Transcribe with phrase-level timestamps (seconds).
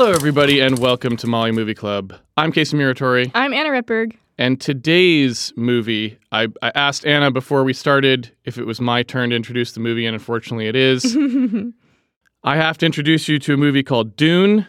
[0.00, 2.14] Hello, everybody, and welcome to Molly Movie Club.
[2.38, 4.16] I'm Casey Muratori, I'm Anna Ripberg.
[4.38, 9.28] and today's movie, I, I asked Anna before we started if it was my turn
[9.28, 11.14] to introduce the movie, and unfortunately it is.
[12.44, 14.66] I have to introduce you to a movie called Dune.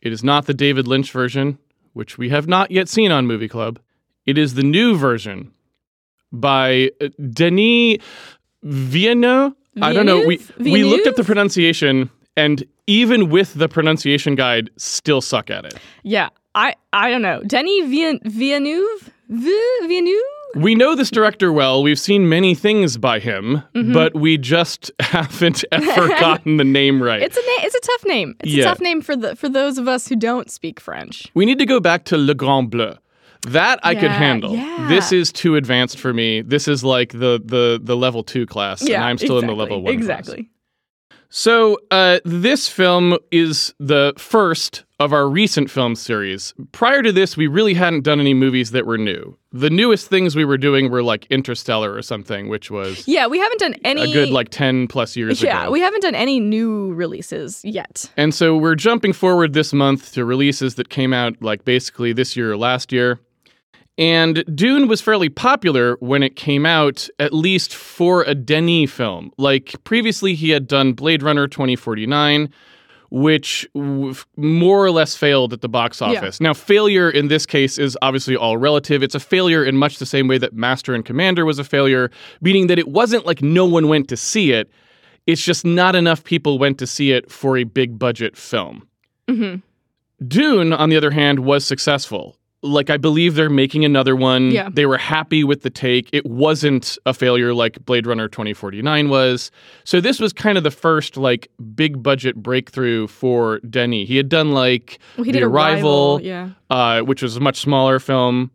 [0.00, 1.58] It is not the David Lynch version,
[1.92, 3.80] which we have not yet seen on Movie Club.
[4.24, 5.52] It is the new version
[6.32, 7.98] by uh, Denis
[8.62, 9.52] Villeneuve.
[9.82, 10.24] I don't know.
[10.24, 10.72] We Villeneuve?
[10.72, 15.74] we looked at the pronunciation, and even with the pronunciation guide, still suck at it.
[16.02, 17.42] Yeah, I I don't know.
[17.44, 19.10] Denis Vien- Villeneuve?
[19.28, 20.22] Villeneuve?
[20.56, 21.80] We know this director well.
[21.82, 23.92] We've seen many things by him, Mm-hmm.
[23.92, 27.22] but we just haven't ever gotten the name right.
[27.22, 28.34] It's a na- it's a tough name.
[28.40, 28.64] It's Yeah.
[28.64, 31.28] a tough name for the for those of us who don't speak French.
[31.34, 32.94] we need to go back to Le Grand Bleu.
[33.48, 34.54] That I could handle.
[34.54, 34.86] yeah.
[34.88, 36.42] This is too advanced for me.
[36.42, 39.82] This is like the the the level two class, and I'm still in the level
[39.82, 40.02] one.
[40.04, 40.28] class.
[41.32, 46.52] So, uh, this film is the first of our recent film series.
[46.72, 49.38] Prior to this, we really hadn't done any movies that were new.
[49.52, 53.38] The newest things we were doing were like Interstellar or something, which was Yeah, we
[53.38, 55.70] haven't done any a good like 10 plus years Yeah, ago.
[55.70, 58.10] we haven't done any new releases yet.
[58.16, 62.36] and so we're jumping forward this month to releases that came out like basically this
[62.36, 63.20] year or last year.
[63.98, 69.30] And Dune was fairly popular when it came out, at least for a Denis film.
[69.36, 72.48] Like previously, he had done Blade Runner 2049,
[73.10, 76.40] which w- more or less failed at the box office.
[76.40, 79.02] Now, failure in this case is obviously all relative.
[79.02, 82.10] It's a failure in much the same way that Master and Commander was a failure,
[82.40, 84.70] meaning that it wasn't like no one went to see it.
[85.26, 88.88] It's just not enough people went to see it for a big budget film.
[89.28, 89.56] hmm
[90.26, 92.36] Dune, on the other hand, was successful.
[92.62, 94.50] Like, I believe they're making another one.
[94.50, 94.68] Yeah.
[94.70, 96.10] They were happy with the take.
[96.12, 99.50] It wasn't a failure like Blade Runner 2049 was.
[99.84, 104.04] So, this was kind of the first, like, big budget breakthrough for Denny.
[104.04, 106.20] He had done, like, Well, he The did Arrival, Arrival.
[106.22, 106.50] Yeah.
[106.68, 108.50] uh, which was a much smaller film,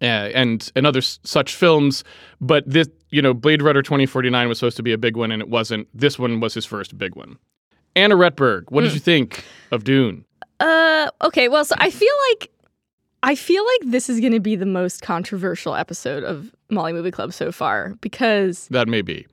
[0.00, 2.04] uh, and and other s- such films.
[2.40, 5.42] But this, you know, Blade Runner 2049 was supposed to be a big one, and
[5.42, 5.88] it wasn't.
[5.92, 7.38] This one was his first big one.
[7.96, 8.94] Anna Retberg, what did Mm.
[8.94, 10.24] you think of Dune?
[10.60, 12.50] Uh okay, well so I feel like
[13.22, 17.10] I feel like this is going to be the most controversial episode of Molly Movie
[17.10, 19.26] Club so far because That may be.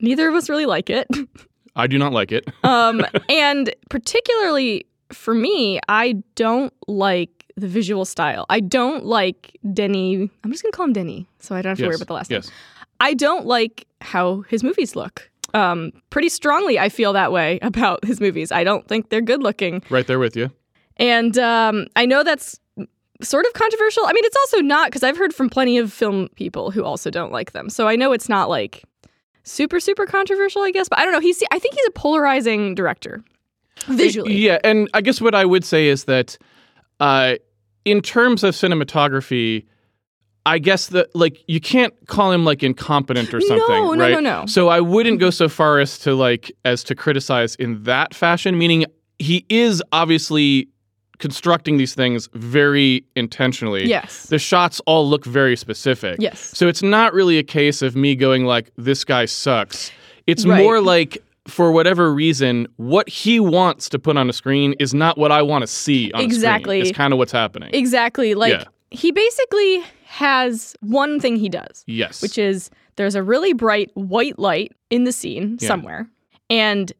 [0.00, 1.06] neither of us really like it.
[1.74, 2.48] I do not like it.
[2.64, 8.46] Um, and particularly for me, I don't like the visual style.
[8.48, 10.30] I don't like Denny.
[10.44, 12.30] I'm just gonna call him Denny, so I don't have to worry about the last
[12.30, 12.46] yes.
[12.48, 12.54] name.
[13.00, 15.30] I don't like how his movies look.
[15.54, 18.50] Um, pretty strongly, I feel that way about his movies.
[18.50, 20.50] I don't think they're good looking, Right there with you.
[20.96, 22.58] and um, I know that's
[23.22, 24.04] sort of controversial.
[24.06, 27.10] I mean, it's also not because I've heard from plenty of film people who also
[27.10, 27.68] don't like them.
[27.70, 28.84] So I know it's not like
[29.44, 30.88] super super controversial, I guess.
[30.88, 31.20] But I don't know.
[31.20, 33.22] He's I think he's a polarizing director
[33.86, 34.34] visually.
[34.34, 36.36] Yeah, and I guess what I would say is that
[37.00, 37.36] uh,
[37.84, 39.64] in terms of cinematography,
[40.44, 44.12] I guess that like you can't call him like incompetent or something, No, no, right?
[44.12, 44.46] no, no.
[44.46, 48.58] So I wouldn't go so far as to like as to criticize in that fashion,
[48.58, 48.84] meaning
[49.18, 50.68] he is obviously
[51.18, 53.86] constructing these things very intentionally.
[53.86, 54.24] Yes.
[54.24, 56.16] The shots all look very specific.
[56.20, 56.40] Yes.
[56.56, 59.90] So it's not really a case of me going like this guy sucks.
[60.26, 60.62] It's Right.
[60.62, 61.18] more like
[61.48, 65.42] for whatever reason, what he wants to put on a screen is not what I
[65.42, 66.80] want to see on Exactly.
[66.80, 67.70] It's kind of what's happening.
[67.72, 68.34] Exactly.
[68.34, 68.64] Like Yeah.
[68.90, 72.20] he basically has one thing he does, yes.
[72.20, 75.68] which is there's a really bright white light in the scene Yeah.
[75.68, 76.08] somewhere,
[76.50, 76.92] and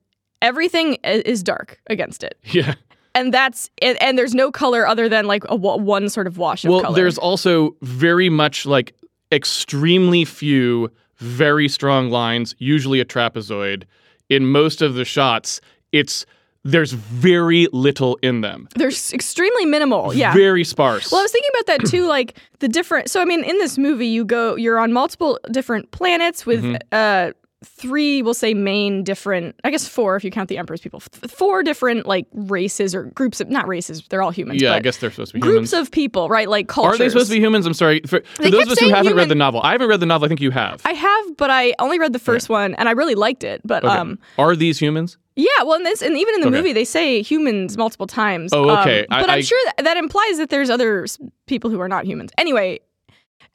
[0.43, 2.39] everything is dark against it.
[2.45, 2.75] yeah.
[3.17, 6.65] And that's and, and there's no color other than like a one sort of wash
[6.65, 6.95] of Well, color.
[6.95, 8.95] there's also very much like
[9.33, 13.85] extremely few very strong lines, usually a trapezoid.
[14.29, 15.61] In most of the shots,
[15.93, 16.27] it's
[16.65, 18.69] there's very little in them.
[18.75, 20.13] there's extremely minimal.
[20.13, 20.35] Yeah.
[20.35, 21.13] Very sparse.
[21.13, 23.09] Well, I was thinking about that too, like the different.
[23.09, 26.77] So, I mean, in this movie, you go, you're on multiple different planets with Mm-hmm.
[26.91, 27.31] uh,
[27.65, 29.57] three, we'll say, main different.
[29.65, 31.03] I guess four if you count the Emperor's people.
[31.23, 34.03] F- four different like races or groups of not races.
[34.09, 34.61] They're all humans.
[34.61, 35.89] yeah, I guess they're supposed to be groups humans.
[35.89, 36.49] of people, right?
[36.49, 37.01] Like cultures.
[37.01, 37.67] Are they supposed to be humans?
[37.67, 38.01] I'm sorry.
[38.07, 40.27] For, for those of us who haven't read the novel, I haven't read the novel.
[40.27, 40.83] I think you have.
[40.85, 43.63] I have, but I only read the first one, and I really liked it.
[43.65, 43.95] But Okay.
[43.95, 45.17] um, Are these humans?
[45.35, 46.57] yeah, well, in this, and even in the Okay.
[46.57, 48.53] movie, they say humans multiple times.
[48.53, 49.07] Oh, Um, okay.
[49.11, 51.07] I- but I- am sure that, that implies that there's other
[51.47, 52.31] people who are not humans.
[52.39, 52.81] Anyway,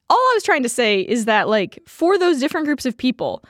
[0.09, 3.43] all I was trying to say is that, like, for those different groups of people,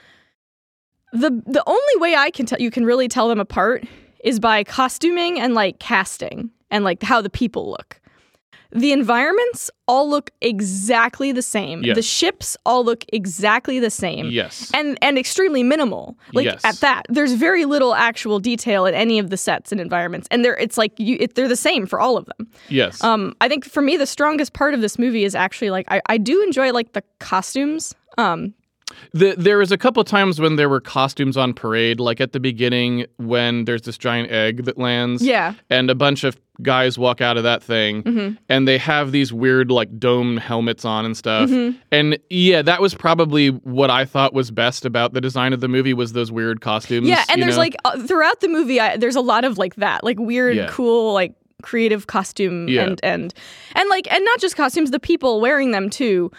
[1.14, 3.84] the the only way I can tell you can really tell them apart
[4.24, 7.98] is by costuming and like casting and like how the people look.
[8.74, 11.84] the environments all look exactly the same.
[11.84, 11.96] Yes.
[11.98, 14.28] The ships all look exactly the same.
[14.30, 14.72] Yes.
[14.74, 16.18] And and extremely minimal.
[16.34, 16.62] Like Yes.
[16.64, 20.46] at that, there's very little actual detail in any of the sets and environments, and
[20.46, 22.48] they're it's like you it, they're the same for all of them.
[22.70, 23.04] yes.
[23.04, 26.00] Um, I think for me, the strongest part of this movie is actually like I,
[26.06, 27.94] I do enjoy like the costumes.
[28.18, 28.54] Um,
[29.14, 32.32] The, there was a couple of times when there were costumes on parade, like at
[32.32, 35.24] the beginning when there's this giant egg that lands.
[35.24, 38.36] yeah, And a bunch of guys walk out of that thing Mm-hmm.
[38.48, 41.50] and they have these weird, like, dome helmets on and stuff.
[41.50, 41.78] Mm-hmm.
[41.92, 45.68] And yeah, that was probably what I thought was best about the design of the
[45.68, 47.08] movie was those weird costumes.
[47.08, 47.62] yeah, and there's know?
[47.62, 50.68] like uh, throughout the movie, I, there's a lot of like that, like weird, Yeah.
[50.70, 51.34] cool, like
[51.64, 52.84] creative costume Yeah.
[52.84, 53.34] and and
[53.76, 56.32] and like and not just costumes, the people wearing them too.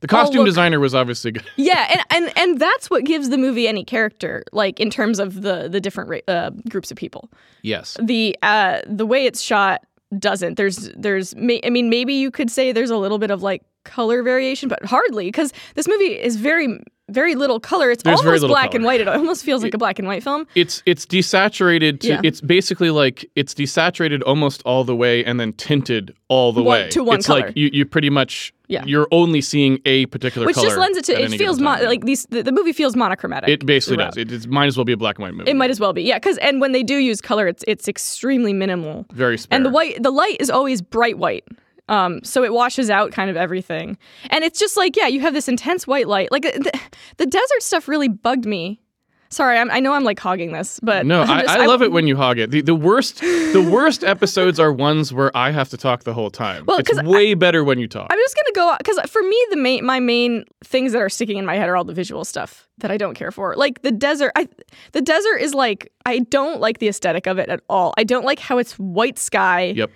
[0.00, 1.44] The costume look- designer was obviously good.
[1.56, 5.42] Yeah, and, and and that's what gives the movie any character, like in terms of
[5.42, 7.30] the the different uh, groups of people.
[7.62, 7.96] yes.
[8.02, 9.84] The uh the way it's shot
[10.18, 10.56] doesn't.
[10.56, 14.22] There's there's I mean maybe you could say there's a little bit of like color
[14.22, 16.78] variation, but hardly because this movie is very
[17.08, 17.92] very little color.
[17.92, 18.76] It's There's almost black color.
[18.78, 19.00] and white.
[19.00, 20.44] It almost feels like a black and white film.
[20.56, 22.20] It's it's desaturated to Yeah.
[22.24, 26.80] it's basically like it's desaturated almost all the way and then tinted all the One-
[26.82, 26.88] way.
[26.90, 27.42] to one it's color.
[27.46, 28.82] like you, you pretty much Yeah.
[28.84, 32.26] you're only seeing a particular Which just lends it to it feels mo- like these
[32.30, 33.48] the, the movie feels monochromatic.
[33.50, 34.14] it basically throughout.
[34.14, 34.32] does.
[34.42, 35.48] It, it might as well be a black and white movie.
[35.48, 36.16] It might as well be, yeah.
[36.18, 39.06] Because and when they do use color, it's it's extremely minimal.
[39.12, 39.54] very spare.
[39.56, 41.44] And the white, the light is always bright white.
[41.88, 43.96] Um, so it washes out kind of everything.
[44.30, 46.32] And it's just like, yeah, you have this intense white light.
[46.32, 46.80] Like the,
[47.16, 48.80] the desert stuff really bugged me.
[49.28, 51.90] Sorry, I'm, I know I'm like hogging this, but No, I'm I, I love it
[51.90, 52.52] when you hog it.
[52.52, 56.30] The, the worst, the worst episodes are ones where I have to talk the whole
[56.30, 56.64] time.
[56.64, 58.06] Well, it's way better when you talk.
[58.08, 61.38] I'm just gonna go because for me, the main my main things that are sticking
[61.38, 63.56] in my head are all the visual stuff that I don't care for.
[63.56, 64.48] Like the desert, I
[64.92, 67.94] the desert is like I don't like the aesthetic of it at all.
[67.98, 69.72] I don't like how it's white sky.
[69.76, 69.90] Yep.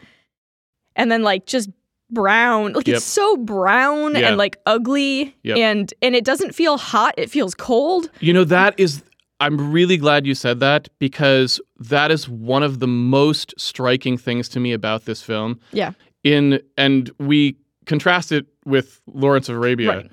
[0.96, 1.70] and then like just
[2.10, 2.96] brown like Yep.
[2.98, 4.28] it's so brown Yeah.
[4.28, 5.56] and like ugly Yep.
[5.56, 9.02] and and it doesn't feel hot it feels cold You know, that is,
[9.40, 14.48] I'm really glad you said that because that is one of the most striking things
[14.50, 15.58] to me about this film.
[15.72, 15.92] yeah
[16.24, 19.88] In, and we contrast it with Lawrence of Arabia.
[19.88, 20.10] Right.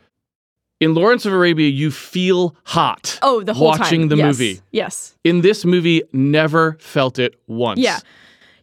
[0.79, 3.19] In Lawrence of Arabia, you feel hot.
[3.21, 4.25] oh the whole watching time the Yes.
[4.25, 4.61] movie.
[4.71, 7.79] yes In this movie, never felt it once.
[7.79, 7.99] yeah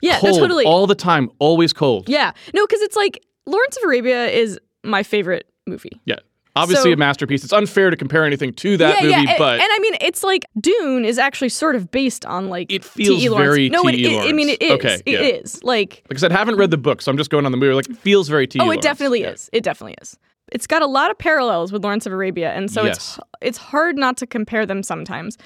[0.04, 2.08] yeah cold no totally all the time, always cold.
[2.08, 6.16] yeah no because it's like lawrence of arabia is my favorite movie Yeah.
[6.56, 7.42] Obviously So- a masterpiece.
[7.42, 9.96] It's unfair to compare anything to that yeah, movie, yeah, and- but and, I mean,
[10.00, 13.28] it's like Dune is actually sort of based on like It feels T.E.
[13.28, 13.48] Lawrence.
[13.48, 14.14] very no, it, T.E.
[14.18, 14.70] it- I mean, it is.
[14.70, 15.20] Okay, It yeah.
[15.40, 15.60] is.
[15.64, 17.58] Like, like I said, I haven't read the book, so I'm just going on the
[17.58, 17.74] movie.
[17.74, 18.60] Like it feels very T.
[18.60, 18.84] oh, it Lawrence.
[18.84, 19.30] definitely Yeah.
[19.32, 19.50] is.
[19.52, 20.16] It definitely is.
[20.52, 23.20] It's got a lot of parallels with Lawrence of Arabia, and so it's Yes.
[23.40, 25.38] it's hard not to compare them sometimes.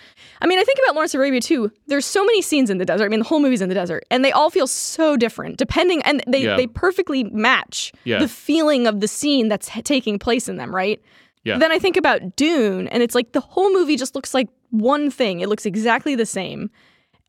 [0.42, 1.70] I mean, I think about Lawrence of Arabia too.
[1.86, 3.04] There's so many scenes in the desert.
[3.04, 6.02] I mean, the whole movie's in the desert, and they all feel so different depending,
[6.02, 6.56] and they Yeah.
[6.56, 8.18] they perfectly match Yeah.
[8.18, 11.00] the feeling of the scene that's h- taking place in them, right?
[11.44, 11.58] Yeah.
[11.58, 15.10] Then I think about Dune, and it's like the whole movie just looks like one
[15.10, 15.40] thing.
[15.40, 16.70] It looks exactly the same.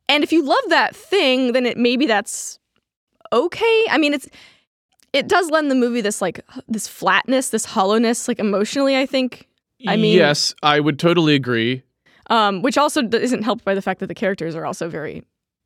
[0.10, 2.60] And if you love that thing, then it maybe that's
[3.32, 3.86] okay.
[3.92, 4.28] I mean, it's
[5.14, 8.98] it does lend the movie this like this flatness, this hollowness, like emotionally.
[8.98, 9.48] I think,
[9.88, 11.84] I mean- yes, I would totally agree.
[12.32, 15.24] um, which also isn't helped by the fact that the characters are also very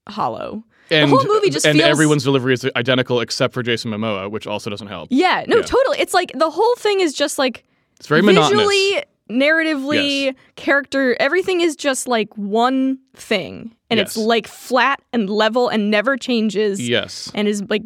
[0.07, 0.63] hollow.
[0.91, 4.47] And, whole movie just and feels- everyone's delivery is identical except for Jason Momoa, which
[4.47, 5.07] also doesn't help.
[5.11, 5.61] Yeah, no, Yeah.
[5.63, 5.97] totally.
[5.99, 7.63] It's like the whole thing is just like
[7.99, 9.03] It's very monotonous.
[9.29, 10.35] Narratively, Yes.
[10.55, 16.17] character, everything is just like one thing, and it's like flat and level and never
[16.17, 17.31] changes, Yes.
[17.35, 17.83] and is like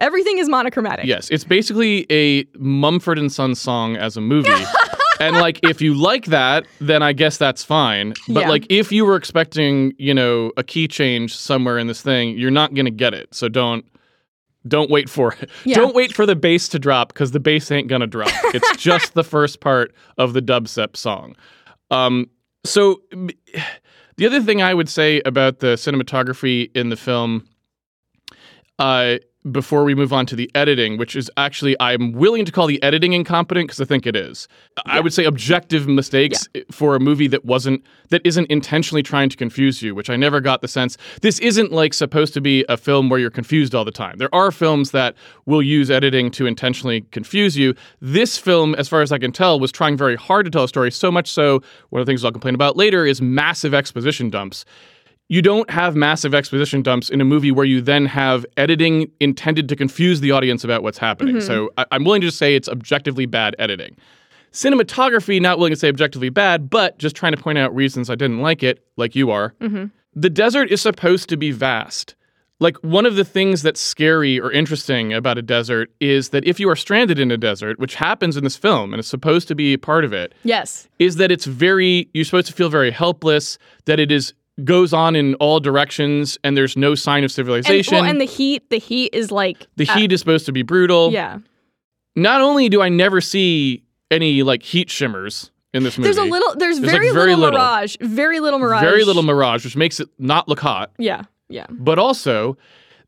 [0.00, 1.06] everything is monochromatic.
[1.06, 4.50] Yes, it's basically a Mumford and Sons song as a movie.
[5.20, 8.14] and like if you like that, then I guess that's fine.
[8.28, 8.48] But Yeah.
[8.48, 12.50] like if you were expecting, you know, a key change somewhere in this thing, you're
[12.50, 13.34] not going to get it.
[13.34, 13.84] So don't
[14.66, 15.50] don't wait for it.
[15.64, 15.76] Yeah.
[15.76, 18.30] Don't wait for the bass to drop cuz the bass ain't to drop.
[18.54, 21.36] It's just the first part of the dubstep song.
[21.90, 22.28] Um
[22.64, 23.00] so
[24.16, 27.46] the other thing I would say about the cinematography in the film
[28.80, 29.18] uh,
[29.50, 32.82] before we move on to the editing, which is actually, I'm willing to call the
[32.82, 34.46] editing incompetent because I think it is.
[34.84, 39.38] I would say objective mistakes for a movie that wasn't, that isn't intentionally trying to
[39.38, 40.98] confuse you, which I never got the sense.
[41.22, 44.18] This isn't like supposed to be a film where you're confused all the time.
[44.18, 45.14] There are films that
[45.46, 47.74] will use editing to intentionally confuse you.
[48.02, 50.68] This film, as far as I can tell, was trying very hard to tell a
[50.68, 54.28] story, so much so, one of the things I'll complain about later is massive exposition
[54.28, 54.66] dumps
[55.32, 59.68] you don't have massive exposition dumps in a movie where you then have editing intended
[59.68, 61.36] to confuse the audience about what's happening.
[61.36, 61.46] Mm-hmm.
[61.46, 63.96] So I- I'm willing to just say it's objectively bad editing.
[64.52, 68.16] Cinematography, not willing to say objectively bad, but just trying to point out reasons I
[68.16, 69.54] didn't like it, like you are.
[69.60, 69.86] Mm-hmm.
[70.14, 72.16] The desert is supposed to be vast.
[72.62, 76.60] like one of the things that's scary or interesting about a desert is that if
[76.60, 79.54] you are stranded in a desert, which happens in this film and is supposed to
[79.54, 80.86] be part of it, Yes.
[80.98, 83.56] is that it's very you're supposed to feel very helpless,
[83.86, 84.34] that it is
[84.64, 87.94] goes on in all directions and there's no sign of And, civilization.
[87.96, 90.62] well, and the heat, the heat is like the uh, heat is supposed to be
[90.62, 91.12] brutal.
[91.12, 91.38] yeah.
[92.16, 96.06] Not only do I never see any like heat shimmers in this movie.
[96.08, 96.54] There's a little.
[96.56, 97.58] There's, There's, like, very, very little, little.
[97.60, 97.96] mirage.
[98.00, 98.82] Very little mirage.
[98.82, 100.90] very little mirage, which makes it not look hot.
[100.98, 101.22] Yeah.
[101.48, 101.66] Yeah.
[101.70, 102.56] But also,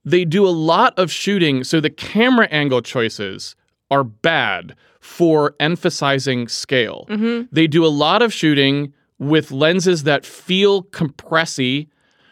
[0.04, 3.56] they do a lot of shooting, so the camera angle choices
[3.90, 7.06] are bad for emphasizing scale.
[7.10, 7.46] Mm-hmm.
[7.52, 11.86] They do a lot of shooting with lenses that feel compressy,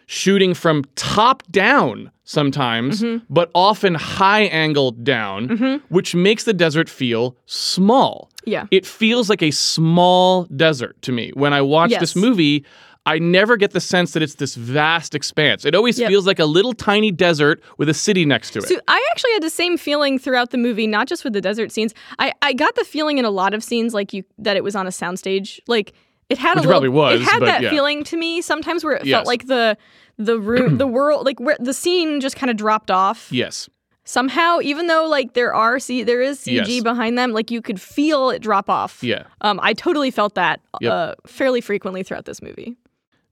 [0.07, 3.25] shooting from top down sometimes, Mm-hmm.
[3.31, 8.29] but often high angled down, which makes the desert feel small.
[8.45, 8.67] Yeah.
[8.71, 11.31] It feels like a small desert to me.
[11.35, 12.01] When I watch Yes.
[12.01, 12.65] this movie,
[13.07, 15.65] I never get the sense that it's this vast expanse.
[15.65, 16.09] It always Yep.
[16.11, 18.67] feels like a little tiny desert with a city next to it.
[18.69, 21.73] So I actually had the same feeling throughout the movie, not just with the desert
[21.73, 21.95] scenes.
[22.19, 24.75] I, I got the feeling in a lot of scenes like you that it was
[24.77, 25.61] on a soundstage.
[25.67, 25.93] Like
[26.31, 27.71] it had Which a little, probably was, It had that yeah.
[27.71, 29.17] feeling to me sometimes where it Yes.
[29.17, 29.77] felt like the
[30.17, 33.69] the room, the world, like where the scene just kind of dropped off yes.
[34.05, 34.61] somehow.
[34.63, 36.83] Even though like there are C, there is CG Yes.
[36.83, 39.03] behind them, like you could feel it drop off.
[39.03, 39.25] Yeah.
[39.41, 40.93] Um, I totally felt that Yep.
[40.93, 42.77] uh, fairly frequently throughout this movie.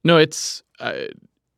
[0.05, 0.95] No, it's uh,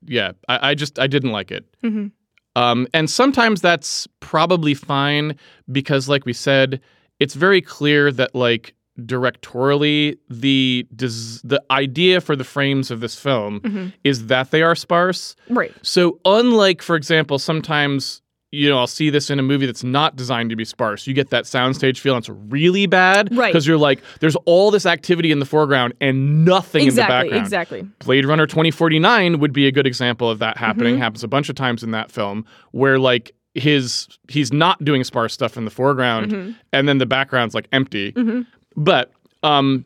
[0.04, 0.32] yeah.
[0.48, 1.64] I, I just I didn't like it.
[1.84, 2.08] Mm-hmm.
[2.56, 5.36] Um, and sometimes that's probably fine
[5.70, 6.80] because, like we said,
[7.20, 13.18] it's very clear that like directorially the des- the idea for the frames of this
[13.18, 15.36] film hmm is that they are sparse.
[15.48, 15.74] Right.
[15.82, 20.16] So unlike, for example, sometimes you know I'll see this in a movie that's not
[20.16, 21.06] designed to be sparse.
[21.06, 23.52] You get that soundstage feel, and it's really bad, Right.
[23.52, 27.14] Because you're like, there's all this activity in the foreground and nothing in the Exactly.
[27.30, 27.44] background.
[27.44, 27.82] Exactly.
[28.00, 30.94] Blade Runner 2049 would be a good example of that happening.
[30.94, 31.02] Mm-hmm.
[31.02, 35.32] Happens a bunch of times in that film where like his he's not doing sparse
[35.34, 36.54] stuff in the foreground Mhm.
[36.72, 38.12] and then the background's like empty.
[38.12, 38.46] Mhm.
[38.76, 39.12] But
[39.42, 39.84] um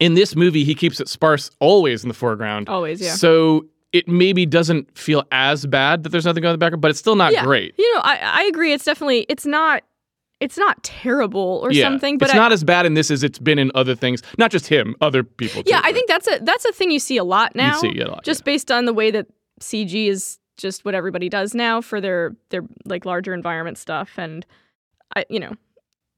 [0.00, 2.68] in this movie he keeps it sparse always in the foreground.
[2.68, 3.00] Always.
[3.00, 3.12] Yeah.
[3.14, 6.90] So it maybe doesn't feel as bad that there's nothing going in the background, but
[6.90, 7.44] it's still not Yeah.
[7.44, 7.74] great.
[7.78, 8.72] You know, I, I agree.
[8.72, 9.82] It's definitely it's not
[10.40, 13.22] it's not terrible or yeah, something, but it's I- not as bad in this as
[13.22, 14.20] it's been in other things.
[14.36, 15.62] Not just him, other people.
[15.64, 17.74] yeah, too, I think that's a that's a thing you see a lot now.
[17.74, 18.24] you see it a lot.
[18.24, 19.26] just based on the way that
[19.60, 24.44] CG is just what everybody does now for their their like larger environment stuff, and
[25.14, 25.52] I you know,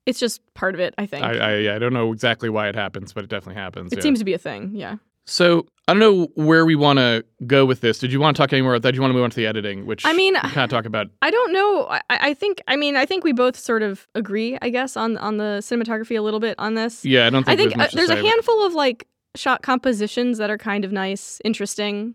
[0.06, 0.94] it's just part of it.
[0.96, 1.24] I think.
[1.24, 3.92] I, I, I don't know exactly why it happens, but it definitely happens.
[3.92, 4.02] it yeah.
[4.02, 4.70] seems to be a thing.
[4.74, 4.96] Yeah.
[5.28, 7.98] So I don't know where we want to go with this.
[7.98, 8.92] Did you want to talk any more about that?
[8.92, 10.70] Do you want to move on to the editing, which I mean- we kind of
[10.70, 11.08] talk about?
[11.20, 11.86] I don't know.
[11.90, 14.56] I, I think I mean I think we both sort of agree.
[14.62, 17.04] I guess on on the cinematography a little bit on this.
[17.04, 18.74] Yeah, I don't think, I think there's, uh, there's to a say, but- handful of
[18.74, 22.14] like shot compositions that are kind of nice, interesting.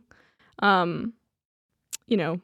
[0.60, 1.14] Um,
[2.08, 2.40] you know,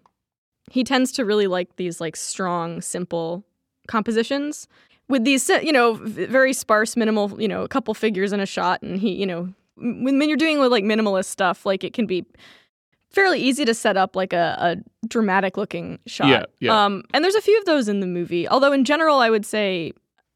[0.70, 3.46] he tends to really like these like strong, simple
[3.88, 4.68] compositions
[5.10, 8.82] with these, you know, very sparse, minimal, you know, a couple figures in a shot,
[8.82, 12.06] and he, you know, when, when you're doing with like minimalist stuff, like it can
[12.06, 12.26] be
[13.10, 16.28] fairly easy to set up like a, a dramatic looking shot.
[16.28, 16.86] Yeah, yeah.
[16.86, 18.48] Um, and there's a few of those in the movie.
[18.48, 19.94] Although in general, I would say,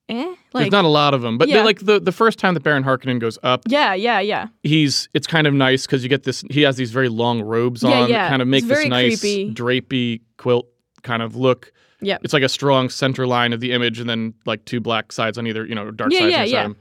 [0.10, 0.24] eh,
[0.54, 1.64] like there's not a lot of them, but Yeah.
[1.64, 4.48] like the the first time that Baron Harkonnen goes up, yeah, yeah, yeah.
[4.64, 6.44] he's it's kind of nice because you get this.
[6.50, 8.24] He has these very long robes Yeah, on yeah.
[8.24, 9.54] that kind of make It's this nice creepy.
[9.54, 10.68] drapey quilt
[11.04, 11.74] kind of look.
[12.02, 12.22] Yep.
[12.24, 15.38] It's like a strong center line of the image, and then like two black sides
[15.38, 16.64] on either, you know, dark Yeah, sides yeah, on yeah.
[16.68, 16.76] side.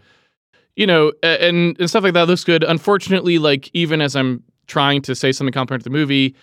[0.76, 2.64] You know, and and stuff like that looks good.
[2.64, 6.34] Unfortunately, like even as I'm trying to say something complimentary to the movie,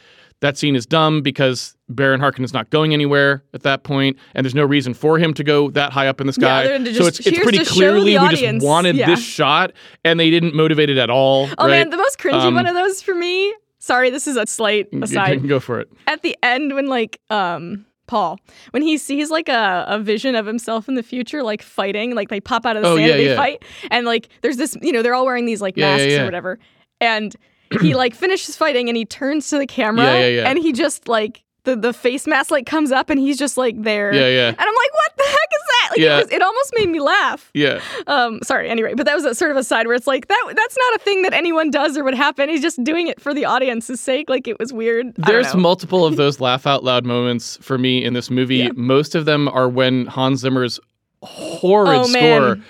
[0.41, 4.45] that scene is dumb because Baron Harkonnen is not going anywhere at that point, and
[4.45, 6.65] there's no reason for him to go that high up in the sky.
[6.67, 9.07] so just- it's it's pretty clearly we just wanted Yeah.
[9.07, 9.71] this shot,
[10.05, 11.49] and they didn't motivate it at all.
[11.57, 11.71] Oh right?
[11.71, 13.55] man, the most cringy Um, one of those for me.
[13.79, 15.39] Sorry, this is a slight You aside.
[15.39, 15.89] can go for it.
[16.05, 18.39] At the end, when like um Paul,
[18.71, 22.29] when he sees like a, a vision of himself in the future, like fighting, like
[22.29, 23.35] they pop out of the Oh, sand yeah, and they yeah.
[23.35, 26.25] fight, and like there's this, you know, they're all wearing these like Yeah, masks or
[26.25, 26.57] whatever,
[27.01, 27.35] and
[27.81, 30.05] he like finishes fighting and he turns to the camera
[30.49, 33.81] and he just like the the face mask like comes up and he's just like
[33.83, 35.87] there, Yeah, yeah, and I'm like, what the heck is that?
[35.91, 36.17] Like Yeah.
[36.17, 37.51] it, was, it almost made me laugh.
[37.53, 37.79] yeah.
[38.07, 38.69] Um, sorry.
[38.69, 40.53] Anyway, but that was a sort of a side where it's like that.
[40.55, 42.49] That's not a thing that anyone does or would happen.
[42.49, 44.29] He's just doing it for the audience's sake.
[44.29, 45.07] Like it was weird.
[45.07, 48.57] I don't There's multiple of those laugh out loud moments for me in this movie.
[48.57, 48.69] Yeah.
[48.75, 50.79] Most of them are when Hans Zimmer's
[51.23, 52.41] horrid Oh, man.
[52.41, 52.65] score,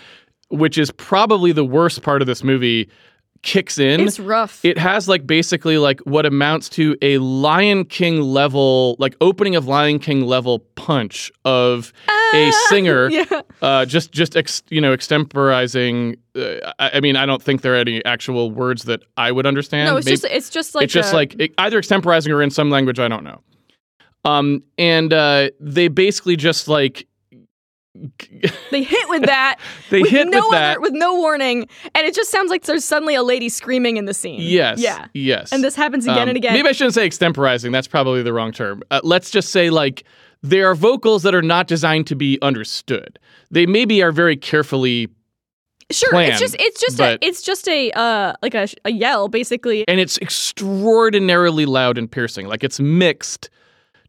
[0.57, 2.89] which is probably the worst part of this movie,
[3.47, 4.01] kicks in.
[4.01, 4.59] It's rough.
[4.65, 9.67] it has like basically like what amounts to a Lion King level, like opening of
[9.67, 11.93] Lion King level punch of
[12.33, 13.23] a Ah, singer, yeah.
[13.61, 16.17] uh, just just ex, you know extemporizing.
[16.35, 19.45] Uh, I, I mean, I don't think there are any actual words that I would
[19.45, 19.87] understand.
[19.89, 22.49] No, it's Maybe- just it's just like it's just like it- either extemporizing or in
[22.49, 23.41] some language I don't know.
[24.25, 27.07] Um, and uh, they basically just like
[28.71, 29.59] They hit with that.
[29.89, 30.71] they with hit no with that.
[30.71, 34.05] Other, with no warning, and it just sounds like there's suddenly a lady screaming in
[34.05, 34.39] the scene.
[34.41, 34.79] yes.
[34.79, 35.07] Yeah.
[35.13, 35.51] Yes.
[35.53, 36.53] And this happens again Um, and again.
[36.53, 37.71] Maybe I shouldn't say extemporizing.
[37.71, 38.83] That's probably the wrong term.
[38.91, 40.03] Uh, let's just say like
[40.43, 43.17] there are vocals that are not designed to be understood.
[43.49, 45.07] They maybe are very carefully,
[45.89, 48.91] sure, plan, it's just it's just but- a it's just a uh like a, a
[48.91, 49.87] yell basically.
[49.87, 52.47] and it's extraordinarily loud and piercing.
[52.47, 53.49] Like it's mixed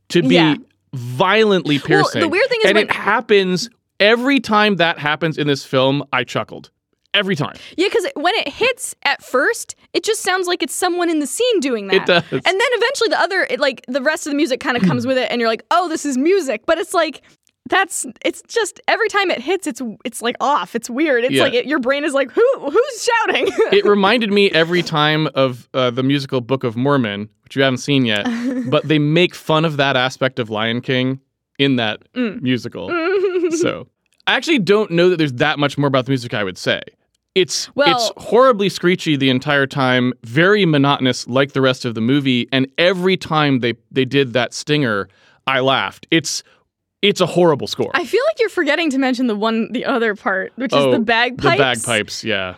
[0.09, 0.57] to be Yeah.
[0.92, 2.21] violently Well, piercing.
[2.21, 6.05] the weird thing is and when it happens every time that happens in this film.
[6.12, 6.71] I chuckled
[7.14, 7.57] every time.
[7.76, 11.26] yeah, because when it hits at first, it just sounds like it's someone in the
[11.26, 11.97] scene doing that.
[11.97, 12.23] It does.
[12.31, 15.07] And then eventually the other, it, like the rest of the music kind of comes
[15.07, 16.64] with it, and you're like, oh, this is music.
[16.67, 17.23] But it's like
[17.69, 20.75] that's it's just every time it hits, it's it's like off.
[20.75, 21.25] It's weird.
[21.25, 21.43] It's Yeah.
[21.43, 23.49] like it, your brain is like, who who's shouting?
[23.73, 27.78] it reminded me every time of uh, the musical Book of Mormon, which you haven't
[27.78, 28.26] seen yet,
[28.71, 31.21] but they make fun of that aspect of Lion King
[31.59, 32.40] in that Mm.
[32.40, 32.88] musical.
[33.57, 33.87] So
[34.26, 36.35] I actually don't know that there's that much more about the music.
[36.35, 36.81] I would say
[37.35, 42.00] it's Well- it's horribly screechy the entire time, very monotonous like the rest of the
[42.00, 45.09] movie, and every time they they did that stinger,
[45.47, 46.07] I laughed.
[46.11, 46.43] It's
[47.00, 47.93] it's a horrible score.
[47.95, 50.90] I feel like you're forgetting to mention the one, the other part, which is Oh,
[50.90, 51.57] the bagpipes.
[51.57, 52.57] The bagpipes, yeah.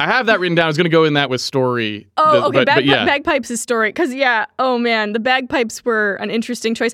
[0.00, 0.64] I have that written down.
[0.64, 2.06] I was going to go in that with story.
[2.16, 2.58] Oh, the- okay.
[2.58, 3.04] but, Bag- but yeah.
[3.04, 4.46] Bagpipes is story because yeah.
[4.58, 6.92] Oh man, the bagpipes were an interesting choice.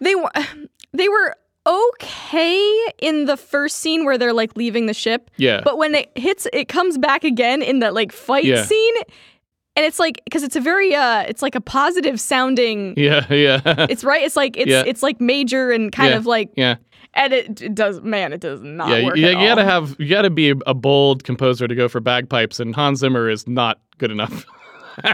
[0.00, 0.30] They were
[0.94, 1.34] they were
[1.66, 5.60] okay in the first scene where they're like leaving the ship, yeah.
[5.64, 8.62] but when it hits, it comes back again in that like fight Yeah.
[8.64, 8.94] scene,
[9.76, 12.94] and it's like because it's a very uh, it's like a positive sounding.
[12.96, 14.22] Yeah, yeah, It's right.
[14.22, 14.82] It's like it's Yeah.
[14.86, 16.16] it's like major and kind Yeah.
[16.18, 16.76] of like yeah,
[17.14, 18.96] and it, it does man it does not yeah.
[18.96, 21.88] You, work you, at you gotta have you gotta be a bold composer to go
[21.88, 24.44] for bagpipes, and Hans Zimmer is not good enough.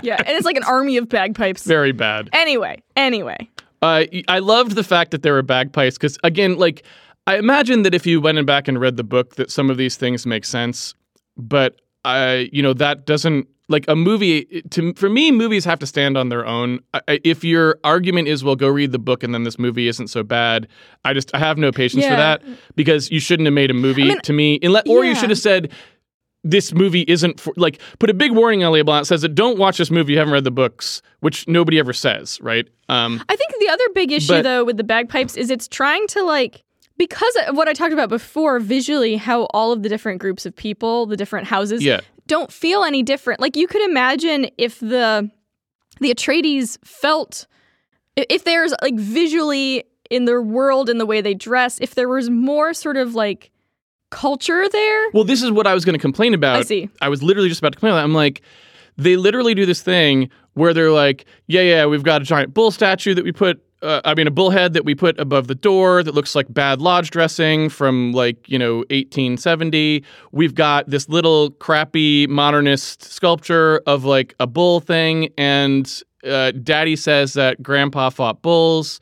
[0.02, 1.62] yeah, and it's like an army of bagpipes.
[1.66, 2.28] Very bad.
[2.32, 3.48] Anyway, anyway,
[3.82, 6.84] Uh, I loved the fact that there were bagpipes because again, like
[7.26, 9.76] I imagine that if you went and back and read the book, that some of
[9.76, 10.94] these things make sense,
[11.36, 14.62] but I, you know, that doesn't like a movie.
[14.70, 16.80] To for me, movies have to stand on their own.
[16.94, 20.08] I, if your argument is, well, go read the book and then this movie isn't
[20.08, 20.68] so bad,
[21.04, 22.42] I just I have no patience for that
[22.74, 25.30] because you shouldn't have made a movie I mean, to me, unless, or you should
[25.30, 25.72] have said.
[26.44, 29.22] This movie isn't for like put a big warning on the label on it says
[29.22, 30.12] that don't watch this movie.
[30.12, 32.68] You haven't read the books, which nobody ever says, right?
[32.88, 36.06] Um, I think the other big issue But- though with the bagpipes is it's trying
[36.08, 36.64] to like
[36.96, 40.54] because of what I talked about before visually how all of the different groups of
[40.54, 43.40] people, the different houses yeah, don't feel any different.
[43.40, 45.30] Like you could imagine if the
[46.00, 47.46] the Atreides felt
[48.16, 52.30] if there's like visually in their world and the way they dress, if there was
[52.30, 53.50] more sort of like
[54.10, 55.10] culture there.
[55.12, 56.56] Well, this is what I was going to complain about.
[56.56, 56.88] I see.
[57.00, 57.94] I was literally just about to complain.
[57.94, 58.42] I'm like,
[58.96, 62.70] they literally do this thing where they're like, yeah, yeah, we've got a giant bull
[62.70, 63.62] statue that we put.
[63.80, 66.82] Uh, I mean, a bullhead that we put above the door that looks like bad
[66.82, 70.02] lodge dressing from like you know 1870.
[70.32, 76.96] We've got this little crappy modernist sculpture of like a bull thing, and uh, Daddy
[76.96, 78.98] says that Grandpa fought bulls.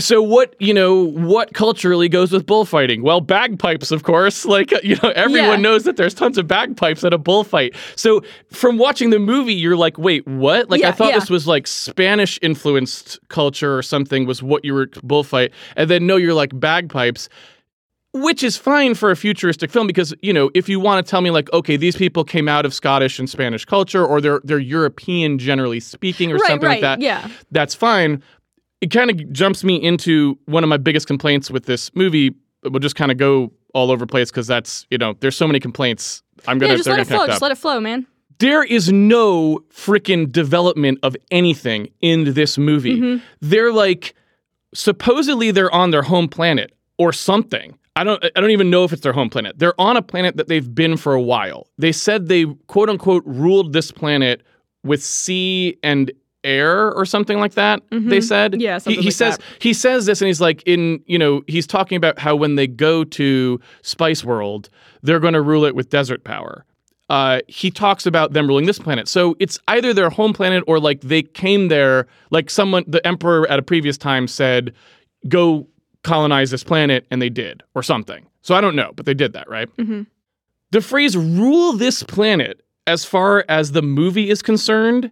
[0.00, 3.02] So what you know what culturally goes with bullfighting?
[3.02, 4.44] Well, bagpipes, of course.
[4.56, 5.56] Like you know, everyone Yeah.
[5.56, 7.74] knows that there's tons of bagpipes at a bullfight.
[7.96, 10.70] So from watching the movie, you're like, wait, what?
[10.70, 11.18] Like I thought yeah.
[11.18, 16.06] this was like Spanish influenced culture or something was what you were bullfight, and then
[16.06, 17.28] no, you're like bagpipes.
[18.12, 21.20] Which is fine for a futuristic film because you know if you want to tell
[21.20, 24.58] me like okay these people came out of Scottish and Spanish culture or they're they're
[24.58, 26.74] European generally speaking or right, something right.
[26.76, 27.28] like that Yeah.
[27.50, 28.22] that's fine.
[28.80, 32.34] It kind of jumps me into one of my biggest complaints with this movie.
[32.62, 35.60] We'll just kind of go all over place because that's you know there's so many
[35.60, 36.22] complaints.
[36.46, 37.26] I'm gonna Yeah, just let it flow.
[37.26, 38.06] Just let it flow, man.
[38.38, 42.96] there is no freaking development of anything in this movie.
[43.00, 43.24] Mm-hmm.
[43.40, 44.14] They're like
[44.74, 47.78] supposedly they're on their home planet or something.
[47.94, 49.58] I don't I don't even know if it's their home planet.
[49.58, 51.66] They're on a planet that they've been for a while.
[51.78, 54.42] They said they quote unquote ruled this planet
[54.84, 56.10] with sea and
[56.46, 57.82] air or something like that.
[57.90, 58.52] They said.
[58.52, 58.60] Mm-hmm.
[58.60, 59.44] Yeah, He, he like says that.
[59.60, 62.66] he says this and he's like in you know he's talking about how when they
[62.66, 64.70] go to Spice World,
[65.02, 66.64] they're going to rule it with desert power.
[67.08, 69.06] Uh, he talks about them ruling this planet.
[69.06, 73.48] So it's either their home planet or like they came there, like someone, the emperor
[73.48, 74.72] at a previous time said,
[75.28, 75.68] go
[76.02, 78.26] colonize this planet, and they did, or something.
[78.42, 79.68] So I don't know, but they did that, right?
[79.76, 80.02] Mm-hmm.
[80.72, 85.10] The phrase rule this planet, as far as the movie is concerned,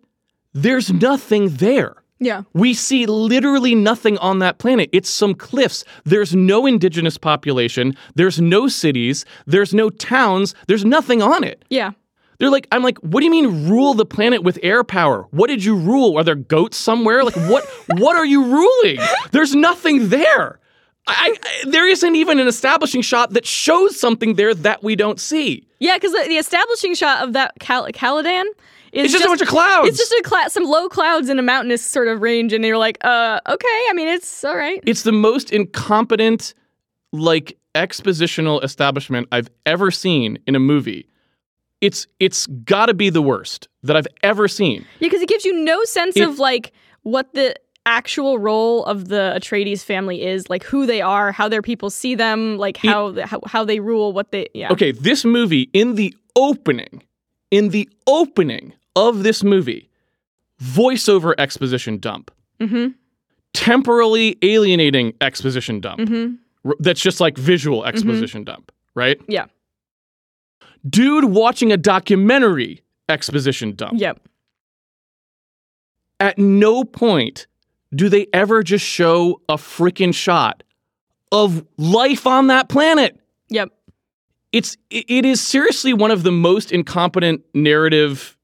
[0.55, 1.97] there's nothing there.
[2.21, 2.43] Yeah.
[2.55, 4.89] We see literally nothing on that planet.
[4.93, 5.85] It's some cliffs.
[6.05, 7.97] There's no indigenous population.
[8.15, 9.25] There's no cities.
[9.47, 10.55] There's no towns.
[10.69, 11.65] There's nothing on it.
[11.69, 11.91] Yeah.
[12.39, 15.27] They're like, I'm like, what do you mean rule the planet with air power?
[15.31, 16.17] What did you rule?
[16.19, 17.25] Are there goats somewhere?
[17.25, 17.65] Like, what
[17.99, 18.99] what are you ruling?
[19.33, 20.61] There's nothing there.
[21.07, 25.21] I, I, there isn't even an establishing shot that shows something there that we don't
[25.21, 25.67] see.
[25.79, 28.47] Yeah, because the, the establishing shot of that Cal- Caladan
[28.95, 29.89] It's just, a bunch of clouds.
[29.89, 32.99] It's just a some low clouds in a mountainous sort of range, and you're like,
[33.03, 33.87] uh, okay.
[33.91, 34.81] I mean, it's all right.
[34.87, 36.55] it's the most incompetent,
[37.13, 41.09] like expositional establishment I've ever seen in a movie.
[41.81, 44.87] It's it's got to be the worst that I've ever seen.
[45.01, 47.55] Yeah, because it gives you no sense It- of like what the
[47.87, 52.15] actual role of the Atreides family is, like who they are, how their people see
[52.15, 54.73] them, like how the, how, how they rule, what they yeah.
[54.73, 57.03] Okay, this movie in the opening,
[57.51, 59.89] in the opening of this movie,
[60.63, 62.31] voiceover exposition dump.
[62.61, 62.93] Mm-hmm.
[63.53, 66.01] Temporally alienating exposition dump.
[66.01, 66.35] Mm-hmm.
[66.69, 69.21] R- That's just like visual exposition dump, right?
[69.29, 69.47] Yeah.
[70.89, 74.01] Dude watching a documentary exposition dump.
[74.01, 74.21] Yep.
[76.21, 77.47] At no point
[77.95, 80.63] do they ever just show a freaking shot
[81.31, 83.19] of life on that planet.
[83.51, 83.71] Yep.
[84.53, 88.37] It's it it is seriously one of the most incompetent narrative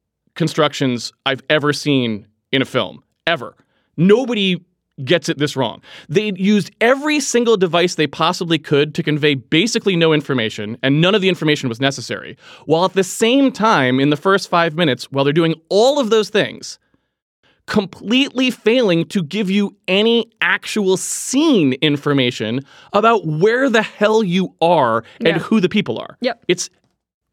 [0.44, 3.54] constructions I've ever seen in a film ever.
[3.98, 4.64] Nobody
[5.04, 5.82] gets it this wrong.
[6.08, 11.14] They used every single device they possibly could to convey basically no information, and none
[11.14, 12.38] of the information was necessary.
[12.64, 16.08] While at the same time, in the first five minutes, while they're doing all of
[16.08, 16.78] those things,
[17.66, 22.60] completely failing to give you any actual scene information
[22.94, 25.38] about where the hell you are and Yeah.
[25.38, 26.16] who the people are.
[26.22, 26.44] Yep.
[26.48, 26.70] It's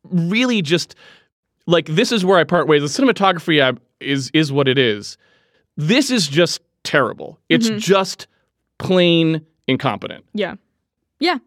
[0.09, 0.95] really just
[1.67, 2.81] like this is where I part ways.
[2.81, 5.17] The cinematography uh, is is what it is.
[5.77, 7.39] This is just terrible.
[7.49, 7.79] It's Mhm.
[7.79, 8.27] just
[8.79, 10.25] plain incompetent.
[10.33, 10.55] Yeah.
[11.19, 11.37] Yeah.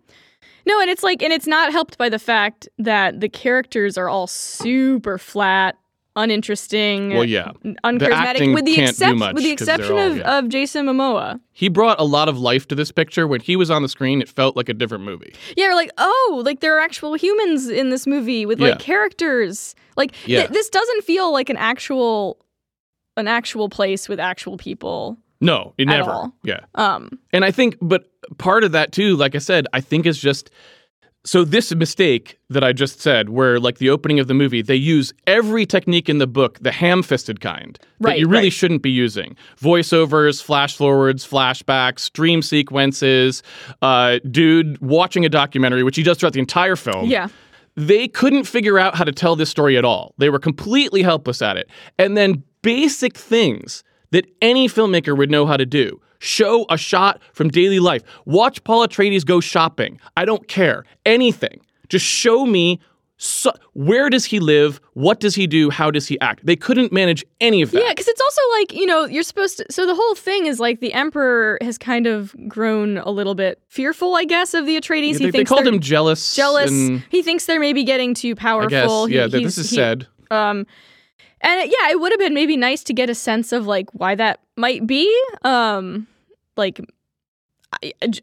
[0.66, 4.08] No, and it's like, and it's not helped by the fact that the characters are
[4.08, 5.76] all super flat,
[6.16, 7.52] uninteresting, Well, yeah.
[7.84, 10.38] uncharismatic, acting with the exception with the exception all- of, yeah.
[10.38, 11.40] of Jason Momoa.
[11.52, 13.26] He brought a lot of life to this picture.
[13.26, 15.34] When he was on the screen, it felt like a different movie.
[15.56, 18.76] Yeah, like, oh, like there are actual humans in this movie with like Yeah.
[18.84, 19.74] characters.
[19.96, 22.38] Like th- this doesn't feel like an actual
[23.16, 25.18] an actual place with actual people.
[25.40, 26.10] No, it At never.
[26.10, 26.34] all.
[26.44, 26.60] Yeah.
[26.74, 30.18] Um And I think, but part of that too, like I said, I think is
[30.18, 30.50] just
[31.22, 34.74] so this mistake that I just said, where like the opening of the movie, they
[34.74, 38.52] use every technique in the book, the ham fisted kind, that Right, you really right.
[38.52, 39.36] shouldn't be using.
[39.60, 43.42] Voiceovers, flash forwards, flashbacks, dream sequences,
[43.82, 47.28] uh, dude watching a documentary, which he does throughout the entire film yeah.
[47.88, 50.14] They couldn't figure out how to tell this story at all.
[50.18, 51.70] They were completely helpless at it.
[51.98, 56.00] And then basic things that any filmmaker would know how to do.
[56.18, 58.02] Show a shot from daily life.
[58.26, 59.98] Watch Paul Atreides go shopping.
[60.14, 60.84] I don't care.
[61.06, 61.60] Anything.
[61.88, 62.80] Just show me
[63.22, 64.80] so, where does he live?
[64.94, 65.68] What does he do?
[65.68, 66.40] How does he act?
[66.46, 67.82] They couldn't manage any of that.
[67.82, 69.66] Yeah, because it's also like, you know, you're supposed to.
[69.70, 73.60] So the whole thing is like the Emperor has kind of grown a little bit
[73.68, 75.18] fearful, I guess, of the Atreides.
[75.18, 76.34] they, he thinks called they're him jealous.
[76.34, 76.70] jealous.
[76.70, 79.06] and he thinks they're maybe getting too I powerful.
[79.06, 80.06] guess, yeah, he's- this is he- said.
[80.30, 80.66] Um,
[81.42, 83.90] and it- yeah, it would have been maybe nice to get a sense of like
[83.92, 85.14] why that might be.
[85.42, 86.06] Um,
[86.56, 86.80] like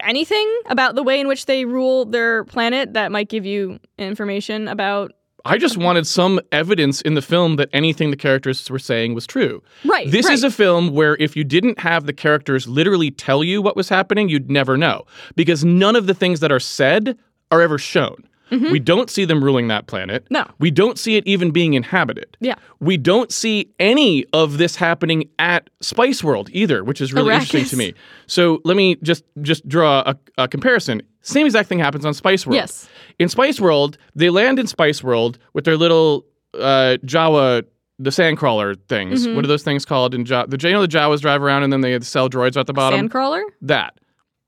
[0.02, 4.68] anything about the way in which they rule their planet that might give you information
[4.68, 5.14] about.
[5.46, 9.26] I just wanted some evidence in the film that anything the characters were saying was
[9.26, 9.64] true.
[9.86, 10.12] Right.
[10.12, 10.34] This right.
[10.34, 13.88] is a film where if you didn't have the characters literally tell you what was
[13.88, 15.06] happening, you'd never know.
[15.36, 17.18] Because none of the things that are said
[17.50, 18.28] are ever shown.
[18.52, 20.24] We don't see them ruling that planet.
[20.26, 20.34] Mm-hmm.
[20.34, 20.46] No.
[20.60, 22.38] We don't see it even being inhabited.
[22.40, 22.56] Yeah.
[22.80, 27.66] We don't see any of this happening at Spice World either, which is really interesting
[27.66, 27.94] to me.
[28.28, 31.02] So let me just just draw a, a comparison.
[31.22, 32.56] Same exact thing happens on Spice World.
[32.56, 32.88] Yes.
[33.20, 37.64] In Spice World, they land in Spice World with their little uh, Jawa,
[38.00, 39.26] the sandcrawler things.
[39.26, 39.36] Mm-hmm.
[39.36, 40.50] What are those things called in Jawa?
[40.50, 43.10] The you know the Jawas drive around and then they sell droids at the bottom.
[43.10, 43.44] Sandcrawler.
[43.64, 43.98] that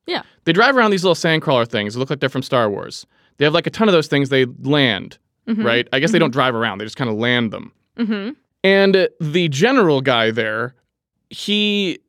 [0.08, 0.22] Yeah.
[0.46, 1.94] they drive around these little sandcrawler things.
[1.96, 3.06] They look like they're from Star Wars.
[3.40, 4.30] They have like a ton of those things.
[4.30, 5.64] They land, Mhm.
[5.66, 5.88] right?
[5.92, 6.78] I guess they don't drive around.
[6.78, 7.72] They just kind of land them.
[7.98, 8.32] Mm-hmm.
[8.64, 10.76] And the general guy there,
[11.30, 12.00] he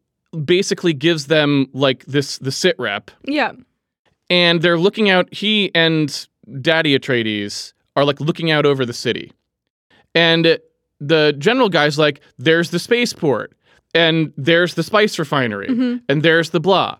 [0.45, 3.53] basically gives them like this the sit rep, Yeah.
[4.29, 5.33] and they're looking out.
[5.33, 6.27] He and
[6.61, 9.33] Daddy Atreides are like looking out over the city,
[10.15, 10.59] and
[11.01, 13.53] the general guy's like, "There's the spaceport,
[13.95, 16.03] and there's the spice refinery, Mhm.
[16.09, 16.99] and there's the blah."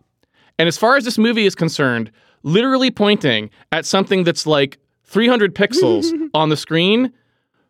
[0.59, 2.11] And as far as this movie is concerned,
[2.43, 7.13] literally pointing at something that's like 300 pixels on the screen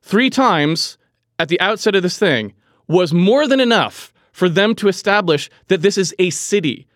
[0.03, 0.99] three times
[1.39, 2.55] at the outset of this thing
[2.87, 6.87] was more than enough for them to establish that this is a city.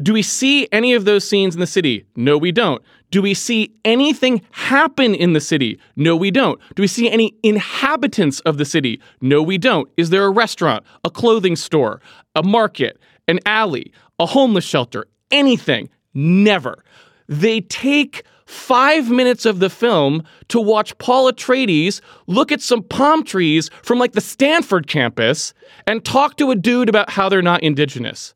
[0.00, 2.06] Do we see any of those scenes in the city?
[2.14, 2.82] No, we don't.
[3.10, 5.80] Do we see anything happen in the city?
[5.96, 6.60] No, we don't.
[6.76, 9.00] Do we see any inhabitants of the city?
[9.20, 9.90] No, we don't.
[9.96, 12.00] Is there a restaurant, a clothing store,
[12.36, 15.88] a market, an alley, a homeless shelter, anything?
[16.14, 16.84] Never.
[17.28, 23.22] They take five minutes of the film to watch Paul Atreides look at some palm
[23.22, 25.52] trees from like the Stanford campus
[25.86, 28.34] and talk to a dude about how they're not indigenous.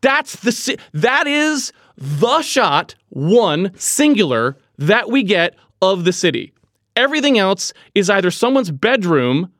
[0.00, 6.52] That's the that is the shot one singular that we get of the city.
[6.96, 9.52] Everything else is either someone's bedroom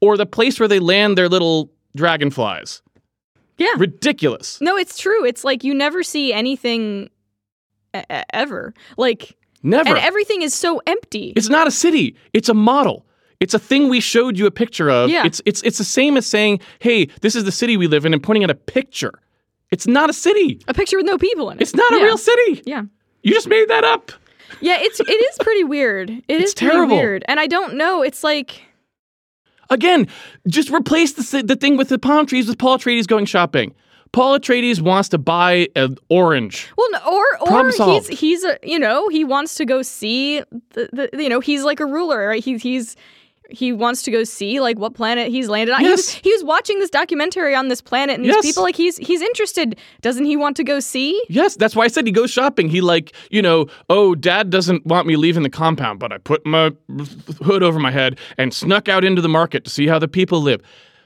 [0.00, 2.82] or the place where they land their little dragonflies.
[3.56, 3.72] Yeah.
[3.76, 4.60] Ridiculous.
[4.60, 5.24] No, it's true.
[5.24, 7.08] It's like you never see anything
[8.32, 8.74] ever.
[8.96, 9.88] Like, Never.
[9.90, 11.32] and everything is so empty.
[11.36, 12.16] It's not a city.
[12.32, 13.04] It's a model.
[13.40, 15.10] It's a thing we showed you a picture of.
[15.10, 15.24] Yeah.
[15.24, 18.12] It's it's it's the same as saying, "Hey, this is the city we live in,"
[18.12, 19.12] and pointing at a picture.
[19.70, 20.60] It's not a city.
[20.66, 21.62] a picture with no people in it.
[21.62, 22.62] It's not a real city.
[22.66, 22.82] Yeah.
[23.22, 24.12] You just made that up.
[24.60, 26.10] Yeah, it's it is pretty weird.
[26.10, 26.96] It is It's pretty terrible.
[26.96, 27.24] weird.
[27.28, 28.02] And I don't know.
[28.02, 28.62] It's like
[29.70, 30.08] Again,
[30.48, 33.74] just replace the the thing with the palm trees with Paul Atreides going shopping.
[34.12, 36.68] Paul Atreides wants to buy an orange.
[36.76, 38.08] well, no, or or Problem he's solved.
[38.08, 40.40] he's a you know he wants to go see
[40.72, 42.96] the, the you know he's like a ruler right he's he's
[43.50, 45.80] he wants to go see like what planet he's landed on.
[45.80, 46.20] He, was, Yes.
[46.22, 48.44] he was watching this documentary on this planet and these Yes.
[48.44, 49.78] people like he's he's interested.
[50.02, 51.18] Doesn't he want to go see?
[51.30, 52.68] Yes, that's why I said he goes shopping.
[52.68, 56.44] He like, you know, oh, dad doesn't want me leaving the compound, but I put
[56.44, 56.72] my
[57.42, 60.42] hood over my head and snuck out into the market to see how the people
[60.42, 60.60] live.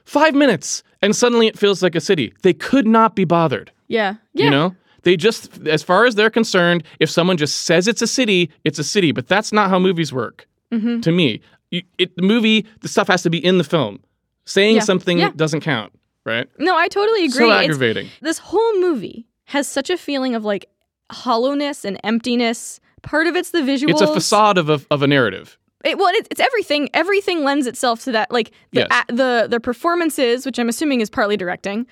[0.04, 2.32] 5 minutes and suddenly it feels like a city.
[2.42, 4.14] They could not be bothered, Yeah.
[4.32, 4.44] Yeah.
[4.44, 4.76] you know?
[5.02, 8.78] They just as far as they're concerned, if someone just says it's a city, it's
[8.78, 10.46] a city, but that's not how movies work.
[10.72, 11.00] Mm-hmm.
[11.00, 11.40] To me,
[11.72, 13.98] you, it, the movie, the stuff has to be in the film.
[14.44, 14.82] Saying Yeah.
[14.82, 15.30] something Yeah.
[15.34, 15.92] doesn't count,
[16.24, 16.48] right?
[16.58, 17.38] No, I totally agree.
[17.38, 18.08] So It's- aggravating.
[18.20, 20.66] this whole movie has such a feeling of like
[21.10, 22.80] hollowness and emptiness.
[23.02, 23.90] Part of it's the visual.
[23.92, 25.58] It's a facade of a, of a narrative.
[25.84, 26.88] It, well, it's, it's everything.
[26.94, 28.30] Everything lends itself to that.
[28.30, 29.04] Like the Yes.
[29.08, 31.86] a, the the performances, which I'm assuming is partly directing,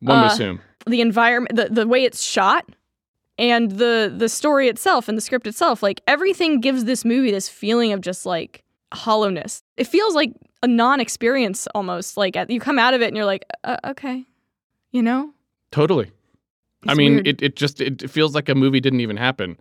[0.00, 0.60] One would Uh, assume.
[0.86, 2.66] the environment, the, the way it's shot,
[3.38, 5.82] and the the story itself and the script itself.
[5.82, 9.62] Like everything gives this movie this feeling of just like hollowness.
[9.76, 12.16] It feels like a non-experience almost.
[12.16, 14.24] Like at- you come out of it and you're like, uh, okay,
[14.92, 15.32] you know.
[15.70, 16.12] Totally.
[16.86, 17.28] I mean, weird.
[17.28, 19.56] it, it just it feels like a movie didn't even happen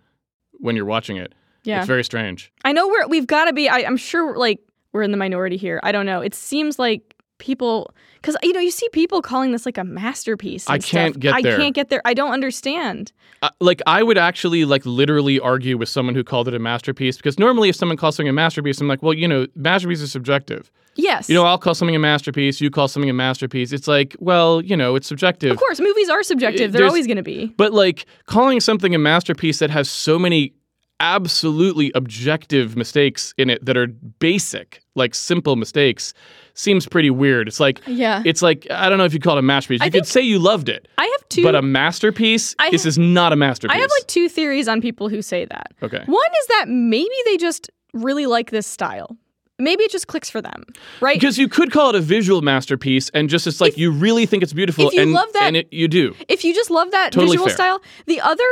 [0.59, 1.33] when you're watching it.
[1.63, 1.79] Yeah.
[1.79, 2.51] It's very strange.
[2.65, 3.69] I know we're we've got to be.
[3.69, 4.59] I, I'm sure like
[4.93, 5.79] we're in the minority here.
[5.83, 6.21] I don't know.
[6.21, 10.67] It seems like people because you know you see people calling this like a masterpiece.
[10.69, 11.21] I can't stuff.
[11.21, 11.55] get there.
[11.55, 12.01] I can't get there.
[12.05, 13.11] I don't understand.
[13.41, 17.17] Uh, like I would actually like literally argue with someone who called it a masterpiece
[17.17, 20.11] because normally if someone calls something a masterpiece, I'm like, well, you know, masterpiece is
[20.11, 20.71] subjective.
[20.95, 21.29] Yes.
[21.29, 22.59] You know, I'll call something a masterpiece.
[22.59, 23.71] You call something a masterpiece.
[23.71, 25.51] It's like, well, you know, it's subjective.
[25.51, 26.73] of course, movies are subjective.
[26.73, 27.47] They're There's- always going to be.
[27.57, 30.53] But like calling something a masterpiece that has so many
[31.01, 36.13] absolutely objective mistakes in it that are basic, like simple mistakes,
[36.53, 37.47] seems pretty weird.
[37.47, 38.21] It's like Yeah.
[38.25, 39.81] it's like I don't know if you call it a masterpiece.
[39.81, 41.43] I You could say you loved it, I have two.
[41.43, 42.55] but a masterpiece.
[42.59, 43.75] I this ha- is not a masterpiece.
[43.75, 45.73] I have like two theories on people who say that.
[45.83, 46.03] okay.
[46.05, 49.17] One is that maybe they just really like this style.
[49.59, 50.63] Maybe it just clicks for them,
[51.01, 51.15] right?
[51.19, 54.25] Because you could call it a visual masterpiece, and just it's like If- you really
[54.25, 56.15] think it's beautiful, if you and love that- and it, you do.
[56.27, 57.55] if you just love that Totally visual fair.
[57.55, 58.43] style the other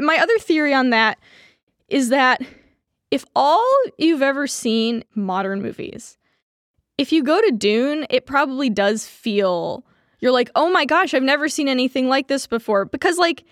[0.00, 1.18] my other theory on that
[1.88, 2.40] is that
[3.10, 6.16] if all you've ever seen modern movies
[6.98, 9.84] if you go to dune it probably does feel
[10.20, 13.44] you're like oh my gosh i've never seen anything like this before because like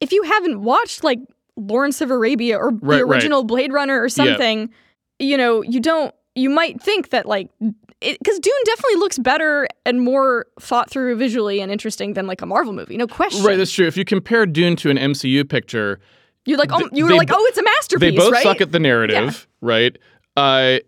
[0.00, 1.18] if you haven't watched like
[1.56, 3.16] lawrence of arabia or Right, the right.
[3.16, 4.70] original blade runner or something
[5.18, 7.50] you know you don't you might think that like
[8.00, 12.46] because Dune definitely looks better and more thought through visually and interesting than like a
[12.46, 13.44] Marvel movie, no question.
[13.44, 13.86] Right, that's true.
[13.86, 16.00] If you compare Dune to an MCU picture,
[16.50, 18.42] You're like, oh, you were they like, oh, it's a masterpiece, they both right?
[18.42, 19.96] suck at the narrative, right?
[20.36, 20.78] Uh,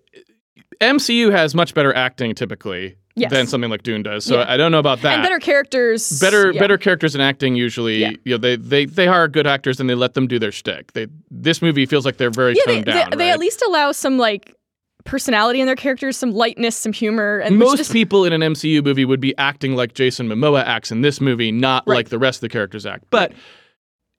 [0.81, 3.31] MCU has much better acting typically Yes.
[3.31, 4.25] than something like Dune does.
[4.25, 4.46] So Yeah.
[4.51, 5.12] I don't know about that.
[5.14, 6.59] and better characters, better yeah.
[6.59, 8.12] better characters and acting usually Yeah.
[8.25, 10.92] you know they, they they hire good actors and they let them do their shtick.
[10.94, 13.11] They this movie feels like they're very Yeah, they, toned they, down.
[13.11, 13.33] they right?
[13.35, 14.57] at least allow some like
[15.05, 18.83] personality in their characters, some lightness, some humor, and most just- people in an MCU
[18.83, 21.96] movie would be acting like Jason Momoa acts in this movie, not Right.
[21.96, 23.05] like the rest of the characters act.
[23.11, 23.33] But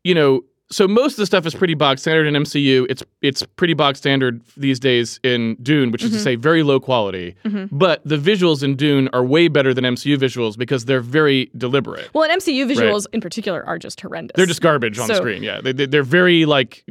[0.04, 0.42] you know,
[0.74, 2.86] so most of the stuff is pretty bog standard in MCU.
[2.90, 6.18] It's it's pretty bog standard these days in Dune, which is Mm-hmm.
[6.18, 7.36] to say very low quality.
[7.72, 12.10] But the visuals in Dune are way better than MCU visuals because they're very deliberate.
[12.14, 14.36] well, and MCU visuals in particular are just horrendous.
[14.36, 15.44] They're just garbage on the screen.
[15.44, 16.84] Yeah, they, they, they're very like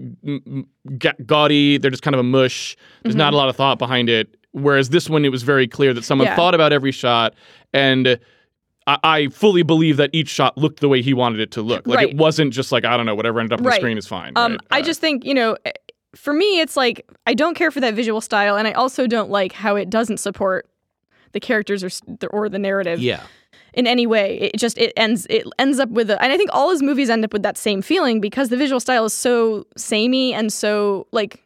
[0.98, 1.78] ga- gaudy.
[1.78, 2.76] They're just kind of a mush.
[3.02, 4.36] There's not a lot of thought behind it.
[4.52, 6.32] Whereas this one, it was very clear that someone Mm-hmm.
[6.32, 6.36] Yeah.
[6.36, 7.34] thought about every shot,
[7.72, 8.18] and
[8.86, 11.86] I, I fully believe that each shot looked the way he wanted it to look.
[11.86, 12.08] Like Right.
[12.10, 13.74] it wasn't just like I don't know whatever ended up on Right.
[13.74, 14.32] the screen is fine.
[14.36, 14.60] Um, right?
[14.70, 15.72] I Uh, just think you know, eh,
[16.14, 19.30] for me, it's like I don't care for that visual style, and I also don't
[19.30, 20.68] like how it doesn't support
[21.32, 21.90] the characters or
[22.30, 23.22] or the narrative yeah.
[23.72, 24.50] in any way.
[24.52, 27.08] It just it ends it ends up with a, and I think all his movies
[27.08, 31.06] end up with that same feeling because the visual style is so samey and so
[31.12, 31.42] like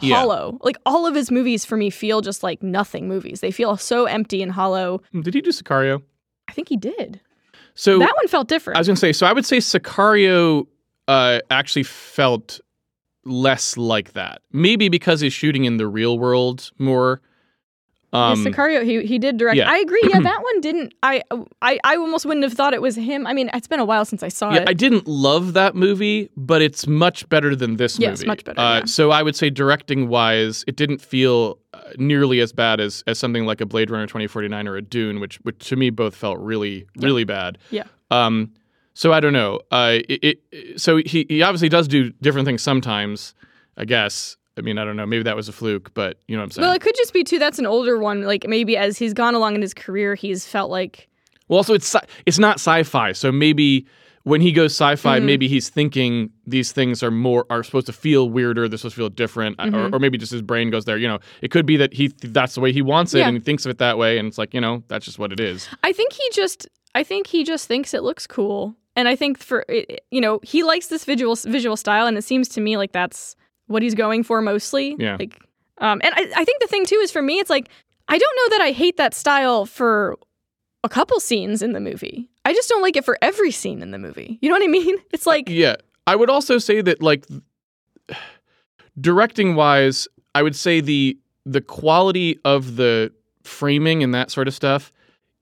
[0.00, 0.16] Yeah.
[0.16, 0.58] hollow.
[0.62, 3.40] Like all of his movies for me feel just like nothing movies.
[3.40, 5.00] They feel so empty and hollow.
[5.22, 6.02] Did he do Sicario?
[6.48, 7.20] I think he did.
[7.74, 8.76] So that one felt different.
[8.76, 9.12] I was gonna say.
[9.12, 10.66] So I would say Sicario
[11.08, 12.60] uh, actually felt
[13.24, 14.40] less like that.
[14.52, 17.20] Maybe because he's shooting in the real world more.
[18.16, 19.56] Um, yeah, Sicario, he he did direct.
[19.56, 19.70] yeah.
[19.70, 20.00] I agree.
[20.08, 20.94] Yeah, that one didn't.
[21.02, 21.22] I
[21.60, 23.26] I I almost wouldn't have thought it was him.
[23.26, 24.68] I mean, it's been a while since I saw Yeah, it.
[24.68, 28.26] I didn't love that movie, but it's much better than this Yes, movie.
[28.28, 28.84] much better, Uh, yeah.
[28.86, 33.18] So I would say directing wise, it didn't feel uh, nearly as bad as, as
[33.18, 36.38] something like a Blade Runner 2049 or a Dune, which which to me both felt
[36.38, 37.58] really really bad.
[37.70, 37.84] Yeah.
[38.10, 38.52] Um.
[38.94, 39.60] So I don't know.
[39.70, 39.98] Uh.
[40.08, 43.34] It, it, so he he obviously does do different things sometimes.
[43.76, 44.36] I guess.
[44.58, 45.06] I mean, I don't know.
[45.06, 46.66] Maybe that was a fluke, but you know what I'm saying.
[46.66, 47.38] well, it could just be too.
[47.38, 48.22] That's an older one.
[48.22, 51.08] Like maybe as he's gone along in his career, he's felt like
[51.48, 53.86] Well, also it's it's not sci-fi, so maybe
[54.22, 55.26] when he goes sci-fi, Mm-hmm.
[55.26, 58.66] maybe he's thinking these things are more are supposed to feel weirder.
[58.68, 59.74] They're supposed to feel different, Mm-hmm.
[59.94, 60.96] or, or maybe just his brain goes there.
[60.98, 63.28] You know, it could be that he that's the way he wants it, Yeah.
[63.28, 65.32] and he thinks of it that way, and it's like you know that's just what
[65.32, 65.68] it is.
[65.84, 68.74] I think he just I think he just thinks it looks cool.
[68.98, 69.66] And I think for
[70.10, 73.36] you know, he likes this visual visual style and it seems to me like that's
[73.66, 74.96] what he's going for mostly.
[74.98, 75.16] Yeah.
[75.18, 75.38] Like
[75.78, 77.68] um and I, I think the thing too is for me it's like
[78.08, 80.16] I don't know that I hate that style for
[80.84, 82.28] a couple scenes in the movie.
[82.44, 84.38] I just don't like it for every scene in the movie.
[84.40, 84.96] You know what I mean?
[85.12, 85.76] It's like Yeah,
[86.06, 87.24] I would also say that like
[89.00, 93.12] directing wise, I would say the the quality of the
[93.44, 94.92] framing and that sort of stuff.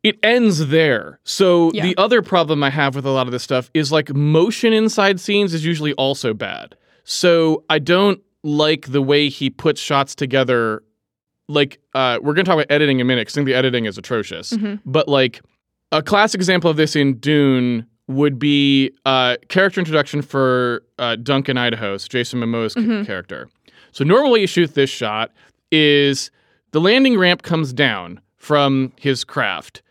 [0.02, 1.18] It ends there.
[1.24, 1.82] So Yeah.
[1.82, 5.18] the other problem I have with a lot of this stuff is like motion inside
[5.18, 6.76] scenes is usually also bad.
[7.04, 10.82] So I don't like the way he puts shots together.
[11.48, 13.26] Like uh, we're gonna talk about editing in a minute.
[13.28, 14.52] 'cause I think the editing is atrocious.
[14.54, 14.80] Mhm.
[14.86, 15.42] But like
[15.92, 21.56] a classic example of this in Dune would be uh, character introduction for uh, Duncan
[21.56, 23.06] Idaho, so Jason Momoa's Mhm.
[23.06, 23.48] character.
[23.92, 25.30] So normally you shoot this shot
[25.70, 26.30] is
[26.72, 29.82] the landing ramp comes down from his craft.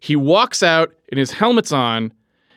[0.00, 2.12] He walks out and his helmet's on.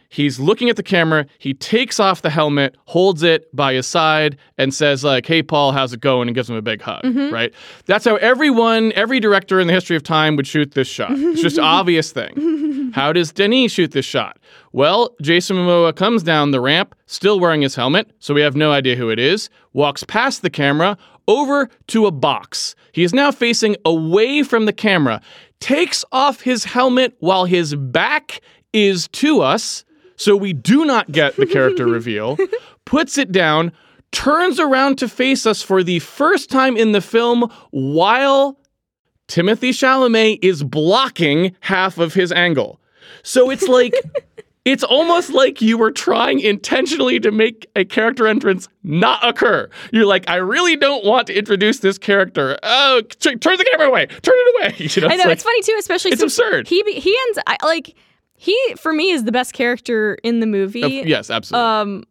[0.10, 1.26] He's looking at the camera.
[1.38, 5.72] He takes off the helmet, holds it by his side, and says, like, hey, Paul,
[5.72, 6.28] how's it going?
[6.28, 7.34] And gives him a big hug, mm-hmm.
[7.34, 7.54] right?
[7.86, 11.12] That's how everyone, every director in the history of time would shoot this shot.
[11.12, 12.92] It's just obvious thing.
[12.94, 14.40] How does Denis shoot this shot?
[14.72, 18.72] Well, Jason Momoa comes down the ramp, still wearing his helmet, so we have no
[18.72, 22.76] idea who it is, walks past the camera, over to a box.
[22.94, 25.22] He is now facing away from the camera,
[25.60, 28.40] takes off his helmet while his back
[28.74, 29.84] is to us,
[30.18, 32.38] so we do not get the character reveal,
[32.86, 33.72] puts it down,
[34.12, 38.60] turns around to face us for the first time in the film while
[39.28, 42.80] Timothée Chalamet is blocking half of his angle.
[43.24, 43.94] So it's like
[44.66, 49.70] it's almost like you were trying intentionally to make a character entrance not occur.
[49.92, 52.58] You're like, I really don't want to introduce this character.
[52.64, 54.06] Oh, t- turn the camera away.
[54.08, 54.88] Turn it away.
[54.96, 56.68] You know, I know like- it's funny too, especially it's since absurd.
[56.68, 57.96] he he ends I, like
[58.38, 60.84] he for me is the best character in the movie.
[61.02, 61.68] Of- yes, absolutely.
[61.68, 62.04] um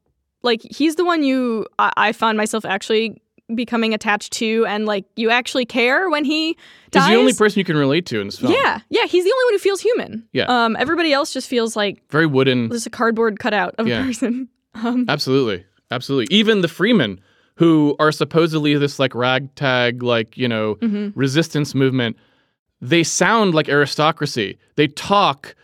[0.42, 3.20] like he's the one you I, I found myself actually
[3.54, 6.56] becoming attached to and like you actually care when he
[6.90, 8.52] dies He's the only person you can relate to in this film.
[8.52, 10.46] yeah yeah he's the only one who feels human Yeah.
[10.48, 12.70] um everybody else just feels like Very wooden.
[12.70, 14.02] just a cardboard cutout of Yeah.
[14.02, 15.64] a person um Absolutely.
[15.92, 16.26] Absolutely.
[16.36, 17.20] Even the Freemen,
[17.54, 21.12] who are supposedly this like ragtag, like, you know, mhm.
[21.14, 22.16] resistance movement,
[22.80, 24.58] they sound like aristocracy.
[24.74, 25.54] They talk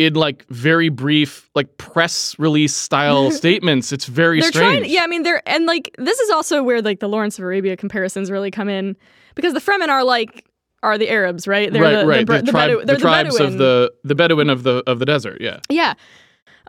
[0.00, 3.92] in like very brief, like press release style statements.
[3.92, 4.78] It's very they're strange.
[4.80, 7.44] trying yeah i mean they're and like this is also where like the lawrence of
[7.44, 8.96] arabia comparisons really come in
[9.34, 10.46] because the fremen are like
[10.82, 12.26] are the arabs right they're right, the, right.
[12.26, 13.52] the, The, the, tribe, they're the tribes Bedouin.
[13.52, 15.38] of the the Bedouin of the of the desert.
[15.40, 15.60] Yeah.
[15.68, 15.94] Yeah.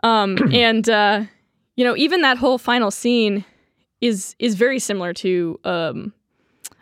[0.02, 1.24] Um and uh
[1.76, 3.44] you know, even that whole final scene
[4.02, 6.12] is is very similar to um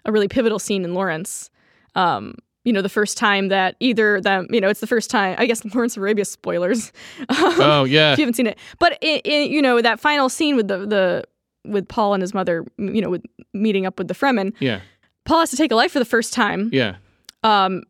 [0.04, 1.48] a really pivotal scene in Lawrence.
[1.94, 5.34] Um you know, the first time that either them, you know, it's the first time,
[5.38, 6.92] I guess Lawrence of Arabia spoilers.
[7.28, 8.12] Oh yeah.
[8.12, 8.58] if you haven't seen it.
[8.78, 11.24] But it, it, you know, that final scene with the the
[11.66, 14.80] with Paul and his mother, you know, with meeting up with the Fremen, Yeah.
[15.26, 16.70] Paul has to take a life for the first time.
[16.72, 16.96] Yeah.
[17.42, 17.82] Um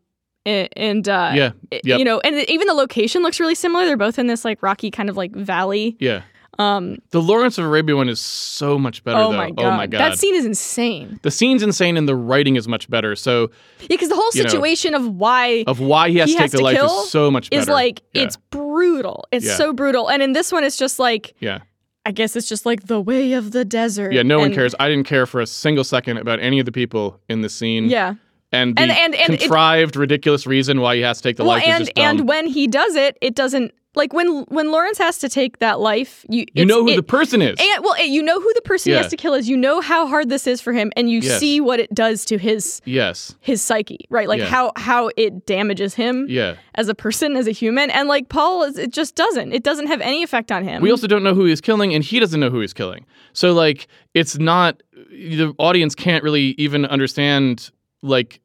[0.47, 1.51] and, and uh Yeah.
[1.71, 1.99] Yep.
[1.99, 3.85] you know, and even the location looks really similar.
[3.87, 5.97] They're both in this like rocky kind of like valley.
[6.01, 6.23] Yeah.
[6.61, 9.37] Um, The Lawrence of Arabia one is so much better, oh though.
[9.37, 9.65] my god.
[9.65, 9.99] Oh my god.
[10.01, 11.19] that scene is insane.
[11.23, 13.17] the scene's insane and the writing is much better.
[13.17, 13.51] So
[13.81, 16.39] Yeah, because the whole You know, situation of why of why he has He to
[16.39, 17.63] take has the to life is so much better.
[17.63, 18.23] is like Yeah.
[18.23, 19.25] it's brutal.
[19.33, 19.55] It's Yeah.
[19.57, 20.09] so brutal.
[20.11, 21.61] And in this one, it's just like yeah.
[22.07, 24.13] I guess it's just like the way of the desert.
[24.13, 24.75] Yeah, no one cares.
[24.81, 27.91] I didn't care for a single second about any of the people in the scene.
[27.91, 28.15] Yeah.
[28.53, 31.45] And the And- and- and it- contrived, ridiculous reason why he has to take the
[31.45, 32.05] well, life and is just dumb.
[32.07, 35.59] And and when he does it, it doesn't like when when Lawrence has to take
[35.59, 36.25] that life.
[36.29, 37.59] You you know who it, the person is.
[37.59, 39.49] and well, you know who the person he has to kill is.
[39.49, 41.41] You know how hard this is for him, and you Yes.
[41.41, 43.35] see what it does to his yes.
[43.41, 44.29] his psyche, right?
[44.29, 44.47] Like Yeah.
[44.47, 46.55] how how it damages him Yeah.
[46.77, 49.53] as a person, as a human, and like Paul, is, it just doesn't.
[49.53, 50.83] It doesn't have any effect on him.
[50.83, 53.05] We also don't know who he's killing, and he doesn't know who he's killing.
[53.33, 57.71] So like, it's not the audience can't really even understand
[58.03, 58.41] like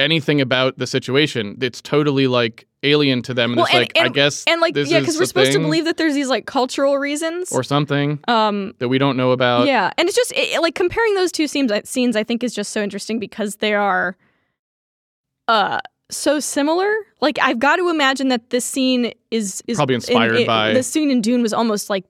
[0.00, 1.56] anything about the situation.
[1.60, 4.74] It's totally like alien to them, and Well, it's and- like I guess and like
[4.74, 7.52] yeah, because we're supposed to believe that there's these like cultural reasons.
[7.52, 9.66] or something um, that we don't know about.
[9.66, 11.70] yeah, and it's just it, like comparing those two scenes.
[11.88, 14.16] Scenes I think is just so interesting because they are,
[15.48, 15.78] uh,
[16.10, 16.92] so similar.
[17.20, 20.72] Like I've got to imagine that this scene is is Probably inspired in, it- by-
[20.72, 22.04] the scene in Dune was almost like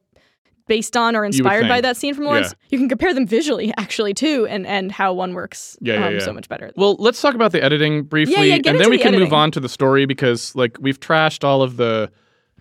[0.71, 2.55] based on or inspired by that scene from Lawrence.
[2.69, 6.13] You can compare them visually actually too, and and how one works Yeah, yeah, um,
[6.15, 6.21] yeah.
[6.21, 6.71] so much better.
[6.77, 9.51] Well, let's talk about the editing briefly, yeah, and then we the can move on
[9.51, 12.11] to the story because, like, we've trashed all of the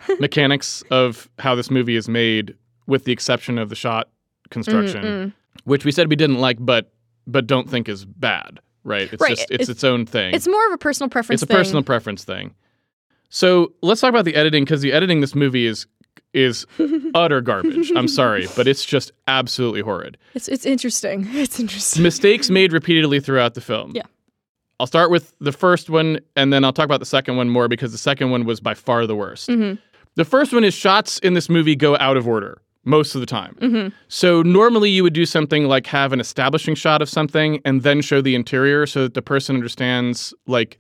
[0.20, 2.55] mechanics of how this movie is made,
[2.88, 4.10] with the exception of the shot
[4.49, 5.34] construction, Mm-mm.
[5.66, 6.91] which we said we didn't like, but
[7.28, 8.60] but don't think is bad.
[8.84, 9.12] Right?
[9.14, 10.34] It's Right, just it's, it's- its own thing.
[10.34, 11.43] It's more of a personal preference.
[11.43, 11.57] It's a thing.
[11.57, 12.55] personal preference thing.
[13.30, 15.86] So let's talk about the editing because the editing this movie is
[16.34, 16.65] is
[17.15, 17.91] utter garbage.
[17.95, 20.17] I'm sorry, but it's just absolutely horrid.
[20.36, 21.27] It's it's interesting.
[21.34, 22.03] It's interesting.
[22.03, 23.91] mistakes made repeatedly throughout the film.
[23.95, 24.03] Yeah.
[24.80, 27.67] I'll start with the first one and then I'll talk about the second one more
[27.67, 29.49] because the second one was by far the worst.
[29.49, 29.77] Mhm.
[30.15, 33.27] The first one is shots in this movie go out of order most of the
[33.27, 33.55] time.
[33.61, 33.91] Mhm.
[34.07, 38.01] So normally you would do something like have an establishing shot of something and then
[38.01, 40.77] show the interior so that the person understands like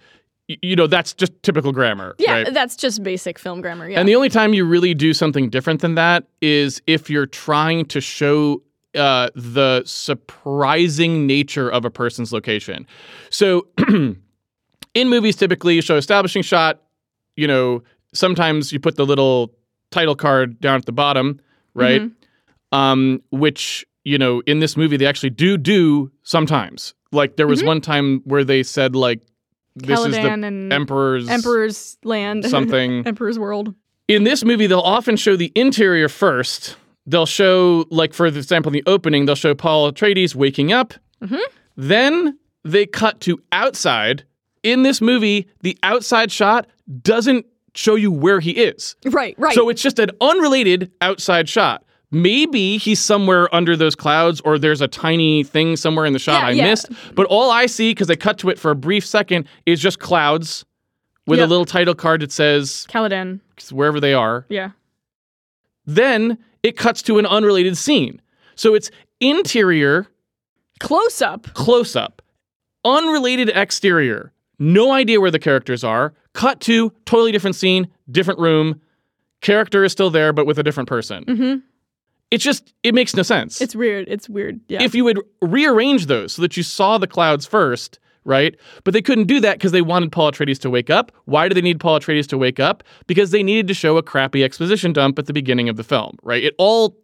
[0.61, 2.53] you know that's just typical grammar, Yeah, right?
[2.53, 3.87] that's just basic film grammar.
[3.89, 3.99] Yeah.
[3.99, 7.85] And the only time you really do something different than that is if you're trying
[7.85, 8.63] to show
[8.95, 12.87] uh, the surprising nature of a person's location.
[13.29, 14.17] So in
[14.95, 16.81] movies, typically you show establishing shot.
[17.35, 17.83] You know,
[18.13, 19.53] sometimes you put the little
[19.91, 21.39] title card down at the bottom,
[21.73, 22.01] right?
[22.71, 26.95] Um, which you know, in this movie they actually do do sometimes.
[27.11, 29.21] Like there was one time where they said like,
[29.83, 33.73] "This is the Caladan and emperor's Emperor's Land, something." Emperor's World.
[34.07, 36.75] in this movie, they'll often show the interior first.
[37.05, 40.93] They'll show, like for example, in the opening, they'll show Paul Atreides waking up.
[41.23, 41.39] Mhm.
[41.75, 44.23] Then they cut to outside.
[44.63, 46.67] In this movie, the outside shot
[47.01, 48.95] doesn't show you where he is.
[49.05, 49.53] Right, right.
[49.55, 51.83] So it's just an unrelated outside shot.
[52.11, 56.41] Maybe he's somewhere under those clouds, or there's a tiny thing somewhere in the shot
[56.41, 56.63] Yeah, I yeah.
[56.65, 56.89] missed.
[57.13, 59.99] But all I see, because I cut to it for a brief second, is just
[59.99, 60.65] clouds
[61.27, 63.39] with a little title card that says Caladan.
[63.71, 64.45] wherever they are.
[64.49, 64.71] Yeah.
[65.85, 68.19] Then it cuts to an unrelated scene.
[68.55, 68.89] So it's
[69.19, 70.07] interior,
[70.79, 71.53] Close up.
[71.53, 72.21] close up,
[72.85, 76.13] unrelated exterior, no idea where the characters are.
[76.33, 78.81] Cut to totally different scene, different room.
[79.41, 81.23] Character is still there, but with a different person.
[81.25, 81.55] hmm
[82.31, 83.59] It's just, it makes no sense.
[83.59, 84.07] It's weird.
[84.07, 84.59] It's weird.
[84.67, 84.83] Yeah.
[84.83, 88.55] If you would rearrange those so that you saw the clouds first, right?
[88.83, 91.11] But they couldn't do that because they wanted Paul Atreides to wake up.
[91.25, 92.83] Why do they need Paul Atreides to wake up?
[93.07, 96.17] Because they needed to show a crappy exposition dump at the beginning of the film,
[96.21, 96.43] right?
[96.43, 96.95] It all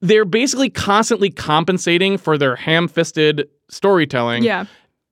[0.00, 4.66] they're basically constantly compensating for their ham-fisted storytelling, yeah.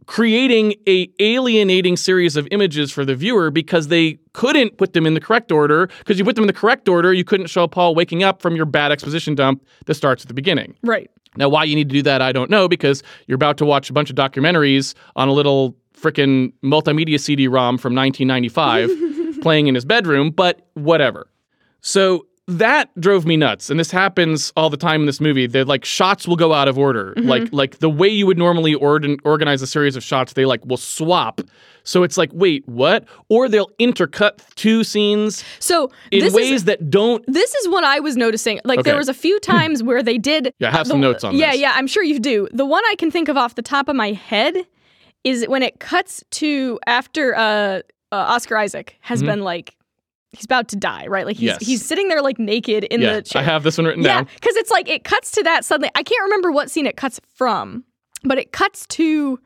[0.06, 5.14] Creating a alienating series of images for the viewer because they couldn't put them in
[5.14, 5.88] the correct order.
[5.98, 8.56] Because you put them in the correct order, you couldn't show Paul waking up from
[8.56, 10.74] your bad exposition dump that starts at the beginning.
[10.82, 11.10] Right.
[11.36, 13.90] Now, why you need to do that, I don't know, because you're about to watch
[13.90, 19.84] a bunch of documentaries on a little frickin' multimedia CD-ROM from 1995 playing in his
[19.84, 21.28] bedroom, but whatever.
[21.80, 25.46] So that drove me nuts, and this happens all the time in this movie.
[25.46, 28.74] That like shots will go out of order, like like the way you would normally
[28.74, 31.40] ord- organize a series of shots, they like will swap.
[31.82, 33.04] So it's like, wait, what?
[33.28, 37.24] Or they'll intercut two scenes So in ways is that don't.
[37.28, 38.60] this is what I was noticing.
[38.64, 40.52] Like there was a few times where they did.
[40.58, 41.60] Yeah, I have the- some notes on Yeah, this.
[41.60, 41.68] yeah.
[41.70, 42.48] Yeah, I'm sure you do.
[42.52, 44.56] The one I can think of off the top of my head
[45.22, 47.82] is when it cuts to after uh, uh,
[48.12, 49.26] Oscar Isaac has Mhm.
[49.26, 49.75] been like
[50.32, 51.26] he's about to die, right?
[51.26, 51.66] Like he's Yes.
[51.66, 53.42] he's sitting there like naked in yeah, the chair.
[53.42, 54.26] I have this one written Yeah, down.
[54.26, 55.90] Yeah, because it's like it cuts to that suddenly.
[55.94, 57.84] I can't remember what scene it cuts from,
[58.24, 59.38] but it cuts to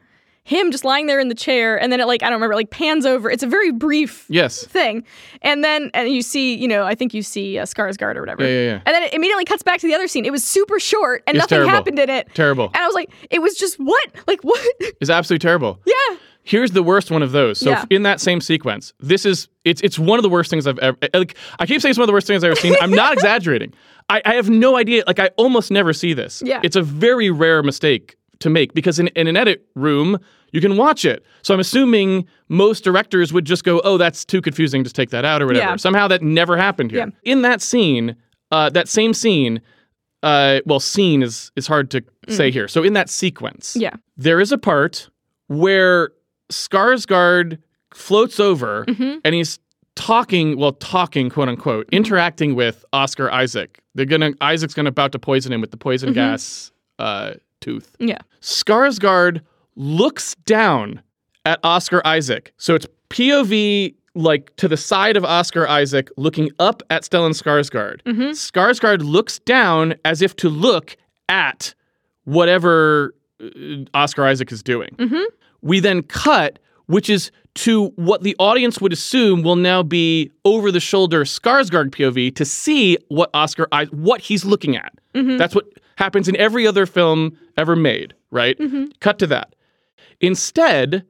[0.43, 2.70] him just lying there in the chair, and then it like I don't remember, like
[2.70, 3.31] pans over.
[3.31, 4.64] It's a very brief Yes.
[4.66, 5.05] thing,
[5.43, 8.43] and then and you see, you know, I think you see uh, Skarsgård or whatever.
[8.43, 8.81] Yeah, yeah, yeah.
[8.87, 10.24] And then it immediately cuts back to the other scene.
[10.24, 11.70] It was super short, and It's nothing terrible.
[11.70, 12.35] happened in it.
[12.35, 12.66] Terrible.
[12.74, 14.61] And I was like, it was just what, like what?
[14.81, 15.78] It's absolutely terrible.
[15.85, 16.16] yeah,
[16.51, 17.59] Here's the worst one of those.
[17.61, 17.84] So Yeah.
[17.90, 20.96] in that same sequence, this is it's it's one of the worst things I've ever.
[21.14, 22.74] Like I keep saying it's one of the worst things I've ever seen.
[22.80, 23.72] I'm not exaggerating.
[24.09, 25.05] I, I have no idea.
[25.07, 26.42] Like I almost never see this.
[26.44, 26.61] Yeah.
[26.64, 30.18] It's a very rare mistake to make because in, in an edit room
[30.53, 31.24] you can watch it.
[31.42, 34.82] So I'm assuming most directors would just go, "Oh, that's too confusing.
[34.82, 35.76] Just take that out or whatever." Yeah.
[35.76, 37.07] Somehow that never happened here.
[37.07, 37.32] Yeah.
[37.32, 38.16] In that scene,
[38.51, 39.61] uh, that same scene.
[40.24, 42.66] Uh, well, scene is is hard to say here.
[42.66, 43.80] So in that sequence, Mm.
[43.82, 45.09] yeah, there is a part
[45.46, 46.11] where
[46.51, 47.59] Skarsgård
[47.94, 49.18] floats over Mm-hmm.
[49.24, 49.59] and he's
[49.96, 53.80] talking, well, talking, quote unquote, interacting with Oscar Isaac.
[53.94, 57.96] They're gonna Isaac's gonna about to poison him with the poison gas uh, tooth.
[57.98, 59.40] yeah, Skarsgård
[59.76, 61.03] looks down
[61.44, 62.53] at Oscar Isaac.
[62.59, 68.03] So it's POV like to the side of Oscar Isaac looking up at Stellan Skarsgård.
[68.05, 70.96] Skarsgård looks down as if to look
[71.28, 71.74] at
[72.24, 74.90] whatever uh, Oscar Isaac is doing.
[75.62, 80.70] We then cut, which is to what the audience would assume will now be over
[80.70, 84.92] the shoulder Skarsgård POV to see what Oscar I- what he's looking at.
[85.14, 85.36] Mm-hmm.
[85.36, 88.58] That's what happens in every other film ever made, right?
[88.58, 88.86] Mm-hmm.
[89.00, 89.54] Cut to that.
[90.20, 91.04] Instead,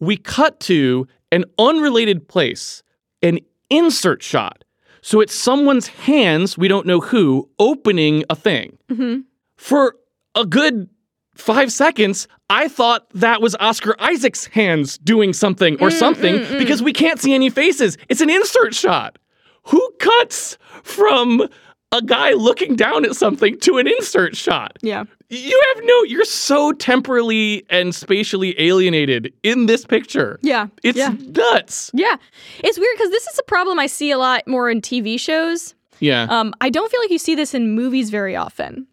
[0.00, 2.82] we cut to an unrelated place,
[3.22, 3.38] an
[3.70, 4.64] insert shot.
[5.00, 8.78] So it's someone's hands, we don't know who, opening a thing.
[8.90, 9.20] Mm-hmm.
[9.56, 9.96] For
[10.34, 10.88] a good
[11.34, 16.46] five seconds, I thought that was Oscar Isaac's hands doing something or mm, something mm,
[16.46, 16.58] mm.
[16.58, 17.96] because we can't see any faces.
[18.08, 19.18] It's an insert shot.
[19.64, 21.48] Who cuts from
[21.92, 24.78] a guy looking down at something to an insert shot?
[24.82, 25.04] yeah.
[25.34, 30.38] You have no, you're so temporally and spatially alienated in this picture.
[30.42, 30.66] Yeah.
[30.82, 31.14] It's yeah.
[31.20, 31.90] nuts.
[31.94, 32.16] Yeah.
[32.58, 35.74] It's weird because this is a problem I see a lot more in TV shows.
[36.00, 36.24] Yeah.
[36.24, 38.86] Um, I don't feel like you see this in movies very often.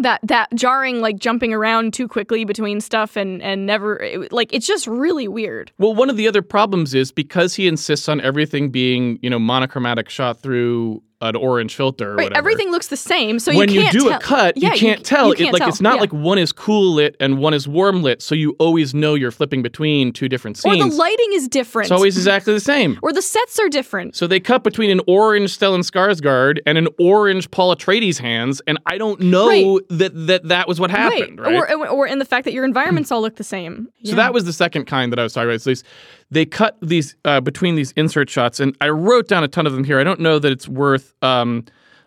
[0.00, 4.52] That that jarring like jumping around too quickly between stuff and and never it- like
[4.52, 5.72] it's just really weird.
[5.78, 9.38] Well, one of the other problems is because he insists on everything being, you know,
[9.38, 12.38] monochromatic shot through an orange filter or Right, whatever.
[12.38, 14.16] everything looks the same, so when you you can't do tell.
[14.16, 15.28] a cut, Yeah, you can't c- tell.
[15.28, 15.68] you can't like tell.
[15.68, 16.00] it's not Yeah.
[16.00, 19.30] like one is cool lit and one is warm lit, so you always know you're
[19.30, 20.82] flipping between two different scenes.
[20.82, 21.84] or the lighting is different.
[21.86, 22.98] it's always exactly the same.
[23.02, 24.16] or the sets are different.
[24.16, 28.78] So they cut between an orange Stellan Skarsgård and an orange Paul Atreides hands, and
[28.86, 29.82] I don't know Right.
[29.90, 31.52] that, that that was what happened, right?
[31.54, 31.74] right?
[31.74, 33.88] Or, or in the fact that your environments all look the same.
[34.04, 35.60] So that was the second kind that I was talking about.
[35.60, 35.84] So these,
[36.30, 39.72] they cut these uh, between these insert shots, and I wrote down a ton of
[39.72, 39.98] them here.
[40.00, 41.64] I don't know that it's worth um,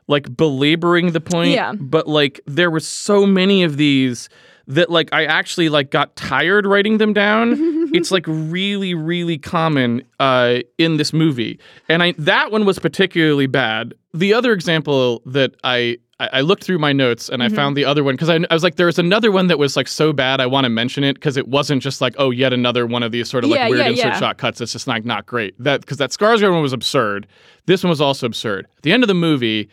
[0.07, 1.73] like belaboring the point, Yeah.
[1.73, 4.29] but like there were so many of these
[4.67, 7.55] that like I actually like got tired writing them down.
[7.93, 11.59] it's like really, really common uh, in this movie,
[11.89, 13.93] and I that one was particularly bad.
[14.13, 17.55] The other example that I I I looked through my notes and I mm-hmm.
[17.55, 19.75] found the other one because I, I was like, there was another one that was
[19.75, 22.53] like so bad I want to mention it because it wasn't just like, oh, yet
[22.53, 24.19] another one of these sort of like Yeah, weird yeah, insert yeah.
[24.19, 24.61] shot cuts.
[24.61, 25.55] It's just like not great.
[25.61, 27.27] That because that Skarsgård one was absurd.
[27.65, 28.67] This one was also absurd.
[28.77, 29.69] At the end of the movie,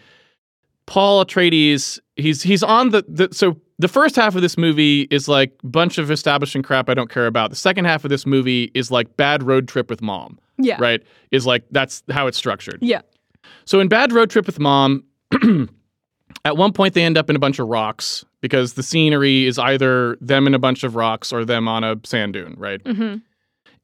[0.87, 5.29] Paul Atreides, he's he's on the, the so the first half of this movie is
[5.29, 7.51] like bunch of establishing crap I don't care about.
[7.51, 10.39] The second half of this movie is like bad road trip with mom.
[10.59, 10.77] yeah.
[10.81, 11.03] Right?
[11.31, 12.79] Is like that's how it's structured.
[12.83, 13.03] Yeah.
[13.65, 15.05] So in Bad Road Trip with Mom,
[16.45, 19.59] at one point they end up in a bunch of rocks because the scenery is
[19.59, 22.81] either them in a bunch of rocks or them on a sand dune, right?
[22.87, 23.17] hmm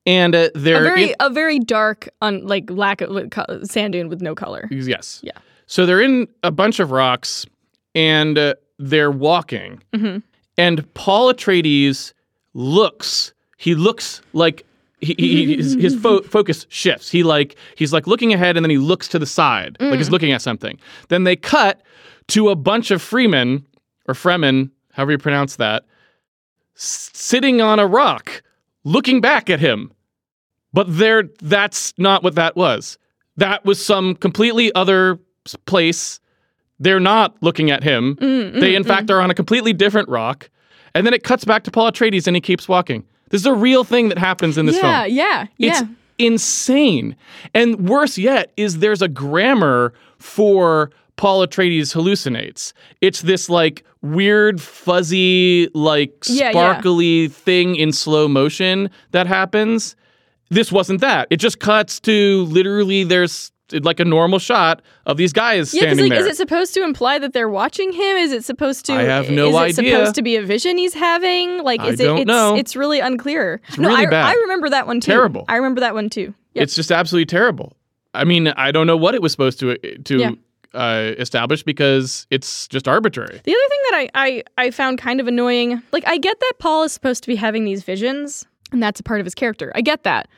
[0.07, 4.09] And uh, they're very in- a very dark un, like lack of co- sand dune
[4.09, 4.69] with no color.
[4.71, 5.33] yes, Yeah.
[5.67, 7.45] So they're in a bunch of rocks
[7.95, 10.23] and uh, they're walking, Mhm.
[10.57, 12.13] and Paul Atreides
[12.55, 13.33] looks.
[13.57, 14.65] He looks like.
[15.01, 17.11] He, he, his his fo- focus shifts.
[17.11, 20.09] He like he's like looking ahead and then he looks to the side, like he's
[20.11, 20.79] looking at something.
[21.09, 21.83] Then they cut
[22.29, 23.66] to a bunch of Freemen
[24.09, 25.85] or Fremen, however you pronounce that,
[26.77, 28.43] s- sitting on a rock,
[28.85, 29.93] looking back at him.
[30.72, 32.99] But there, that's not what that was.
[33.37, 35.18] That was some completely other
[35.66, 36.20] place.
[36.79, 38.16] They're not looking at him.
[38.16, 40.51] Mm, they, mm, in fact, are on a completely different rock.
[40.95, 43.05] And then it cuts back to Paul Atreides and he keeps walking.
[43.31, 45.14] This is a real thing that happens in this yeah, film.
[45.14, 45.89] yeah, It's yeah.
[46.18, 47.16] insane.
[47.55, 52.73] And worse yet is there's a grammar for Paul Atreides hallucinates.
[53.01, 56.51] It's this like weird, fuzzy, like Yeah, yeah.
[56.53, 59.97] sparkly thing in slow motion that happens.
[60.51, 61.27] This wasn't that.
[61.31, 66.05] It just cuts to literally there's like a normal shot of these guys Yeah, standing
[66.05, 66.21] like, there.
[66.21, 68.17] is it supposed to imply that they're watching him?
[68.17, 68.93] Is it supposed to?
[68.93, 69.97] I have no is it idea.
[69.97, 71.64] supposed to be a vision he's having?
[71.64, 72.05] Like, I is it?
[72.05, 72.55] don't it's, know.
[72.55, 73.61] It's really unclear.
[73.69, 74.25] It's no, really I, bad.
[74.27, 75.11] I remember that one too.
[75.11, 75.45] Terrible.
[75.49, 76.33] I remember that one too.
[76.55, 76.62] Yep.
[76.62, 77.77] It's just absolutely terrible.
[78.14, 80.31] I mean, I don't know what it was supposed to uh, to Yeah.
[80.77, 83.41] Uh, establish because it's just arbitrary.
[83.45, 86.53] The other thing that I, I I found kind of annoying, like I get that
[86.59, 89.72] Paul is supposed to be having these visions, and that's a part of his character.
[89.74, 90.29] I get that,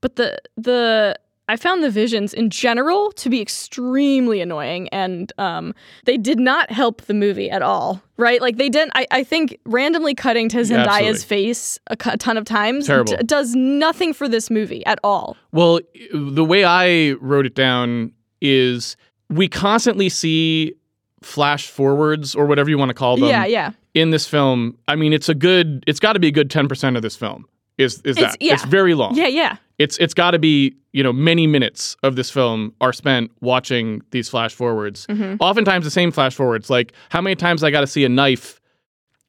[0.00, 1.18] but the the
[1.50, 5.74] I found the visions in general to be extremely annoying, and um,
[6.04, 8.02] they did not help the movie at all.
[8.18, 8.42] Right?
[8.42, 8.92] Like they didn't.
[8.94, 10.84] I, I think randomly cutting to Yeah.
[10.84, 15.36] Zendaya's face a cu- ton of times d- does nothing for this movie at all.
[15.52, 15.80] Well,
[16.12, 18.96] the way I wrote it down is
[19.28, 20.74] we constantly see
[21.22, 23.70] flash forwards or whatever you want to call them yeah, yeah.
[23.94, 24.76] in this film.
[24.86, 27.46] I mean, it's a good it's got to be a good 10% of this film.
[27.76, 28.42] Is is It's- that?
[28.42, 28.54] yeah.
[28.54, 29.14] It's very long.
[29.14, 29.56] Yeah, yeah.
[29.78, 34.02] It's it's got to be, you know, many minutes of this film are spent watching
[34.10, 35.06] these flash forwards.
[35.06, 35.36] Mm-hmm.
[35.40, 36.68] Oftentimes the same flash forwards.
[36.70, 38.60] Like how many times I got to see a knife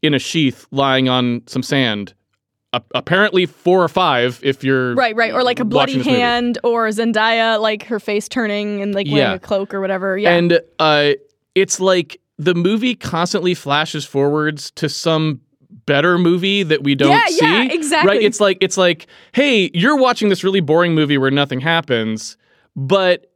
[0.02, 2.14] in a sheath lying on some sand?
[2.94, 5.34] Apparently 4 or 5 if you're Right, right.
[5.34, 6.20] Or like a bloody this movie.
[6.20, 9.34] hand or Zendaya, like her face turning and like wearing Yeah.
[9.34, 10.18] a cloak or whatever.
[10.18, 10.36] Yeah.
[10.36, 11.14] And uh,
[11.56, 15.42] it's like the movie constantly flashes forwards to some
[15.88, 17.40] better movie that we don't Yeah, see.
[17.42, 18.08] yeah, exactly.
[18.18, 18.22] Right?
[18.24, 22.38] It's like it's like, hey, you're watching this really boring movie where nothing happens,
[22.76, 23.32] but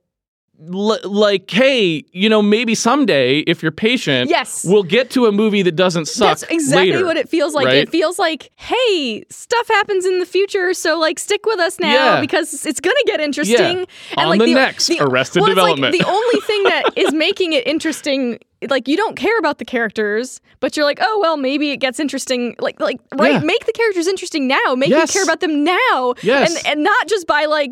[0.72, 4.64] l- like, hey, you know, maybe someday if you're patient, Yes.
[4.68, 6.40] we'll get to a movie that doesn't suck.
[6.40, 7.66] That's exactly later, what it feels like.
[7.66, 7.78] right?
[7.78, 11.94] It feels like, hey, stuff happens in the future, so like stick with us now
[12.16, 12.22] Yeah.
[12.22, 13.86] because it's gonna get interesting.
[14.18, 15.98] On like the next Arrested well, it's like Development.
[15.98, 18.40] the only thing that is making it interesting,
[18.70, 22.00] like you don't care about the characters, but you're like, oh well, maybe it gets
[22.00, 22.56] interesting.
[22.60, 23.40] Like, like right, Yeah.
[23.40, 24.76] make the characters interesting now.
[24.76, 25.10] Make Yes.
[25.10, 26.14] me care about them now.
[26.22, 26.56] Yes.
[26.56, 27.72] and and not just by like.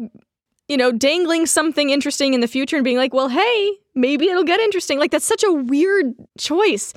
[0.72, 4.46] You know, dangling something interesting in the future and being like, well, hey, maybe it'll
[4.46, 5.00] get interesting.
[5.00, 6.94] Like, that's such a weird choice.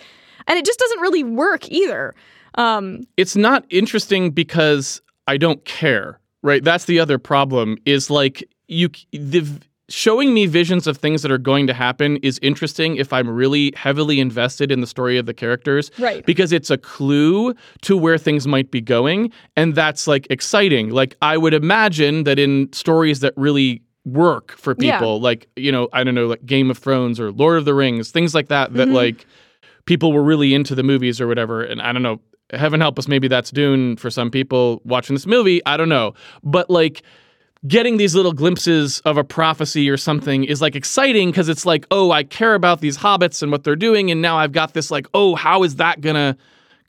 [0.47, 2.15] And it just doesn't really work either.
[2.57, 6.63] Um, it's not interesting because I don't care, right?
[6.63, 9.45] That's the other problem is like you the
[9.91, 13.73] showing me visions of things that are going to happen is interesting if I'm really
[13.77, 15.91] heavily invested in the story of the characters.
[15.99, 16.25] Right.
[16.25, 20.91] Because it's a clue to where things might be going and that's like exciting.
[20.91, 24.99] Like I would imagine that in stories that really work for Yeah.
[24.99, 27.75] people like, you know, I don't know, like Game of Thrones or Lord of the
[27.75, 28.93] Rings, things like that that Mhm.
[28.95, 29.27] like
[29.87, 31.63] people were really into the movies or whatever.
[31.63, 32.21] And I don't know,
[32.53, 35.61] heaven help us, maybe that's Dune for some people watching this movie.
[35.67, 36.15] I don't know.
[36.43, 37.03] But like
[37.67, 41.87] getting these little glimpses of a prophecy or something is like exciting because it's like,
[41.91, 44.11] oh, I care about these hobbits and what they're doing.
[44.11, 46.37] And now I've got this like, oh, how is that going to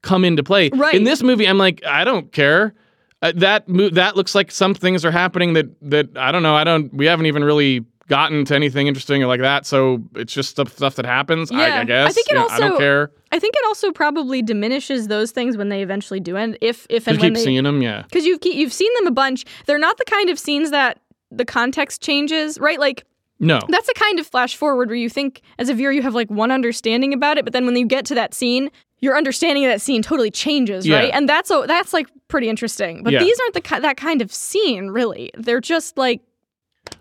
[0.01, 0.69] come into play?
[0.73, 0.93] Right.
[0.93, 2.73] In this movie, I'm like, I don't care.
[3.21, 6.53] Uh, that mo- that looks like some things are happening that that I don't know.
[6.53, 6.93] I don't.
[6.93, 9.65] We haven't even really gotten to anything interesting or like that.
[9.65, 11.51] So it's just stuff stuff that happens.
[11.51, 11.79] I, Yeah.
[11.81, 12.09] I guess.
[12.09, 13.11] I think it You know, I don't also- care.
[13.31, 16.57] I think it also probably diminishes those things when they eventually do end.
[16.61, 17.81] If if and Just when keep they seeing them.
[17.81, 18.03] Yeah.
[18.03, 19.45] because you've you've seen them a bunch.
[19.65, 20.99] They're not the kind of scenes that
[21.31, 22.79] the context changes, right?
[22.79, 23.03] Like
[23.39, 23.59] No.
[23.67, 26.29] that's a kind of flash forward where you think as a viewer you have like
[26.29, 29.71] one understanding about it, but then when you get to that scene, your understanding of
[29.71, 30.97] that scene totally changes, Yeah.
[30.99, 31.11] right?
[31.13, 33.03] And that's a, that's like pretty interesting.
[33.03, 33.19] But Yeah.
[33.19, 35.31] these aren't the that kind of scene, really.
[35.37, 36.21] They're just like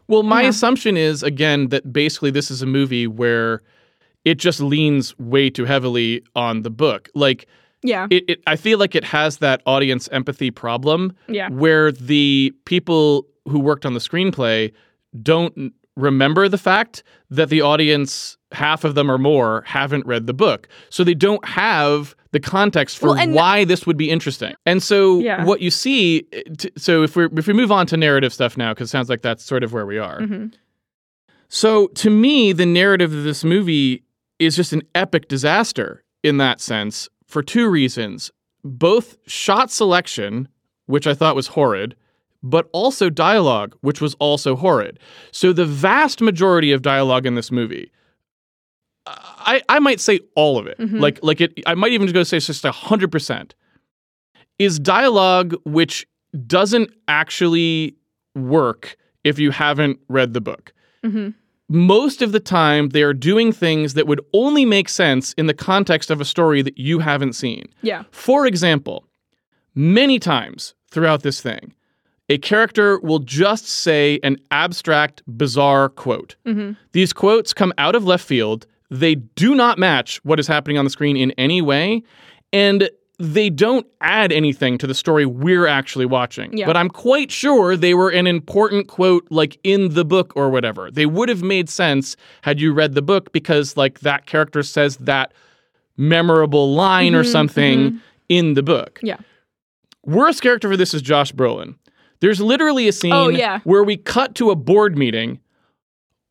[0.08, 0.48] Well, my Yeah.
[0.48, 3.60] assumption is again that basically this is a movie where
[4.24, 7.08] it just leans way too heavily on the book.
[7.14, 7.46] Like
[7.82, 12.52] yeah, it, it I feel like it has that audience empathy problem yeah, where the
[12.64, 14.72] people who worked on the screenplay
[15.22, 20.34] don't remember the fact that the audience half of them or more haven't read the
[20.34, 24.82] book so they don't have the context for Well, why this would be interesting and
[24.82, 25.44] so Yeah.
[25.44, 26.22] what you see
[26.58, 29.08] t- so if we if we move on to narrative stuff now because it sounds
[29.08, 30.52] like that's sort of where we are Mhm.
[31.48, 34.02] so to me the narrative of this movie
[34.38, 38.30] is just an epic disaster in that sense for two reasons
[38.64, 40.48] both shot selection
[40.86, 41.94] which i thought was horrid
[42.44, 44.98] but also dialogue, which was also horrid.
[45.32, 47.90] So the vast majority of dialogue in this movie,
[49.06, 51.00] I, I might say all of it, Mhm.
[51.00, 51.58] like like it.
[51.66, 53.54] I might even go say it's just hundred percent,
[54.58, 56.06] is dialogue which
[56.46, 57.96] doesn't actually
[58.34, 60.72] work if you haven't read the book.
[61.02, 61.30] hmm
[61.68, 65.54] Most of the time, they are doing things that would only make sense in the
[65.54, 67.64] context of a story that you haven't seen.
[67.82, 69.06] yeah, For example,
[69.74, 71.72] many times throughout this thing,
[72.28, 76.36] a character will just say an abstract, bizarre quote.
[76.46, 78.66] hmm These quotes come out of left field.
[78.90, 82.02] They do not match what is happening on the screen in any way.
[82.52, 86.56] And they don't add anything to the story we're actually watching.
[86.56, 86.66] Yeah.
[86.66, 90.90] But I'm quite sure they were an important quote, like in the book or whatever.
[90.90, 94.96] They would have made sense had you read the book because, like, that character says
[94.98, 95.32] that
[95.96, 98.98] memorable line or Mhm, something in the book.
[99.02, 99.18] Yeah.
[100.04, 101.76] Worst character for this is Josh Brolin.
[102.24, 103.60] There's literally a scene Oh, yeah.
[103.64, 105.38] where we cut to a board meeting.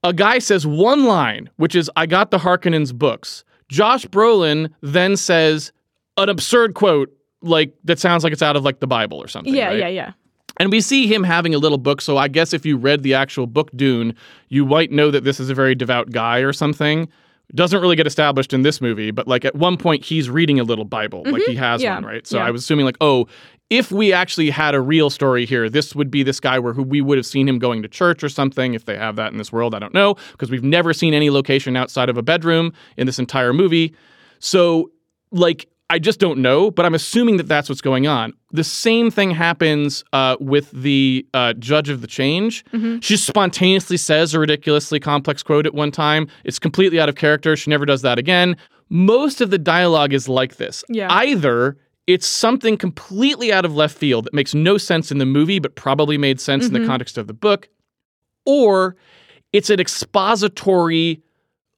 [0.04, 3.44] A guy says one line, which is, I got the Harkonnens books.
[3.70, 5.72] Josh Brolin then says
[6.18, 9.54] an absurd quote, like that sounds like it's out of like the Bible or something.
[9.54, 9.78] Yeah, right?
[9.78, 10.14] yeah, yeah.
[10.58, 12.02] And we see him having a little book.
[12.02, 14.16] So I guess if you read the actual book Dune,
[14.50, 17.08] you might know that this is a very devout guy or something.
[17.56, 20.64] Doesn't really get established in this movie, but like at one point he's reading a
[20.64, 21.86] little Bible, like he has Mm-hmm.
[21.86, 21.96] Yeah.
[21.96, 22.26] one, right?
[22.26, 22.46] So Yeah.
[22.46, 23.28] I was assuming like, oh,
[23.74, 26.84] if we actually had a real story here, this would be this guy where who
[26.84, 28.76] we would have seen him going to church or something.
[28.76, 31.32] If they have that in this world, I don't know because we've never seen any
[31.32, 33.96] location outside of a bedroom in this entire movie.
[34.38, 34.92] So
[35.32, 38.34] like I just don't know, but I'm assuming that that's what's going on.
[38.52, 42.64] The same thing happens uh, with the uh, judge of the change.
[43.02, 46.28] She spontaneously says a ridiculously complex quote at one time.
[46.44, 47.56] It's completely out of character.
[47.56, 48.56] She never does that again.
[48.90, 50.84] Most of the dialogue is like this.
[50.90, 51.12] Yeah.
[51.12, 55.60] Either it's something completely out of left field that makes no sense in the movie,
[55.60, 57.70] but probably made sense in the context of the book,
[58.46, 58.96] or
[59.54, 61.22] it's an expository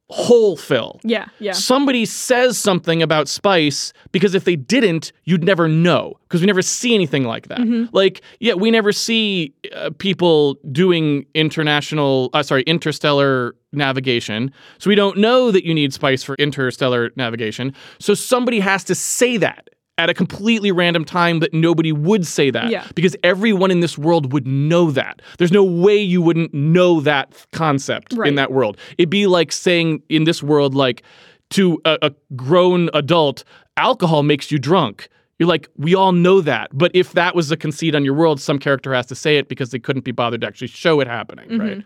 [0.09, 1.53] hole fill Yeah, yeah.
[1.53, 6.61] somebody says something about spice because if they didn't you'd never know because we never
[6.61, 7.57] see anything like that.
[7.57, 7.85] Mm-hmm.
[7.91, 14.51] like yeah we never see uh, people doing international uh, sorry interstellar navigation.
[14.77, 17.73] So we don't know that you need spice for interstellar navigation.
[17.99, 22.49] So somebody has to say that at a completely random time that nobody would say
[22.51, 22.69] that.
[22.69, 22.85] Yeah.
[22.95, 25.21] because everyone in this world would know that.
[25.37, 28.77] There's no way you wouldn't know that concept in that world.
[28.97, 31.03] It'd be like saying in this world like
[31.51, 33.43] to a, a grown adult
[33.77, 35.07] alcohol makes you drunk.
[35.39, 36.69] You're like we all know that.
[36.73, 39.47] But if that was a conceit on your world some character has to say it
[39.47, 41.59] because they couldn't be bothered to actually show it happening mm-hmm.
[41.59, 41.85] right?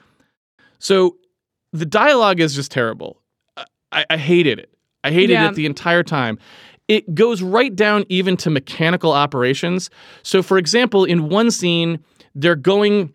[0.80, 1.18] So
[1.74, 3.22] the dialogue is just terrible.
[3.91, 4.74] I, I hated it.
[5.03, 5.49] I hated Yeah.
[5.49, 6.39] it the entire time
[6.89, 9.89] it goes right down even to mechanical operations
[10.23, 12.03] so for example in one scene
[12.35, 13.13] they're going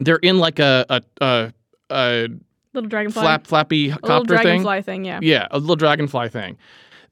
[0.00, 1.52] they're in like a a, a,
[1.90, 2.28] a
[2.72, 3.22] Little dragonfly.
[3.22, 5.20] flap flappy a little copter thing dragonfly thing, yeah.
[5.22, 6.56] yeah, a little dragonfly thing.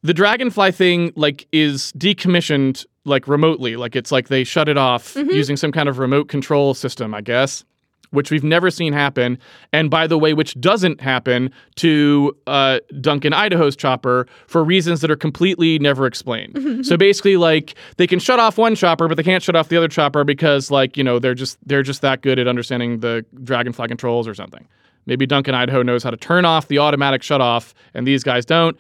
[0.03, 5.15] The dragonfly thing like is decommissioned like remotely, like it's like they shut it off
[5.15, 5.31] Mm-hmm.
[5.31, 7.65] using some kind of remote control system, I guess,
[8.13, 9.39] which we've never seen happen.
[9.73, 15.11] And by the way, which doesn't happen to uh, Duncan Idaho's chopper for reasons that
[15.11, 16.87] are completely never explained.
[16.87, 19.77] so basically, like they can shut off one chopper, but they can't shut off the
[19.77, 23.25] other chopper because like you know they're just they're just that good at understanding the
[23.43, 24.67] dragonfly controls or something.
[25.07, 28.45] Maybe Duncan Idaho knows how to turn off the automatic shut off, and these guys
[28.45, 28.77] don't.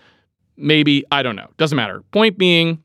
[0.57, 1.49] Maybe, I don't know.
[1.57, 2.03] Doesn't matter.
[2.13, 2.83] Point being,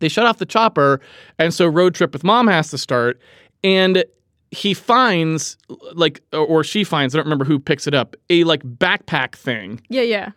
[0.00, 1.00] they shut off the chopper,
[1.38, 3.20] and so Road Trip with Mom has to start.
[3.62, 4.04] And
[4.50, 5.56] he finds,
[5.94, 9.80] like, or she finds, I don't remember who picks it up, a like backpack thing.
[9.88, 10.30] Yeah, yeah.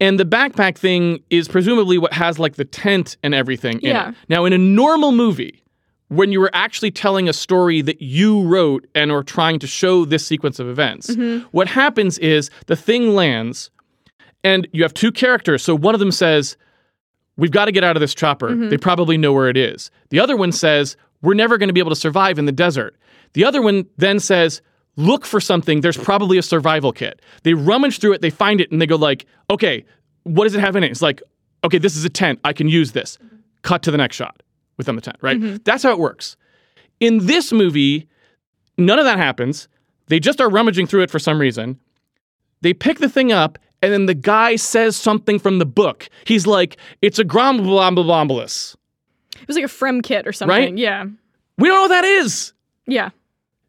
[0.00, 4.08] And the backpack thing is presumably what has like the tent and everything in Yeah.
[4.10, 4.14] it.
[4.28, 5.62] Now, in a normal movie,
[6.08, 10.04] when you were actually telling a story that you wrote and are trying to show
[10.04, 11.46] this sequence of events, Mm-hmm.
[11.52, 13.70] what happens is the thing lands
[14.44, 15.62] and you have two characters.
[15.62, 16.56] So one of them says,
[17.38, 18.50] We've got to get out of this chopper.
[18.50, 18.68] Mm-hmm.
[18.68, 19.90] They probably know where it is.
[20.10, 22.94] The other one says, We're never going to be able to survive in the desert.
[23.34, 24.62] The other one then says,
[24.96, 25.80] Look for something.
[25.80, 27.22] There's probably a survival kit.
[27.44, 29.84] They rummage through it, they find it, and they go like, Okay,
[30.24, 30.90] what does it have in it?
[30.90, 31.22] It's like,
[31.64, 32.40] okay, this is a tent.
[32.44, 33.18] I can use this.
[33.62, 34.42] Cut to the next shot
[34.76, 35.38] within the tent, right?
[35.38, 35.56] Mm-hmm.
[35.64, 36.36] That's how it works.
[37.00, 38.08] In this movie,
[38.78, 39.68] none of that happens.
[40.08, 41.78] They just are rummaging through it for some reason.
[42.60, 46.08] They pick the thing up, and then the guy says something from the book.
[46.24, 48.76] He's like, it's a gromblomblombolus.
[49.40, 50.56] It was like a Frem kit or something.
[50.56, 50.76] Right?
[50.76, 51.04] Yeah.
[51.58, 52.52] We don't know what that is.
[52.86, 53.10] Yeah.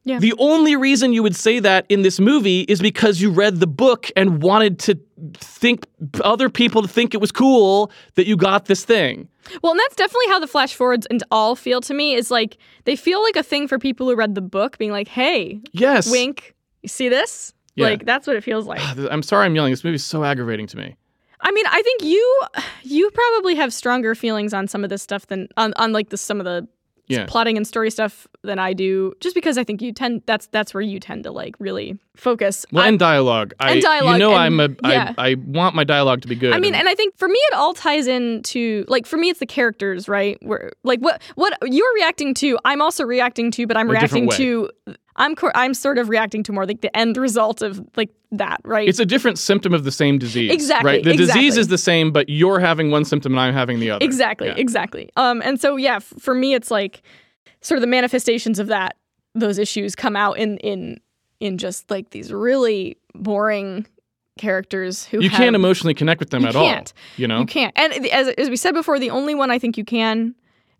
[0.05, 0.19] Yeah.
[0.19, 3.67] The only reason you would say that in this movie is because you read the
[3.67, 4.99] book and wanted to
[5.35, 5.85] think
[6.23, 9.29] other people to think it was cool that you got this thing.
[9.61, 12.57] Well, and that's definitely how the flash forwards and all feel to me is like
[12.83, 16.09] they feel like a thing for people who read the book being like, "Hey, Yes.
[16.11, 17.85] wink, you see this?" Yeah.
[17.87, 18.81] Like that's what it feels like.
[19.11, 19.71] I'm sorry I'm yelling.
[19.71, 20.95] This movie's so aggravating to me.
[21.45, 22.41] I mean, I think you
[22.83, 26.17] you probably have stronger feelings on some of this stuff than on, on like the
[26.17, 26.67] some of the
[27.07, 27.25] Yeah.
[27.27, 29.13] plotting and story stuff than I do.
[29.19, 32.65] Just because I think you tend that's that's where you tend to like really focus.
[32.71, 33.53] Well, I- and dialogue.
[33.59, 34.75] I, and dialogue, You know, and- I'm a.
[34.83, 35.13] I, yeah.
[35.17, 36.53] I want my dialogue to be good.
[36.53, 39.39] I mean, and I think for me, it all ties into like for me, it's
[39.39, 40.37] the characters, right?
[40.41, 44.69] Where like what what you're reacting to, I'm also reacting to, but I'm reacting to.
[45.15, 48.59] I'm cor- I'm sort of reacting to more like the end result of like that,
[48.63, 48.87] right?
[48.89, 50.51] It's a different symptom of the same disease.
[50.51, 51.03] Exactly, Right.
[51.03, 54.03] The disease is the same, but you're having one symptom and I'm having the other.
[54.03, 54.55] Exactly, Yeah.
[54.57, 55.09] exactly.
[55.15, 57.03] Um, and so yeah, f- for me, it's like
[57.61, 58.95] sort of the manifestations of that.
[59.35, 60.99] Those issues come out in in
[61.39, 63.85] in just like these really boring
[64.37, 66.93] characters who You have, can't emotionally connect with them at can't.
[66.95, 67.01] all.
[67.17, 67.39] You know.
[67.41, 67.73] You can't.
[67.75, 70.33] And as as we said before, the only one I think you can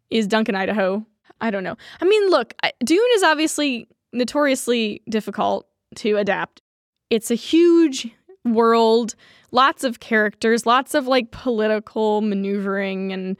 [0.09, 1.05] is Duncan Idaho.
[1.41, 1.75] I don't know.
[2.01, 2.53] I mean, look,
[2.83, 6.61] Dune is obviously notoriously difficult to adapt.
[7.09, 8.09] It's a huge
[8.45, 9.15] world,
[9.51, 13.37] lots of characters, lots of like political maneuvering and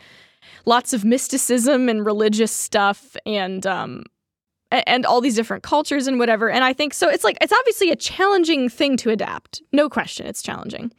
[0.65, 4.03] lots of mysticism and religious stuff and um
[4.71, 6.49] and all these different cultures and whatever.
[6.49, 9.61] And I think so it's like it's obviously a challenging thing to adapt.
[9.71, 10.91] No question, it's challenging.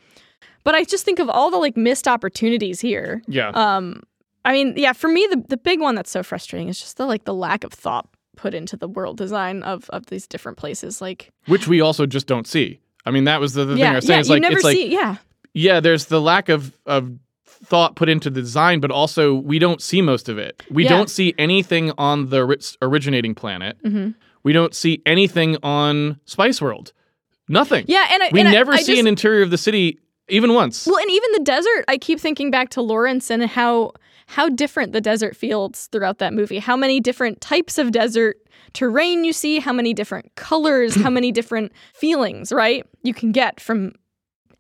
[0.63, 3.23] But I just think of all the like missed opportunities here.
[3.27, 3.49] Yeah.
[3.49, 4.03] Um,
[4.47, 7.07] I mean, yeah, for me, the, the big one that's so frustrating is just the
[7.07, 11.01] like the lack of thought put into the world design of of these different places.
[11.01, 12.81] Like, Which we also just don't see.
[13.07, 14.17] I mean, that was the, the thing I was saying.
[14.17, 15.17] yeah, it's you like never it's like yeah,
[15.53, 17.13] yeah, there's the lack of of
[17.47, 20.63] thought put into the design, but also we don't see most of it.
[20.71, 20.91] We Yeah.
[20.91, 23.77] don't see anything on the originating planet.
[23.83, 24.11] hmm
[24.43, 26.93] We don't see anything on Spice World.
[27.49, 27.85] Nothing.
[27.89, 29.99] yeah, and I, we and I- never I see just- an interior of the city
[30.29, 30.87] even once.
[30.87, 33.93] Well, and even the desert, I keep thinking back to Lawrence and how
[34.27, 36.59] how different the desert feels throughout that movie.
[36.59, 38.37] How many different types of desert
[38.73, 42.87] terrain you see, how many different colors, how many different feelings, right?
[43.03, 43.93] You can get from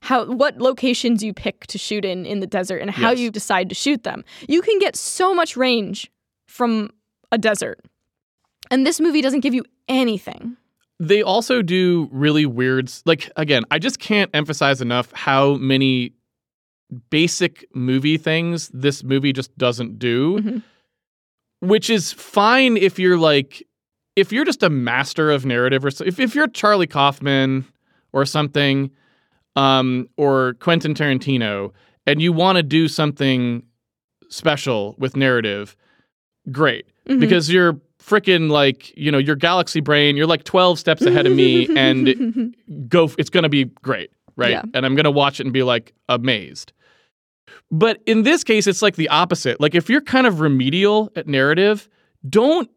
[0.00, 3.20] how what locations you pick to shoot in in the desert and how Yes.
[3.20, 4.22] you decide to shoot them.
[4.48, 6.10] You can get so much range
[6.46, 6.90] from
[7.32, 7.80] a desert.
[8.70, 10.56] And this movie doesn't give you anything.
[11.00, 16.12] they also do really weird like again i just can't emphasize enough how many
[17.11, 20.62] basic movie things this movie just doesn't do Mhm.
[21.61, 23.62] which is fine if you're like
[24.16, 27.64] if you're just a master of narrative or so, if, if you're charlie kaufman
[28.12, 28.90] or something
[29.57, 31.72] um, or quentin tarantino
[32.07, 33.62] and you want to do something
[34.28, 35.76] special with narrative
[36.51, 37.20] great Mhm.
[37.20, 41.32] because you're freaking like you know your galaxy brain you're like 12 steps ahead of
[41.34, 42.55] me and
[42.88, 44.62] go it's going to be great right Yeah.
[44.74, 46.72] and i'm going to watch it and be like amazed
[47.70, 49.61] but in this case it's like the opposite.
[49.61, 51.88] Like if you're kind of remedial at narrative
[52.28, 52.70] don't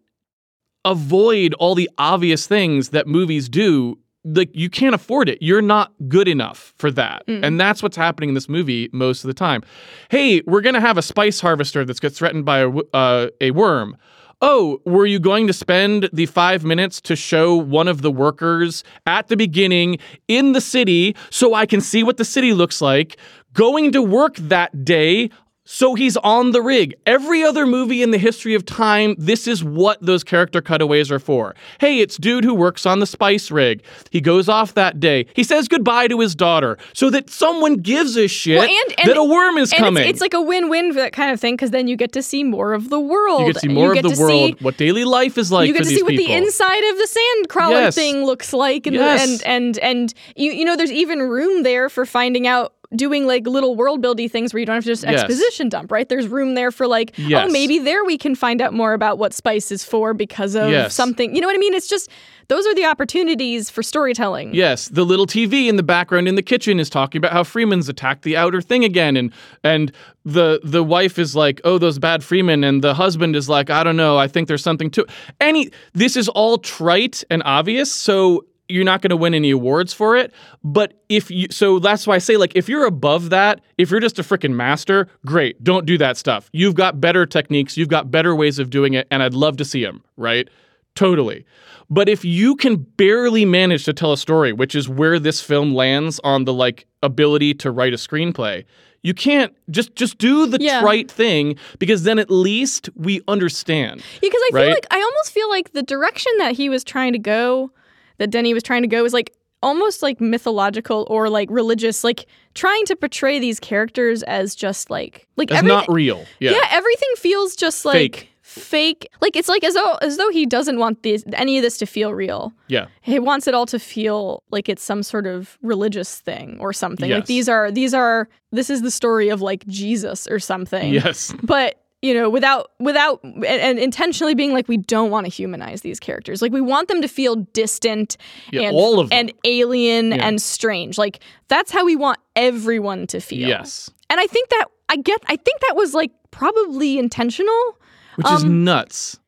[0.85, 3.97] avoid all the obvious things that movies do.
[4.23, 5.37] Like you can't afford it.
[5.41, 7.25] You're not good enough for that.
[7.27, 7.43] Mm.
[7.43, 9.63] and that's what's happening in this movie most of the time.
[10.09, 13.51] Hey we're going to have a spice harvester that's gets threatened by a, uh, a
[13.51, 13.97] worm.
[14.39, 18.83] Oh, were you going to spend the five minutes to show one of the workers
[19.07, 19.97] at the beginning
[20.27, 23.17] in the city so I can see what the city looks like,
[23.57, 25.29] going to work that day
[25.69, 26.95] so he's on the rig?
[27.05, 31.19] Every other movie in the history of time, this is what those character cutaways are
[31.19, 31.55] for.
[31.81, 33.83] Hey, it's dude who works on the spice rig.
[34.09, 35.25] He goes off that day.
[35.35, 39.09] He says goodbye to his daughter so that someone gives a shit Well, and- and-
[39.09, 40.03] that a worm is coming.
[40.03, 42.23] it's, it's like a win-win for that kind of thing because then you get to
[42.23, 43.41] see more of the world.
[43.41, 45.73] you get to see more of the world, see- what daily life is like you
[45.73, 46.27] get to see what people.
[46.27, 47.95] the inside of the sand crawler Yes.
[47.95, 49.27] thing looks like, and Yes.
[49.27, 53.45] and and and you you know there's even room there for finding out doing like
[53.45, 55.21] little world buildy things where you don't have to just Yes.
[55.21, 56.07] exposition dump, right?
[56.07, 57.45] There's room there for like, oh, Yes.
[57.47, 60.69] oh, maybe there we can find out more about what spice is for because of
[60.69, 60.93] Yes.
[60.95, 61.35] something.
[61.35, 61.73] You know what I mean?
[61.73, 62.09] It's just
[62.47, 64.55] those are the opportunities for storytelling.
[64.55, 67.89] Yes, the little TV in the background in the kitchen is talking about how Freeman's
[67.89, 69.33] attacked the outer thing again, and
[69.65, 69.91] and
[70.23, 73.83] the the wife is like, "Oh, those bad Freeman," and the husband is like, "I
[73.83, 75.05] don't know, I think there's something to."
[75.41, 79.93] Any this is all trite and obvious, so you're not going to win any awards
[79.93, 80.33] for it.
[80.63, 83.99] But if you, so that's why I say, like, if you're above that, if you're
[83.99, 86.49] just a freaking master, great, don't do that stuff.
[86.53, 89.65] You've got better techniques, you've got better ways of doing it, and I'd love to
[89.65, 90.49] see them, right?
[90.95, 91.45] Totally.
[91.89, 95.73] But if you can barely manage to tell a story, which is where this film
[95.73, 98.65] lands on the like ability to write a screenplay,
[99.03, 100.81] you can't just just do the Yeah.
[100.81, 104.01] right thing because then at least we understand.
[104.15, 107.13] Yeah, because I feel like I almost feel like the direction that he was trying
[107.13, 107.71] to go,
[108.17, 112.25] that Denis was trying to go, was like almost like mythological or like religious, like
[112.53, 115.67] trying to portray these characters as just like like everything.
[115.67, 116.25] not real.
[116.39, 116.51] Yeah.
[116.51, 116.67] yeah.
[116.71, 118.29] everything feels just like Fake.
[118.41, 119.09] fake.
[119.19, 121.85] Like it's like as though as though he doesn't want these any of this to
[121.87, 122.53] feel real.
[122.67, 122.85] Yeah.
[123.01, 127.09] He wants it all to feel like it's some sort of religious thing or something.
[127.09, 131.33] Like these are these are this is the story of like Jesus or something Yes.
[131.43, 135.81] but you know without without and, and intentionally being like we don't want to humanize
[135.81, 138.17] these characters like we want them to feel distant
[138.51, 139.17] Yeah, and all of them.
[139.19, 140.27] and alien Yeah.
[140.27, 143.89] and strange like that's how we want everyone to feel Yes.
[144.09, 147.77] and i think that i get i think that was like probably intentional
[148.15, 149.19] Which is Um, nuts.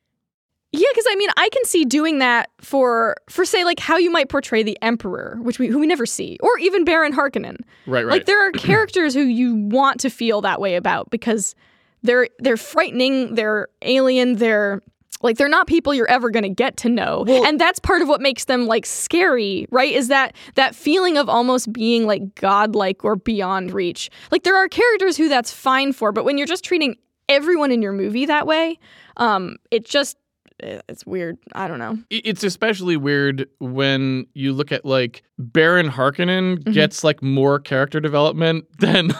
[0.72, 4.08] Yeah, because I mean, I can see doing that for for say like how you
[4.08, 7.56] might portray the Emperor, which we who we never see, or even Baron Harkonnen.
[7.88, 8.12] Right, right.
[8.12, 11.56] Like there are characters who you want to feel that way about because
[12.02, 14.82] they're they're frightening, they're alien, they're
[15.22, 17.24] like they're not people you're ever going to get to know.
[17.28, 19.92] and that's part of what makes them like scary, right?
[19.92, 24.10] Is that that feeling of almost being like godlike or beyond reach.
[24.30, 26.96] Like there are characters who that's fine for, but when you're just treating
[27.28, 28.78] everyone in your movie that way,
[29.18, 30.16] um it just
[30.62, 31.36] eh, it's weird.
[31.52, 31.98] I don't know.
[32.08, 38.64] It's especially weird when you look at like Baron Harkonnen gets like more character development
[38.78, 39.10] than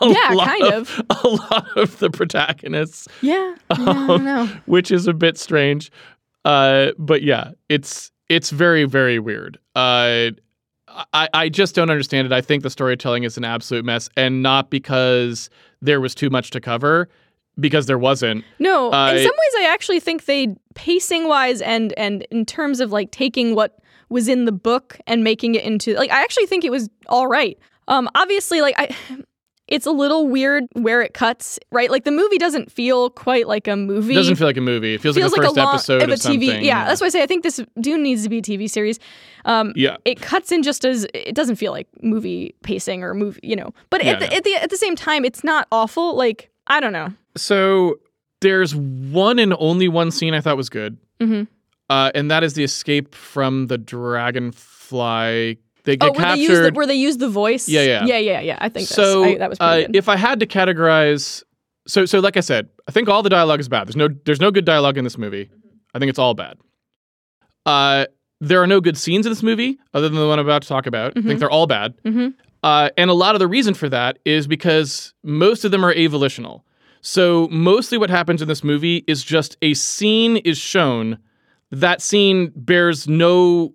[0.00, 3.54] Yeah, kind of, a lot of the protagonists, Yeah.
[3.78, 4.46] yeah don't know.
[4.66, 5.90] which is a bit strange.
[6.44, 9.58] Uh, but yeah, it's it's very very weird.
[9.74, 10.30] Uh,
[11.12, 12.32] I I just don't understand it.
[12.32, 15.50] I think the storytelling is an absolute mess, and not because
[15.82, 17.08] there was too much to cover,
[17.60, 18.44] because there wasn't.
[18.58, 22.80] No, Uh, in some ways, I actually think they pacing wise and and in terms
[22.80, 23.78] of like taking what
[24.08, 27.26] was in the book and making it into like I actually think it was all
[27.26, 27.58] right.
[27.88, 28.94] Um, obviously, like I.
[29.68, 31.90] It's a little weird where it cuts, right?
[31.90, 34.14] Like the movie doesn't feel quite like a movie.
[34.14, 34.94] It doesn't feel like a movie.
[34.94, 36.18] It feels, feels like like the first a long episode of a TV.
[36.46, 36.64] something.
[36.64, 38.98] Yeah, that's why I say I think this Dune needs to be a TV series.
[39.44, 39.96] Um, yeah.
[40.04, 43.72] it cuts in just as it doesn't feel like movie pacing or movie, you know.
[43.90, 44.36] But Yeah, at, the, no.
[44.36, 46.16] at the at the same time, it's not awful.
[46.16, 47.12] Like I don't know.
[47.36, 47.98] So
[48.40, 51.42] there's one and only one scene I thought was good, hmm
[51.90, 55.58] uh, and that is the escape from the dragonfly.
[55.88, 57.66] They get Oh, where they use the where they use the voice.
[57.66, 58.04] Yeah, yeah.
[58.04, 58.58] yeah, yeah, yeah.
[58.60, 59.96] I think so that's, I, that was pretty uh, good.
[59.96, 61.42] if I had to categorize,
[61.86, 63.86] so so like I said, I think all the dialogue is bad.
[63.88, 65.48] There's no there's no good dialogue in this movie.
[65.94, 66.58] I think it's all bad.
[67.64, 68.04] Uh,
[68.40, 70.68] there are no good scenes in this movie other than the one I'm about to
[70.68, 71.14] talk about.
[71.16, 71.26] I Mhm.
[71.26, 71.94] think they're all bad.
[72.04, 72.34] Mhm.
[72.62, 75.94] Uh, and a lot of the reason for that is because most of them are
[75.94, 76.62] avolitional.
[77.00, 81.18] So mostly what happens in this movie is just a scene is shown.
[81.70, 83.74] That scene bears no.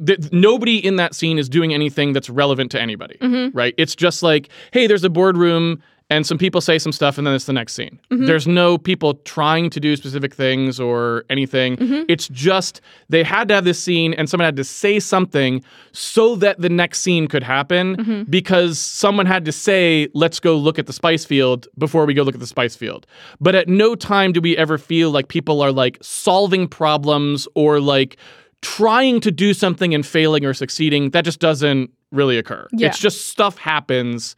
[0.00, 3.50] That nobody in that scene is doing anything that's relevant to anybody, Mhm.
[3.54, 3.74] right?
[3.76, 5.80] It's just like, hey, there's a boardroom
[6.10, 8.00] and some people say some stuff, and then it's the next scene.
[8.10, 8.26] Mhm.
[8.26, 11.76] There's no people trying to do specific things or anything.
[11.76, 12.06] Mhm.
[12.08, 12.80] It's just
[13.10, 16.70] they had to have this scene, and someone had to say something so that the
[16.70, 18.30] next scene could happen Mhm.
[18.30, 22.22] because someone had to say, let's go look at the spice field before we go
[22.22, 23.06] look at the spice field.
[23.38, 27.80] But at no time do we ever feel like people are like solving problems or
[27.80, 28.16] like
[28.62, 31.10] trying to do something and failing or succeeding.
[31.10, 32.66] That just doesn't really occur.
[32.72, 32.88] Yeah.
[32.88, 34.34] It's just stuff happens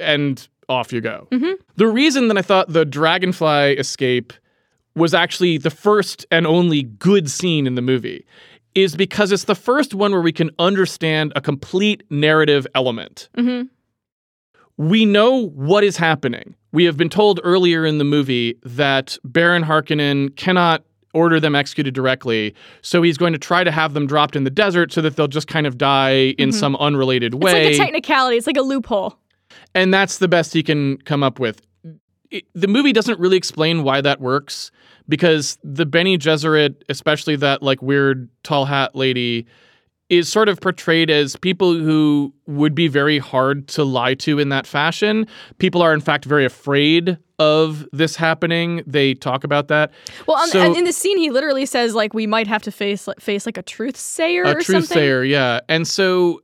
[0.00, 1.28] and off you go.
[1.30, 1.54] Mhm.
[1.76, 4.32] The reason that I thought the dragonfly escape
[4.96, 8.24] was actually the first and only good scene in the movie
[8.74, 13.28] is because it's the first one where we can understand a complete narrative element.
[13.36, 13.68] Mhm.
[14.76, 16.54] We know what is happening.
[16.72, 20.82] We have been told earlier in the movie that Baron Harkonnen cannot
[21.14, 24.50] order them executed directly, so he's going to try to have them dropped in the
[24.50, 26.54] desert so that they'll just kind of die in Mhm.
[26.54, 27.68] some unrelated way.
[27.68, 28.36] It's like a technicality.
[28.36, 29.18] It's like a loophole.
[29.74, 31.60] and that's the best he can come up with.
[32.30, 34.70] It, the movie doesn't really explain why that works
[35.08, 39.46] because the Bene Gesserit, especially that like weird tall hat lady,
[40.18, 44.48] is sort of portrayed as people who would be very hard to lie to in
[44.50, 45.26] that fashion.
[45.58, 48.82] People are in fact very afraid of this happening.
[48.86, 49.90] They talk about that.
[50.26, 52.70] Well, on, So- and in the scene, he literally says like we might have to
[52.70, 54.94] face face like a truth sayer a or truth something.
[54.96, 55.60] sayer, yeah.
[55.68, 56.40] And so,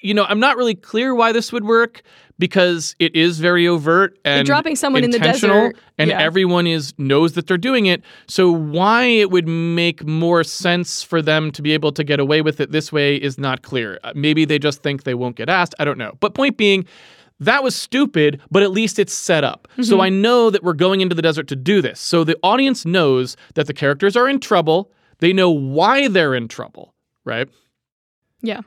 [0.00, 2.02] you know, I'm not really clear why this would work
[2.42, 6.20] because it is very overt and dropping someone in the desert, and yeah.
[6.20, 8.02] everyone is knows that they're doing it.
[8.26, 12.42] So why it would make more sense for them to be able to get away
[12.42, 14.00] with it this way is not clear.
[14.02, 15.76] Uh, Maybe they just think they won't get asked.
[15.78, 16.14] I don't know.
[16.18, 16.84] But point being.
[17.40, 19.66] That was stupid, but at least it's set up.
[19.80, 20.00] So Mm-hmm.
[20.00, 21.98] I know that we're going into the desert to do this.
[21.98, 24.92] So the audience knows that the characters are in trouble.
[25.18, 27.48] They know why they're in trouble, right?
[28.42, 28.60] Yeah.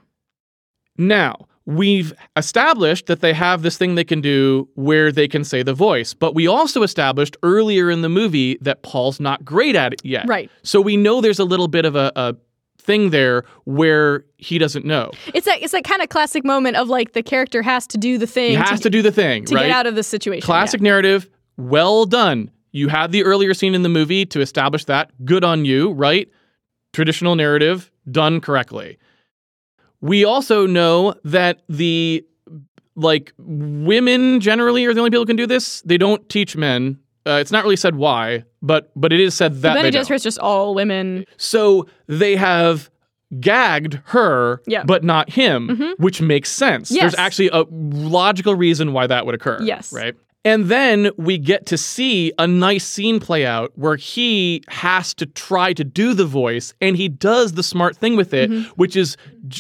[0.98, 5.64] Now, we've established that they have this thing they can do where they can say
[5.64, 9.94] the voice, but we also established earlier in the movie that Paul's not great at
[9.94, 10.28] it yet.
[10.28, 10.50] Right.
[10.64, 12.36] So we know there's a little bit of a, a
[12.78, 15.12] thing there where he doesn't know.
[15.34, 18.18] It's that it's that kind of classic moment of like the character has to do
[18.18, 19.64] the thing He has to do the thing, to right?
[19.64, 20.46] get out of the situation.
[20.46, 22.52] Classic narrative, well done.
[22.72, 25.10] You had the earlier scene in the movie to establish that.
[25.26, 26.30] Good on you, right?
[26.94, 28.98] Traditional narrative, done correctly.
[30.02, 32.26] We also know that the
[32.96, 35.82] like women generally are the only people who can do this.
[35.82, 37.00] They don't teach men.
[37.28, 40.02] Uh, it's not really said why, but but it is said that Bene they don't.
[40.04, 41.26] Gesserit's just all women.
[41.38, 42.90] So they have
[43.40, 44.84] gagged her, Yeah.
[44.84, 45.94] but not him, Mhm.
[46.00, 46.92] which makes sense.
[46.92, 47.02] Yes.
[47.02, 49.58] There's actually a logical reason why that would occur.
[49.64, 49.92] Yes.
[49.92, 50.14] Right.
[50.46, 55.26] And then we get to see a nice scene play out where he has to
[55.26, 58.70] try to do the voice and he does the smart thing with it, Mm-hmm.
[58.76, 59.18] which is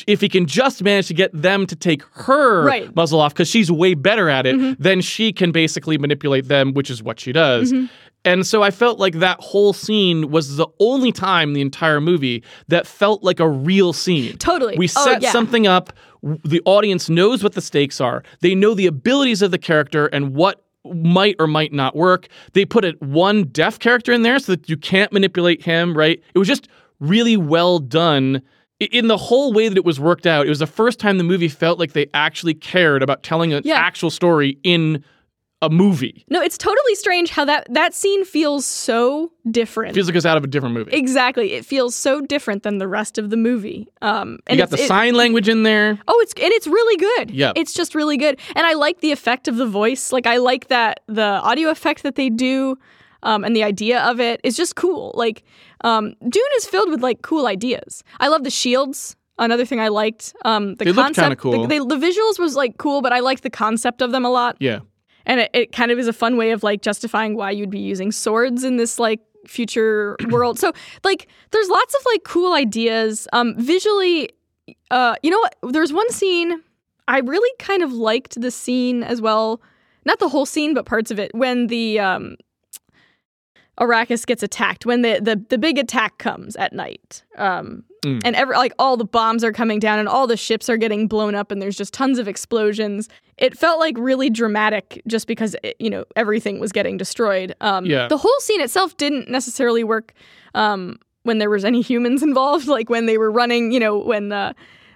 [0.08, 2.84] if he can just manage to get them to take her Right.
[2.86, 2.94] Mm-hmm.
[2.96, 6.90] muzzle off because she's way better at it, then she can basically manipulate them, which
[6.92, 7.74] is what she does.
[7.74, 7.86] Mm-hmm.
[8.24, 12.02] And so I felt like that whole scene was the only time in the entire
[12.02, 14.36] movie that felt like a real scene.
[14.38, 14.76] Totally.
[14.78, 15.32] We Oh, set yeah.
[15.32, 15.94] something up.
[16.44, 18.24] The audience knows what the stakes are.
[18.42, 22.28] They know the abilities of the character and what might or might not work.
[22.54, 26.22] They put a one deaf character in there so that you can't manipulate him, right?
[26.34, 26.68] It was just
[27.00, 28.42] really well done.
[28.80, 31.24] In the whole way that it was worked out, it was the first time the
[31.24, 33.76] movie felt like they actually cared about telling an Yeah.
[33.76, 35.04] actual story in
[35.66, 36.26] a movie.
[36.30, 39.94] No, it's totally strange how that that scene feels so different.
[39.96, 40.92] feels like it's out of a different movie.
[40.92, 43.88] exactly, it feels so different than the rest of the movie.
[44.02, 46.00] Um, you got the it- sign language in there.
[46.08, 47.32] Oh, it's and it's really good.
[47.32, 50.12] Yeah, it's just really good, and I like the effect of the voice.
[50.12, 52.78] Like I like that the audio effect that they do,
[53.24, 55.12] um, and the idea of it is just cool.
[55.16, 55.44] Like
[55.82, 58.04] um, Dune is filled with like cool ideas.
[58.20, 59.16] I love the shields.
[59.38, 60.34] Another thing I liked.
[60.46, 61.64] Um, the They concept, cool.
[61.64, 64.30] The, they, the visuals was like cool, but I liked the concept of them a
[64.30, 64.56] lot.
[64.62, 64.80] Yeah.
[65.26, 67.80] And it, it kind of is a fun way of like justifying why you'd be
[67.80, 70.72] using swords in this like future world so
[71.04, 74.30] like there's lots of like cool ideas um visually
[74.92, 76.62] uh you know what there's one scene
[77.08, 79.62] i really kind of liked the scene as well
[80.06, 82.36] not the whole scene but parts of it when the um
[83.80, 87.24] Arrakis gets attacked when the, the the big attack comes at night.
[87.38, 88.22] Um, Mm.
[88.24, 91.08] and every like all the bombs are coming down and all the ships are getting
[91.08, 93.10] blown up and there's just tons of explosions.
[93.38, 97.54] It felt like really dramatic just because it, you know everything was getting destroyed.
[97.62, 98.08] Um, Yeah.
[98.08, 100.14] The whole scene itself didn't necessarily work
[100.54, 102.68] um, when there was any humans involved.
[102.68, 104.54] Like when they were running, you know, when uh,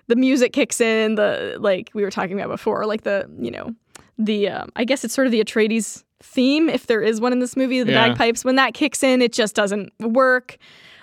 [0.08, 3.74] the music kicks in, the like we were talking about before, like the you know
[4.18, 7.40] the um, I guess it's sort of the Atreides theme if there is one in
[7.40, 8.10] this movie, the Yeah.
[8.10, 8.44] bagpipes.
[8.44, 10.58] When that kicks in, it just doesn't work.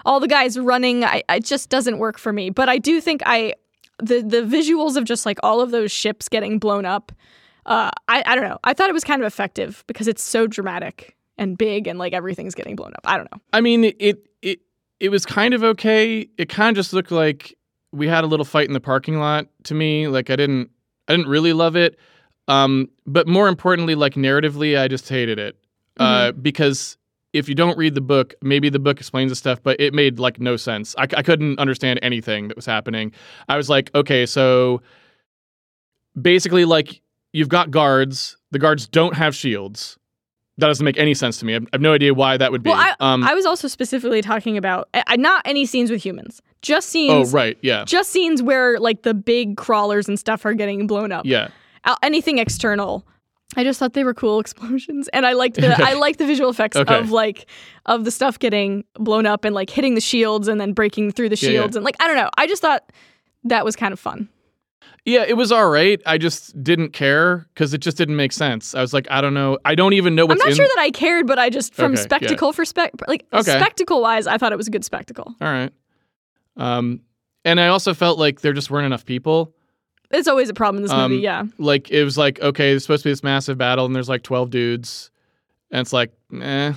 [0.04, 2.50] All the guys running, I, it just doesn't work for me.
[2.50, 3.54] But I do think I
[3.98, 7.12] the the visuals of just like all of those ships getting blown up.
[7.64, 8.58] Uh, I I don't know.
[8.64, 12.12] I thought it was kind of effective because it's so dramatic and big and like
[12.12, 13.00] everything's getting blown up.
[13.04, 13.40] I don't know.
[13.52, 14.60] I mean, it it
[15.00, 16.28] it was kind of okay.
[16.38, 17.56] It kind of just looked like
[17.92, 20.08] we had a little fight in the parking lot to me.
[20.08, 20.70] Like I didn't
[21.08, 21.98] I didn't really love it.
[22.48, 25.56] Um, but more importantly, like narratively, I just hated it
[25.98, 26.96] uh, because
[27.36, 30.18] if you don't read the book, maybe the book explains the stuff, but it made
[30.18, 30.94] like no sense.
[30.98, 33.12] I, I couldn't understand anything that was happening.
[33.48, 34.82] I was like, okay, so
[36.20, 37.00] basically, like
[37.32, 38.36] you've got guards.
[38.50, 39.98] The guards don't have shields.
[40.58, 41.52] That doesn't make any sense to me.
[41.52, 42.70] I have, I have no idea why that would be.
[42.70, 46.40] Well, I, um, I was also specifically talking about uh, not any scenes with humans,
[46.62, 47.28] just scenes.
[47.28, 51.12] oh, right, yeah, just scenes where like the big crawlers and stuff are getting blown
[51.12, 51.26] up.
[51.26, 51.48] yeah.
[51.84, 53.06] Uh, anything external.
[53.54, 56.50] I just thought they were cool explosions, and I liked the I liked the visual
[56.50, 56.98] effects Okay.
[56.98, 57.46] of like
[57.86, 61.28] of the stuff getting blown up and like hitting the shields and then breaking through
[61.28, 61.58] the Yeah, yeah.
[61.60, 62.30] shields and like I don't know.
[62.36, 62.90] I just thought
[63.44, 64.28] that was kind of fun.
[65.04, 66.02] Yeah, it was all right.
[66.04, 68.74] I just didn't care because it just didn't make sense.
[68.74, 69.56] I was like, I don't know.
[69.64, 71.92] I don't even know what I'm not sure that I cared, but I just from
[71.92, 72.02] Okay, yeah.
[72.02, 73.42] spectacle for spec like Okay.
[73.58, 75.32] spectacle wise, I thought it was a good spectacle.
[75.40, 75.72] all right.
[76.56, 77.02] Um,
[77.44, 79.54] and I also felt like there just weren't enough people.
[80.10, 81.22] It's always a problem in this Um, movie.
[81.22, 84.08] Yeah, Like it was like, okay, there's supposed to be this massive battle, and there's
[84.08, 85.10] like twelve dudes,
[85.70, 86.72] and it's like, eh.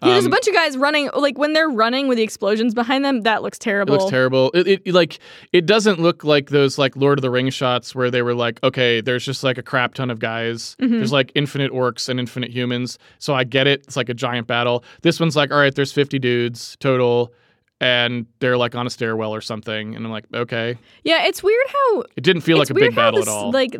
[0.00, 1.10] Yeah, there's a Um, bunch of guys running.
[1.12, 3.96] Like when they're running with the explosions behind them, that looks It terrible.
[3.96, 4.52] looks terrible.
[4.54, 5.18] It, it like
[5.52, 8.62] it doesn't look like those like Lord of the Rings shots where they were like,
[8.62, 10.76] okay, there's just like a crap ton of guys.
[10.80, 10.90] Mhm.
[10.90, 12.96] There's like infinite orcs and infinite humans.
[13.18, 13.80] So I get it.
[13.88, 14.84] It's like a giant battle.
[15.02, 17.32] This one's like, all right, there's 50 dudes total,
[17.80, 19.94] and they're like on a stairwell or something.
[19.94, 20.76] And I'm like, okay.
[21.04, 23.50] Yeah, it's weird how It didn't feel like a big battle this- at all.
[23.52, 23.76] Like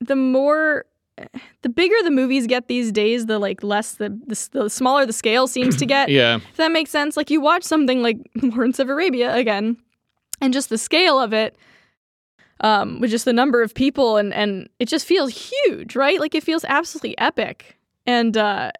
[0.00, 0.84] the more,
[1.62, 5.12] the bigger the movies get these days, the like less the the, the smaller the
[5.12, 6.08] scale seems to get.
[6.10, 6.36] yeah.
[6.36, 7.16] If that makes sense.
[7.16, 9.76] Like you watch something like Lawrence of Arabia again,
[10.40, 11.56] and just the scale of it,
[12.60, 16.20] um, with just the number of people, and and it just feels huge, right?
[16.20, 18.70] Like it feels absolutely epic, and uh,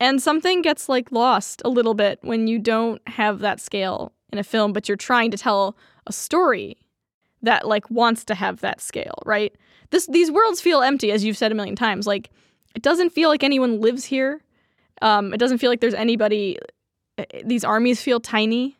[0.00, 4.38] and something gets like lost a little bit when you don't have that scale in
[4.38, 5.76] a film, but you're trying to tell
[6.06, 6.76] a story
[7.42, 9.54] that like wants to have that scale, right?
[9.90, 12.06] This these worlds feel empty, as you've said a million times.
[12.06, 12.30] Like
[12.74, 14.42] it doesn't feel like anyone lives here.
[15.02, 16.58] Um, it doesn't feel like there's anybody.
[17.18, 18.76] uh, These armies feel tiny.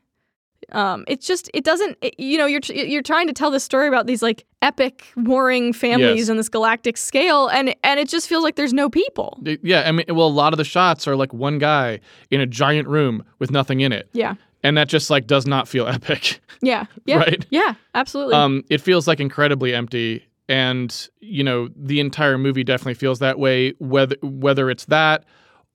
[0.73, 1.97] Um, it's just it doesn't.
[2.03, 5.73] It, you know, you're you're trying to tell this story about these like epic warring
[5.73, 6.31] families Yes.
[6.31, 9.41] on this galactic scale, and and it just feels like there's no people.
[9.63, 9.85] Yeah.
[9.87, 12.01] I mean, well, a lot of the shots are like one guy
[12.31, 14.09] in a giant room with nothing in it.
[14.13, 16.41] Yeah, And that just like does not feel epic.
[16.63, 17.47] yeah, yeah, Right.
[17.51, 18.35] yeah, absolutely.
[18.35, 20.25] Um, it feels like incredibly empty.
[20.49, 23.73] and you know the entire movie definitely feels that way.
[23.79, 25.25] Whether whether it's that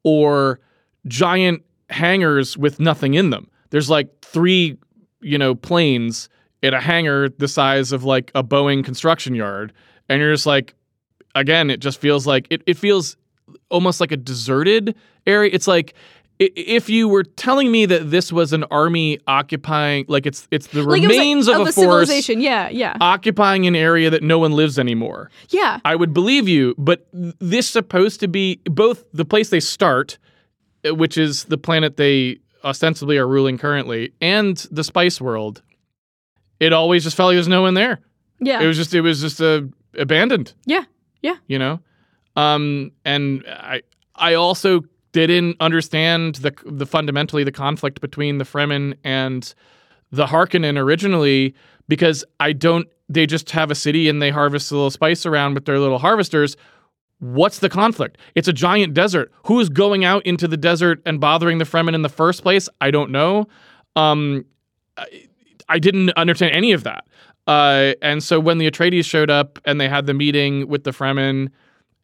[0.03, 0.59] or
[1.07, 3.49] giant hangars with nothing in them.
[3.69, 4.77] There's like three
[5.21, 6.29] you know planes
[6.61, 9.73] in a hangar the size of like a Boeing construction yard,
[10.07, 10.75] and you're just like,
[11.35, 12.61] again, it just feels like it.
[12.65, 13.17] It feels
[13.69, 15.49] almost like a deserted area.
[15.53, 15.93] It's like
[16.39, 20.83] if you were telling me that this was an army occupying, like it's it's the
[20.83, 22.39] Like it remains of of, a force civilization.
[22.39, 25.29] Yeah, yeah, occupying an area that no one lives anymore.
[25.49, 25.79] yeah.
[25.83, 30.17] I would believe you, but this supposed to be both the place they start,
[30.85, 35.61] which is the planet they ostensibly are ruling currently, and the spice world.
[36.59, 37.99] It always just felt like there's no one there.
[38.41, 38.61] Yeah.
[38.61, 39.61] It was just it was just uh,
[39.97, 40.53] abandoned.
[40.65, 40.83] Yeah,
[41.21, 41.35] yeah.
[41.47, 41.79] You know,
[42.35, 43.81] um, and I
[44.15, 44.81] I also
[45.11, 49.53] didn't understand the the fundamentally the conflict between the Fremen and
[50.11, 51.55] the Harkonnen originally
[51.87, 52.87] because I don't.
[53.11, 55.97] They just have a city and they harvest a little spice around with their little
[55.97, 56.55] harvesters.
[57.19, 58.17] What's the conflict?
[58.35, 59.31] It's a giant desert.
[59.45, 62.69] Who's going out into the desert and bothering the Fremen in the first place?
[62.79, 63.47] I don't know.
[63.95, 64.45] Um,
[64.97, 65.27] I,
[65.67, 67.05] I didn't understand any of that.
[67.45, 70.91] Uh, and so when the Atreides showed up and they had the meeting with the
[70.91, 71.49] Fremen,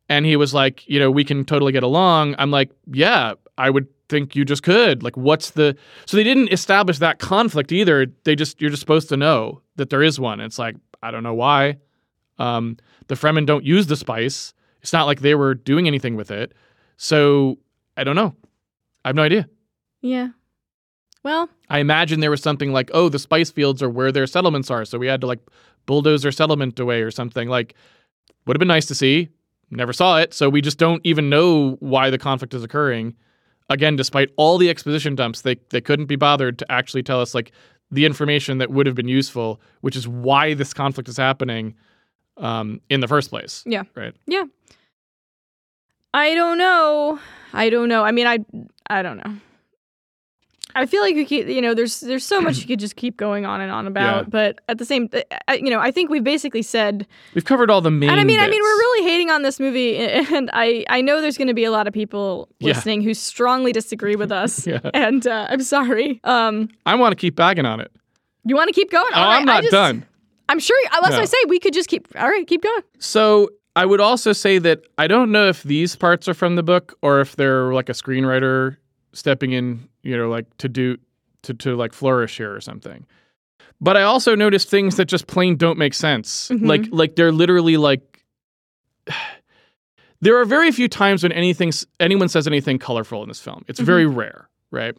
[0.10, 2.36] and he was like, you know, we can totally get along.
[2.38, 5.02] I'm like, yeah, I would think you just could.
[5.02, 5.76] Like, what's the?
[6.06, 8.08] So they didn't establish that conflict either.
[8.24, 10.40] They just you're just supposed to know that there is one.
[10.42, 11.78] It's like I don't know why.
[12.38, 12.78] Um,
[13.08, 14.54] the Fremen don't use the spice.
[14.86, 16.54] It's not like they were doing anything with it.
[16.96, 17.58] So
[17.98, 18.36] I don't know.
[19.04, 19.50] I have no idea.
[20.04, 20.28] Yeah.
[21.24, 24.70] Well, I imagine there was something like, oh, the spice fields are where their settlements
[24.70, 25.40] are, so we had to like
[25.88, 27.50] bulldoze their settlement away or something.
[27.50, 27.74] Like,
[28.46, 29.30] would have been nice to see.
[29.72, 33.16] Never saw it, so we just don't even know why the conflict is occurring.
[33.72, 37.34] Again, despite all the exposition dumps, they they couldn't be bothered to actually tell us
[37.34, 37.54] like
[37.90, 41.74] the information that would have been useful, which is why this conflict is happening
[42.38, 43.64] um, in the first place.
[43.66, 43.84] Yeah.
[43.96, 44.14] Right.
[44.28, 44.44] Yeah.
[46.14, 47.20] I don't know.
[47.54, 48.04] I don't know.
[48.04, 48.40] I mean, I
[48.90, 49.36] I don't know.
[50.78, 53.16] I feel like we keep, you know, there's there's so much you could just keep
[53.16, 54.30] going on and on about, Yeah.
[54.30, 55.08] but at the same,
[55.54, 58.10] you know, I think we've basically said, We've covered all the main.
[58.10, 61.22] and I mean, I mean, we're really hating on this movie, and I I know
[61.22, 62.74] there's going to be a lot of people Yeah.
[62.74, 64.80] listening who strongly disagree with us, Yeah.
[64.94, 66.20] and uh, I'm sorry.
[66.26, 67.92] Um, I want to keep bagging on it.
[68.44, 69.12] you want to keep going?
[69.16, 70.06] Oh, right, I'm not just- done.
[70.50, 71.22] I'm sure, unless No.
[71.22, 72.08] I say we could just keep.
[72.16, 72.82] All right, keep going.
[73.00, 76.64] So I would also say that I don't know if these parts are from the
[76.64, 78.78] book or if they're like a screenwriter
[79.14, 80.98] stepping in, you know, like to do
[81.44, 83.06] to to like flourish here or something.
[83.82, 86.50] But I also noticed things that just plain don't make sense.
[86.50, 86.66] Mhm.
[86.66, 88.24] Like like they're literally like
[90.22, 93.66] there are very few times when anything anyone says anything colorful in this film.
[93.68, 94.96] It's very rare, right?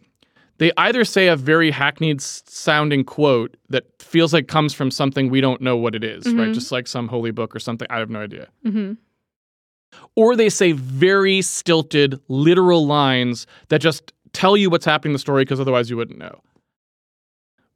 [0.59, 5.39] They either say a very hackneyed sounding quote that feels like comes from something we
[5.41, 6.49] don't know what it is, right?
[6.49, 6.53] Mhm.
[6.53, 7.87] Just like some holy book or something.
[7.91, 8.93] I have no idea hmm
[10.15, 15.19] or they say very stilted, literal lines that just tell you what's happening in the
[15.19, 16.41] story because otherwise you wouldn't know.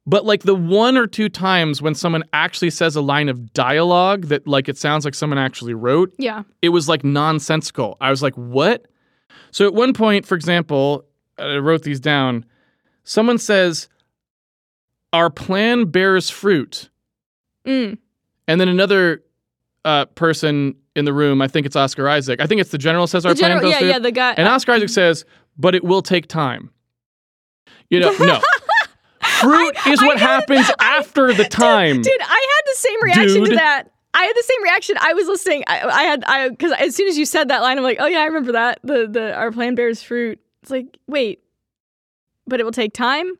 [0.06, 4.26] But like the one or two times when someone actually says a line of dialogue
[4.26, 6.42] that like it sounds like someone actually wrote, Yeah.
[6.60, 7.96] it was like nonsensical.
[8.00, 8.86] I was like, what?
[9.52, 11.04] So at one point, for example,
[11.38, 12.44] I wrote these down.
[13.04, 13.88] Someone says,
[15.12, 16.90] Our plan bears fruit.
[17.66, 17.98] Mm.
[18.48, 19.22] And then another
[19.84, 22.40] uh, person in the room, I think it's Oscar Isaac.
[22.40, 24.02] I think it's the general says our general, plan yeah, bears yeah, fruit.
[24.02, 24.32] the guy.
[24.32, 25.24] And Oscar Isaac says,
[25.56, 26.70] but it will take time.
[27.90, 28.40] You know, no.
[29.40, 32.02] Fruit is what know- happens I- after the time.
[32.02, 33.84] Dude, I had the same reaction to that.
[34.14, 34.96] I had the same reaction.
[35.00, 35.64] I was listening.
[35.66, 38.06] I, I had I because as soon as you said that line, I'm like, oh
[38.06, 38.80] yeah, I remember that.
[38.84, 40.38] The the our plan bears fruit.
[40.62, 41.40] It's like, wait,
[42.52, 43.32] but it will take time.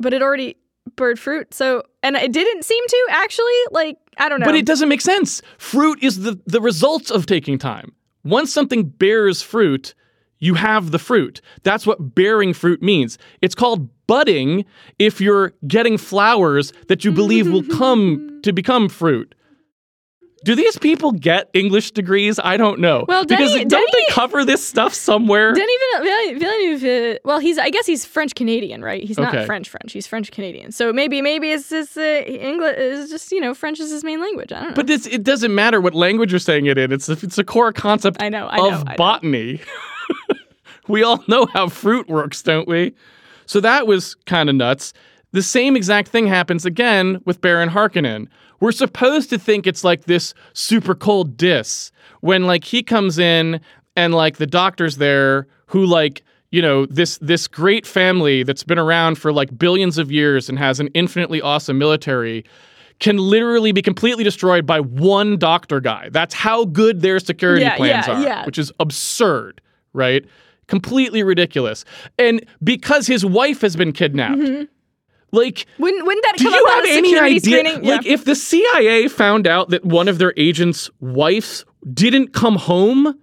[0.00, 0.56] But it already
[0.96, 1.54] bird fruit.
[1.54, 3.52] So and it didn't seem to actually.
[3.70, 4.46] Like I don't know.
[4.46, 5.40] But it doesn't make sense.
[5.58, 7.94] Fruit is the, the result of taking time.
[8.24, 9.94] Once something bears fruit,
[10.40, 11.40] you have the fruit.
[11.62, 13.16] That's what bearing fruit means.
[13.42, 14.64] It's called budding
[14.98, 19.36] if you're getting flowers that you believe will come to become fruit.
[20.44, 22.38] Do these people get English degrees?
[22.42, 23.04] I don't know.
[23.08, 25.52] Well, because don't Denny- they cover this stuff somewhere?
[25.52, 29.02] Denis Villeneuve, uh, well, he's I guess he's French Canadian, right?
[29.02, 29.46] He's not Okay.
[29.46, 29.92] French French.
[29.92, 30.70] He's French Canadian.
[30.72, 34.20] So maybe maybe it's just uh, English is just you know French is his main
[34.20, 34.52] language.
[34.52, 34.74] I don't know.
[34.74, 36.92] but this, it doesn't matter what language you're saying it in.
[36.92, 38.46] It's a, it's a core concept I know.
[38.48, 38.68] I know.
[38.68, 38.96] of I know.
[38.96, 39.60] botany.
[40.88, 42.94] we all know how fruit works, don't we?
[43.46, 44.92] So that was kind of nuts.
[45.32, 48.28] The same exact thing happens again with Baron Harkonnen.
[48.60, 53.60] We're supposed to think it's like this super cold diss when like he comes in
[53.96, 58.78] and like the doctor's there who like you know this this great family that's been
[58.78, 62.44] around for like billions of years and has an infinitely awesome military
[63.00, 66.08] can literally be completely destroyed by one doctor guy.
[66.10, 68.46] That's how good their security Yeah, plans yeah, are, yeah.
[68.46, 69.60] which is absurd,
[69.92, 70.24] right?
[70.66, 71.84] Completely ridiculous.
[72.18, 74.64] And because his wife has been kidnapped, mm-hmm.
[75.32, 77.40] Like Wouldn't wouldn't that do come you up have any security idea?
[77.40, 77.82] screening?
[77.88, 83.18] Like, if the CIA found out that one of their agents' wives didn't come home,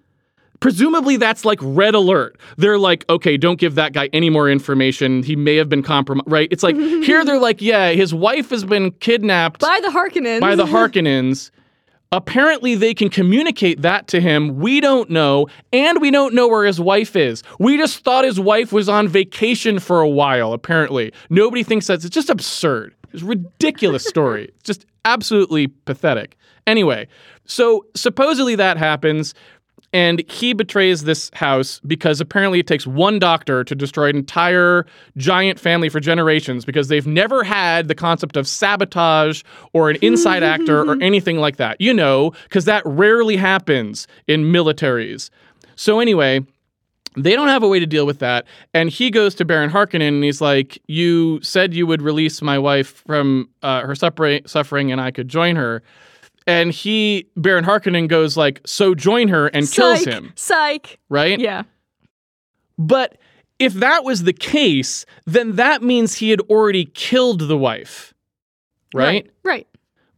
[0.60, 2.38] presumably that's like red alert.
[2.58, 5.24] They're like, okay, don't give that guy any more information.
[5.24, 6.48] He may have been compromised, right?
[6.52, 10.40] It's like here they're like, yeah, his wife has been kidnapped by the Harkonnens.
[10.42, 11.52] by the Harkonnens.
[12.16, 14.56] Apparently, they can communicate that to him.
[14.58, 17.44] We don't know, and we don't know where his wife is.
[17.60, 21.12] We just thought his wife was on vacation for a while, apparently.
[21.30, 22.96] Nobody thinks that's it's just absurd.
[23.12, 24.46] It's a ridiculous story.
[24.46, 26.38] It's just absolutely pathetic.
[26.66, 27.10] Anyway,
[27.44, 29.34] so supposedly that happens.
[29.96, 34.86] And he betrays this house because apparently it takes one doctor to destroy an entire
[35.16, 39.42] giant family for generations because they've never had the concept of sabotage
[39.72, 41.80] or an inside actor or anything like that.
[41.80, 45.30] You know, because that rarely happens in militaries.
[45.78, 46.42] So, anyway,
[47.16, 48.46] they don't have a way to deal with that.
[48.74, 52.60] And he goes to Baron Harkonnen and he's like, You said you would release my
[52.60, 55.82] wife from uh, her suffering, suffering and I could join her.
[56.48, 61.00] And he, Baron Harkonnen, goes like, So join her and kills him, Psych.
[61.10, 61.40] right?
[61.40, 61.64] Yeah.
[62.78, 63.18] But
[63.58, 68.14] if that was the case, then that means he had already killed the wife,
[68.94, 69.30] right?
[69.44, 69.68] Right.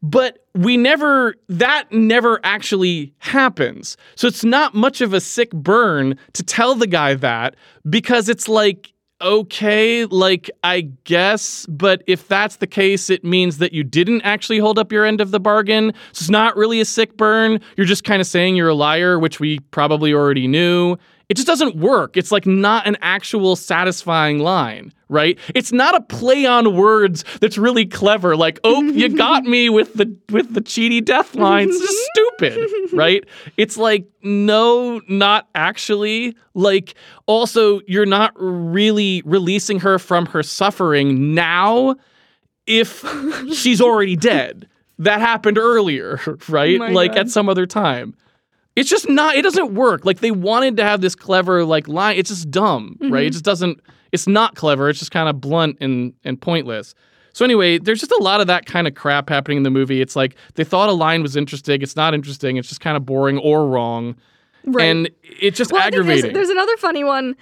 [0.02, 6.18] but we never that never actually happens so it's not much of a sick burn
[6.34, 7.56] to tell the guy that
[7.90, 8.92] because it's like
[9.22, 14.60] okay like i guess but if that's the case it means that you didn't actually
[14.60, 15.94] hold up your end of the bargain.
[16.12, 17.60] So it's not really a sick burn.
[17.76, 20.98] You're just kind of saying you're a liar which we probably already knew
[21.30, 22.18] it just doesn't work.
[22.18, 25.40] It's like not an actual satisfying line right?
[25.56, 29.94] It's not a play on words that's really clever like oh you got me with
[29.94, 33.24] the with the cheaty death lines it's just stupid right?
[33.58, 36.36] It's like no not actually.
[36.54, 36.96] Like
[37.26, 41.96] also you're not really releasing her from her suffering now
[42.66, 43.06] if
[43.54, 44.68] she's already dead.
[45.00, 46.80] That happened earlier right?
[46.80, 47.20] My like God.
[47.20, 48.16] at some other time
[48.78, 50.06] it's just not it doesn't work.
[50.06, 53.26] Like they wanted to have this clever like line it's just dumb right?
[53.26, 53.82] It just doesn't
[54.12, 56.94] it's not clever it's just kind of blunt and and pointless.
[57.34, 60.02] So anyway there's just a lot of that kind of crap happening in the movie.
[60.02, 63.06] It's like they thought a line was interesting it's not interesting it's just kind of
[63.06, 64.16] boring or wrong.
[64.66, 64.84] Right.
[64.84, 67.38] and it's just well, aggravating there's, there's another funny one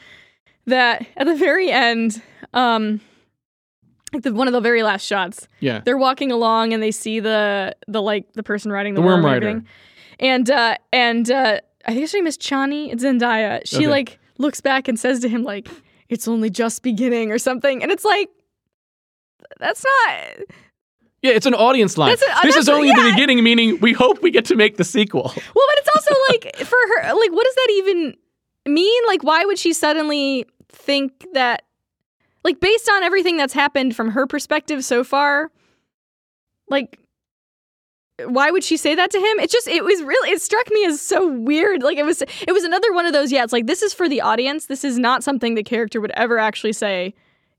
[0.65, 2.21] that at the very end,
[2.53, 3.01] um,
[4.13, 5.81] like the one of the very last shots, yeah.
[5.83, 9.25] they're walking along and they see the the like the person riding the, The Worm
[9.25, 9.63] and Rider.
[10.19, 12.91] And uh, and uh, I think her name is Chani.
[12.93, 13.61] It's Zendaya.
[13.65, 13.87] She Okay.
[13.87, 15.67] like looks back and says to him like,
[16.09, 18.29] "It's only just beginning" or something, and it's like.
[19.59, 20.47] That's not.
[21.21, 24.31] yeah it's an audience line a- this is only the beginning meaning we hope we
[24.31, 25.23] get to make the sequel
[25.55, 27.13] Well, but it's also like for her.
[27.13, 28.15] Like, what does that even
[28.65, 29.03] mean?
[29.07, 31.63] Like, why would she suddenly think that?
[32.43, 35.51] Like, based on everything that's happened from her perspective so far,
[36.69, 36.99] like,
[38.23, 39.39] why would she say that to him?
[39.39, 41.83] It just it was really it struck me as so weird.
[41.83, 43.31] Like it was it was another one of those.
[43.31, 44.67] Yeah, it's like this is for the audience.
[44.67, 47.13] This is not something the character would ever actually say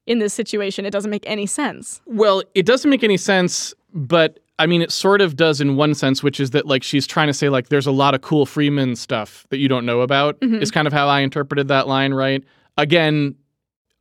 [0.07, 0.87] in this situation.
[0.87, 2.01] It doesn't make any sense.
[2.07, 5.95] Well, it doesn't make any sense, but I mean, it sort of does in one
[5.95, 8.47] sense, which is that like she's trying to say like there's a lot of cool
[8.47, 10.41] Fremen stuff that you don't know about.
[10.41, 10.63] Mhm.
[10.63, 12.43] Is kind of how I interpreted that line, right?
[12.79, 13.35] Again,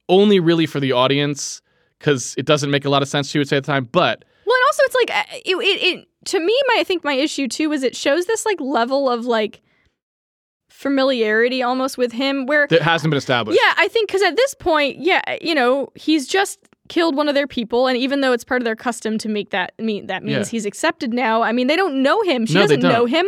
[0.08, 1.62] only really for the audience
[2.00, 3.30] because it doesn't make a lot of sense.
[3.30, 5.98] She would say at the time, but Well, and also it's like uh, it, it,
[6.00, 9.10] it to me, my I think my issue too is it shows this like level
[9.10, 9.62] of like
[10.70, 13.60] familiarity almost with him where it hasn't been established.
[13.62, 16.60] yeah, I think because at this point, yeah, you know, he's just
[16.90, 19.50] killed one of their people, and even though it's part of their custom to make
[19.52, 20.52] that mean that means Yeah.
[20.52, 21.42] he's accepted now.
[21.42, 22.46] I mean, they don't know him.
[22.46, 23.26] She No, doesn't know him.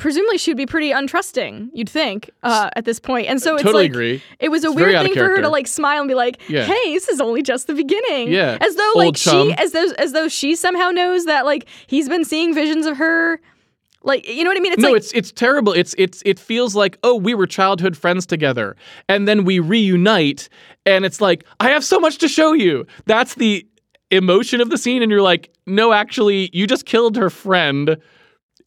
[0.00, 1.68] Presumably, she'd be pretty untrusting.
[1.72, 4.22] You'd think uh, at this point, and so it's totally like agree.
[4.40, 6.64] it was a It's weird thing for her to like smile and be like, Yeah.
[6.64, 8.58] "Hey, this is only just the beginning." Yeah.
[8.60, 9.48] as though Old like chum.
[9.50, 12.96] she, as though as though she somehow knows that like he's been seeing visions of
[12.96, 13.40] her.
[14.02, 14.72] Like, you know what I mean?
[14.72, 15.74] It's no, like it's it's terrible.
[15.74, 18.76] It's it's it feels like oh we were childhood friends together,
[19.10, 20.48] and then we reunite,
[20.86, 22.86] and it's like I have so much to show you.
[23.04, 23.66] That's the
[24.10, 27.98] emotion of the scene, and you're like, no, actually, you just killed her friend,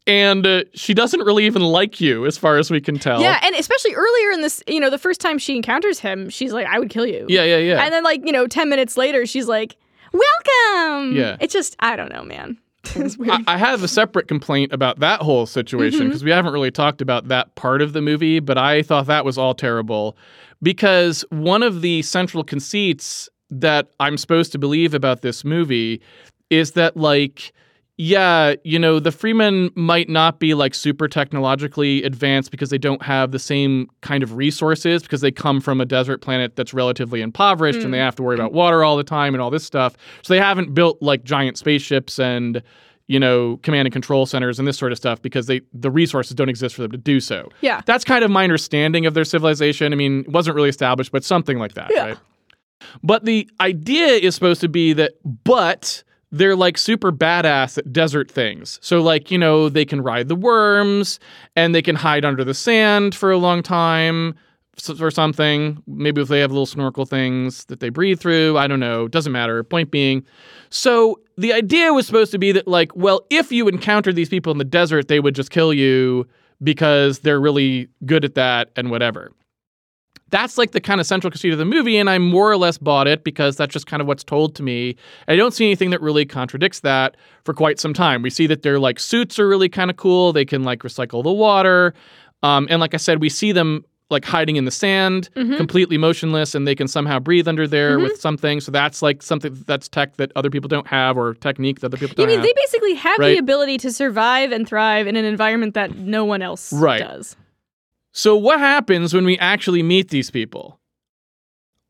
[0.06, 3.22] and uh, she doesn't really even like you, as far as we can tell.
[3.22, 6.52] yeah, and especially earlier in this, you know, the first time she encounters him, she's
[6.54, 7.84] like, "I would kill you." yeah, yeah, yeah.
[7.84, 9.78] And then like you know, ten minutes later, she's like,
[10.12, 11.38] "Welcome." Yeah.
[11.40, 12.58] It's just I don't know, man.
[12.96, 17.00] I, I have a separate complaint about that whole situation because we haven't really talked
[17.02, 20.18] about that part of the movie, but I thought that was all terrible
[20.62, 26.02] because one of the central conceits that I'm supposed to believe about this movie
[26.50, 27.54] is that, like,
[27.98, 33.04] yeah, you know, the Fremen might not be like super technologically advanced because they don't
[33.04, 37.22] have the same kind of resources because they come from a desert planet that's relatively
[37.22, 38.06] impoverished and they hmm.
[38.06, 39.96] have to worry about water all the time and all this stuff.
[40.24, 42.64] So they haven't built like giant spaceships and
[43.08, 46.34] you know, command and control centers and this sort of stuff because they the resources
[46.36, 47.50] don't exist for them to do so.
[47.62, 47.82] Yeah.
[47.86, 49.92] That's kind of my understanding of their civilization.
[49.92, 52.06] I mean, it wasn't really established, but something like that, Yeah.
[52.06, 52.18] right?
[53.04, 55.14] But the idea is supposed to be that,
[55.44, 56.04] but
[56.34, 58.80] they're like super badass at desert things.
[58.82, 61.20] So, like, you know, they can ride the worms
[61.56, 64.34] and they can hide under the sand for a long time
[65.00, 65.82] or something.
[65.86, 68.58] Maybe if they have little snorkel things that they breathe through.
[68.58, 69.08] I don't know.
[69.08, 69.64] Doesn't matter.
[69.64, 70.26] Point being.
[70.72, 74.52] So, the idea was supposed to be that, like, well, if you encountered these people
[74.52, 76.28] in the desert, they would just kill you
[76.64, 79.32] because they're really good at that and whatever
[80.34, 82.78] that's like the kind of central conceit of the movie, and I more or less
[82.78, 84.96] bought it because that's just kind of what's told to me.
[85.28, 87.16] I don't see anything that really contradicts that
[87.46, 88.22] for quite some time.
[88.24, 90.34] We see that their like suits are really kind of cool.
[90.34, 91.94] They can like recycle the water,
[92.42, 95.58] um, and like I said, we see them like hiding in the sand, Mhm.
[95.58, 98.04] completely motionless, and they can somehow breathe under there Mhm.
[98.04, 98.60] with something.
[98.60, 101.98] So that's like something that's tech that other people don't have, or technique that other
[101.98, 102.46] people don't mean have.
[102.46, 103.34] they basically have Right.
[103.34, 107.00] the ability to survive and thrive in an environment that no one else Right.
[107.00, 107.36] does.
[108.14, 110.80] So, what happens when we actually meet these people?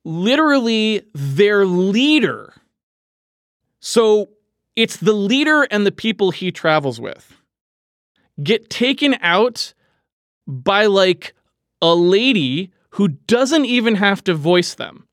[0.06, 2.54] Literally, their leader.
[3.82, 4.30] So,
[4.76, 7.36] it's the leader and the people he travels with
[8.42, 9.74] get taken out
[10.48, 11.36] by like
[11.82, 15.08] a lady who doesn't even have to voice them.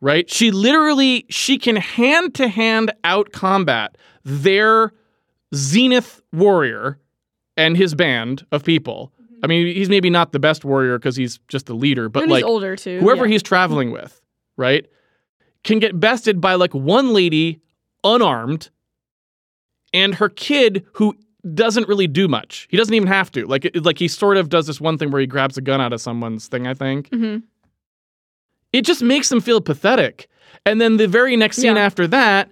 [0.00, 0.30] Right?
[0.30, 4.92] She literally she can hand to hand out combat their
[5.54, 6.98] zenith warrior
[7.56, 9.12] and his band of people.
[9.42, 12.32] I mean, he's maybe not the best warrior because he's just the leader, but and
[12.32, 12.98] like older too.
[13.00, 13.32] whoever yeah.
[13.32, 14.20] he's traveling with,
[14.56, 14.86] right,
[15.64, 17.60] can get bested by like one lady
[18.04, 18.70] unarmed
[19.92, 21.14] and her kid who
[21.54, 22.66] doesn't really do much.
[22.70, 23.46] He doesn't even have to.
[23.46, 25.92] Like like he sort of does this one thing where he grabs a gun out
[25.92, 27.08] of someone's thing, I think.
[27.10, 27.42] Mhm.
[28.72, 30.28] It just makes them feel pathetic.
[30.66, 31.82] And then the very next scene Yeah.
[31.82, 32.50] after that,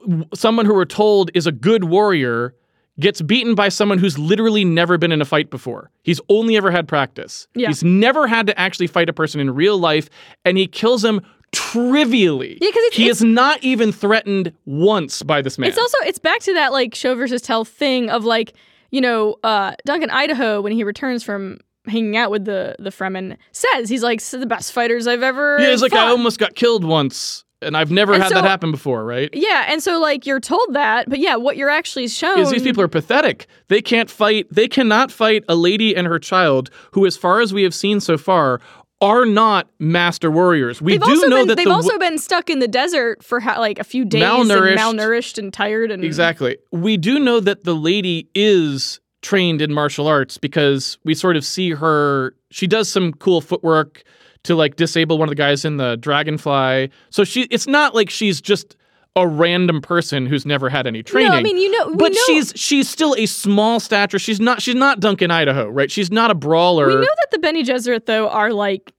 [0.00, 2.54] w- someone who we're told is a good warrior
[3.00, 5.90] gets beaten by someone who's literally never been in a fight before.
[6.02, 7.48] He's only ever had practice.
[7.54, 7.68] Yeah.
[7.68, 10.08] He's never had to actually fight a person in real life,
[10.44, 11.20] and he kills him
[11.52, 12.58] trivially.
[12.60, 15.68] Yeah, it's- he it's- is not even threatened once by this man.
[15.68, 18.54] It's also it's back to that like show versus tell thing of like
[18.90, 23.36] you know uh, Duncan Idaho when he returns from hanging out with the the Fremen
[23.52, 26.84] says he's like the best fighters I've ever yeah, he's like, I almost got killed
[26.84, 29.30] once, and I've never And had so- that happen before, right?
[29.32, 32.62] yeah and so like you're told that but yeah what you're actually shown is these
[32.62, 33.46] people are pathetic.
[33.68, 34.46] They can't fight.
[34.50, 38.00] They cannot fight a lady and her child, who, as far as we have seen
[38.00, 38.60] so far,
[39.00, 40.80] are not master warriors.
[40.80, 43.40] We They've do know been, that they've the also been stuck in the desert for
[43.40, 44.70] ha- like a few days Malnourished.
[44.78, 46.56] and malnourished and tired and exactly.
[46.72, 51.44] We do know that the lady is trained in martial arts because we sort of
[51.44, 52.34] see her.
[52.50, 54.04] She does some cool footwork
[54.44, 56.90] to like disable one of the guys in the dragonfly.
[57.10, 57.42] So she.
[57.44, 58.76] It's not like she's just
[59.16, 61.30] a random person who's never had any training.
[61.30, 64.18] No, I mean you know but know, she's she's still a small stature.
[64.18, 65.90] She's not she's not Duncan Idaho, right?
[65.90, 66.88] She's not a brawler.
[66.88, 68.92] we know that the Bene Gesserit though are like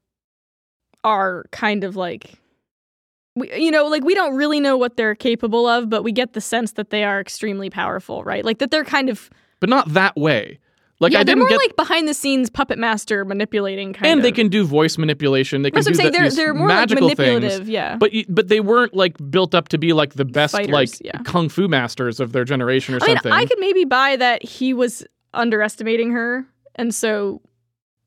[1.04, 2.34] are kind of like
[3.36, 6.34] we, you know like we don't really know what they're capable of but we get
[6.34, 9.94] the sense that they are extremely powerful right like that they're kind of but not
[9.94, 10.60] that way.
[11.00, 14.06] Like yeah I they're didn't more get, like behind the scenes puppet master manipulating kind
[14.06, 14.12] of.
[14.12, 15.62] and of they can do voice manipulation.
[15.62, 17.70] They can do saying the- they're they're more like magical manipulative things.
[17.70, 20.90] yeah But but they weren't like built up to be like the best Fighters, like
[21.04, 21.22] yeah.
[21.24, 23.18] kung fu masters of their generation or I mean.
[23.26, 26.46] I could maybe buy that he was underestimating her
[26.76, 27.42] and so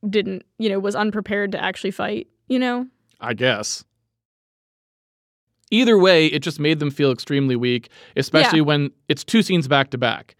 [0.09, 2.86] didn't you know was unprepared to actually fight you know
[3.20, 3.85] I guess.
[5.70, 9.90] Either way, it just made them feel extremely weak, especially when it's two scenes back
[9.90, 10.35] to back.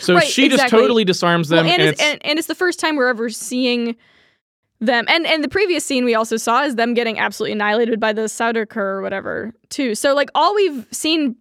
[0.00, 2.54] So Right, she just totally disarms them, Well, and, and it's, and, and it's the
[2.54, 3.96] first time we're ever seeing
[4.80, 5.04] them.
[5.08, 8.22] And and the previous scene we also saw is them getting absolutely annihilated by the
[8.22, 9.94] Sardaukar or whatever too.
[9.94, 11.34] So like all we've seen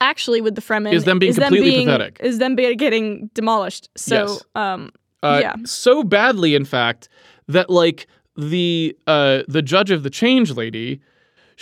[0.00, 2.18] actually with the Fremen Is them being completely being- pathetic.
[2.20, 3.90] Is them be- getting demolished.
[3.96, 4.44] So Yes.
[4.54, 4.90] um
[5.22, 5.54] uh, yeah.
[5.66, 7.08] so badly, in fact,
[7.46, 8.06] that like
[8.36, 11.00] the uh, the judge of the change lady,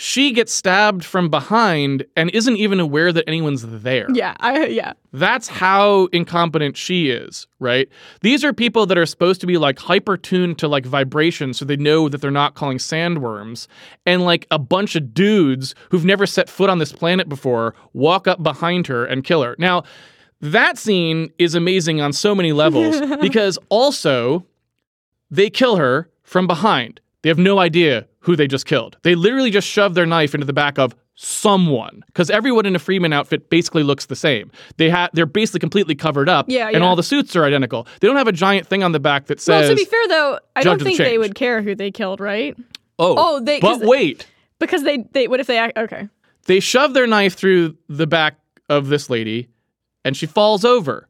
[0.01, 4.07] she gets stabbed from behind and isn't even aware that anyone's there.
[4.13, 4.93] yeah, I yeah.
[5.11, 7.89] That's how incompetent she is, right?
[8.21, 11.65] These are people that are supposed to be like hyper tuned to like vibration so
[11.65, 13.67] they know that they're not calling sandworms.
[14.05, 18.25] And like a bunch of dudes who've never set foot on this planet before walk
[18.25, 19.57] up behind her and kill her.
[19.59, 19.83] Now,
[20.39, 24.45] that scene is amazing on so many levels because also
[25.29, 27.01] they kill her from behind.
[27.21, 28.97] They have no idea who they just killed.
[29.03, 30.95] They literally just shoved their knife into the back of
[31.33, 34.51] someone because everyone in a Fremen outfit basically looks the same.
[34.77, 36.85] They have they're basically completely covered up, Yeah, and yeah.
[36.87, 37.87] all the suits are identical.
[37.99, 39.63] They don't have a giant thing on the back that says.
[39.67, 41.91] Well, to be fair though, I don't of the think they would care who they
[41.91, 42.55] killed, right?
[42.97, 44.27] "Oh, Oh, they- But wait,
[44.59, 46.07] Because they they what if they act okay.
[46.45, 48.39] they shove their knife through the back
[48.69, 49.49] of this lady,
[50.05, 51.08] and she falls over.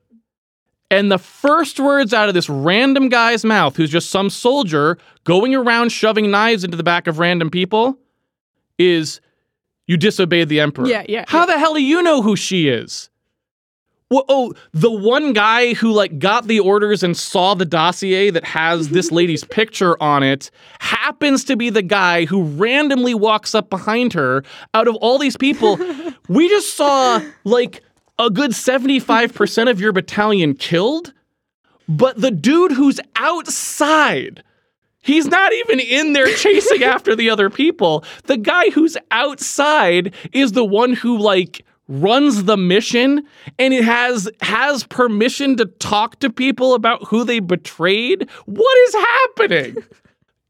[0.91, 5.53] And the first words out of this random guy's mouth, who's just some soldier going
[5.53, 7.97] around shoving knives into the back of random people,
[8.79, 9.21] is
[9.85, 10.87] you disobeyed the emperor.
[10.87, 13.09] Yeah, yeah, How the hell do you know who she is?
[14.11, 18.43] Well, oh, the one guy who like got the orders and saw the dossier that
[18.43, 20.49] has this lady's picture on it
[20.79, 24.43] happens to be the guy who randomly walks up behind her
[24.73, 25.77] out of all these people.
[26.27, 27.83] we just saw like
[28.19, 31.13] a good 75% of your battalion killed,
[31.87, 34.43] but the dude who's outside
[35.01, 38.03] He's not even in there chasing after the other people.
[38.25, 43.25] The guy who's outside is the one who like runs the mission
[43.57, 48.29] and it has has permission to talk to people about who they betrayed.
[48.45, 49.77] What is happening?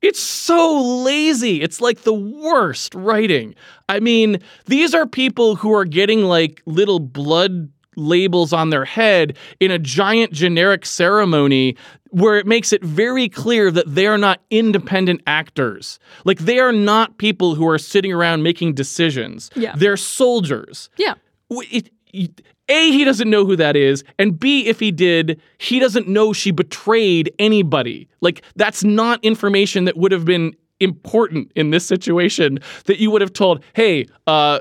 [0.01, 1.61] It's so lazy.
[1.61, 3.53] It's like the worst writing.
[3.89, 9.35] I mean, these are people who are getting like little blood labels on their head
[9.59, 11.75] in a giant generic ceremony
[12.11, 15.99] where it makes it very clear that they are not independent actors.
[16.23, 19.49] Like they are not people who are sitting around making decisions.
[19.55, 19.75] Yeah.
[19.75, 20.89] They're soldiers.
[20.97, 21.15] Yeah.
[21.49, 22.41] It- it-
[22.71, 24.03] a, he doesn't know who that is.
[24.19, 28.07] And B, if he did, he doesn't know she betrayed anybody.
[28.21, 33.21] Like, that's not information that would have been important in this situation that you would
[33.21, 34.59] have told, hey, uh,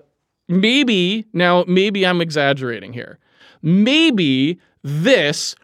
[0.49, 3.19] maybe, now, maybe I'm exaggerating here.
[3.63, 5.55] Maybe this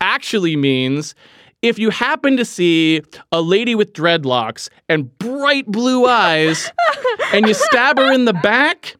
[0.00, 1.14] actually means
[1.62, 3.02] if you happen to see
[3.32, 6.70] a lady with dreadlocks and bright blue eyes
[7.32, 8.96] and you stab her in the back,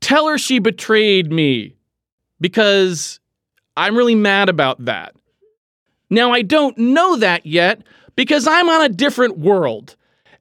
[0.00, 1.77] tell her she betrayed me
[2.40, 3.20] because
[3.76, 5.14] I'm really mad about that.
[6.10, 7.82] Now, I don't know that yet
[8.16, 9.96] because I'm on a different world.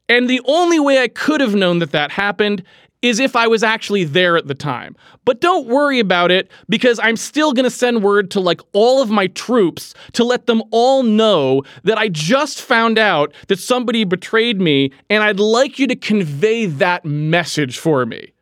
[0.10, 2.64] And the only way I could have known that that happened
[3.02, 4.96] is if I was actually there at the time.
[5.26, 9.02] But don't worry about it because I'm still going to send word to like all
[9.02, 14.04] of my troops to let them all know that I just found out that somebody
[14.04, 18.34] betrayed me and I'd like you to convey that message for me.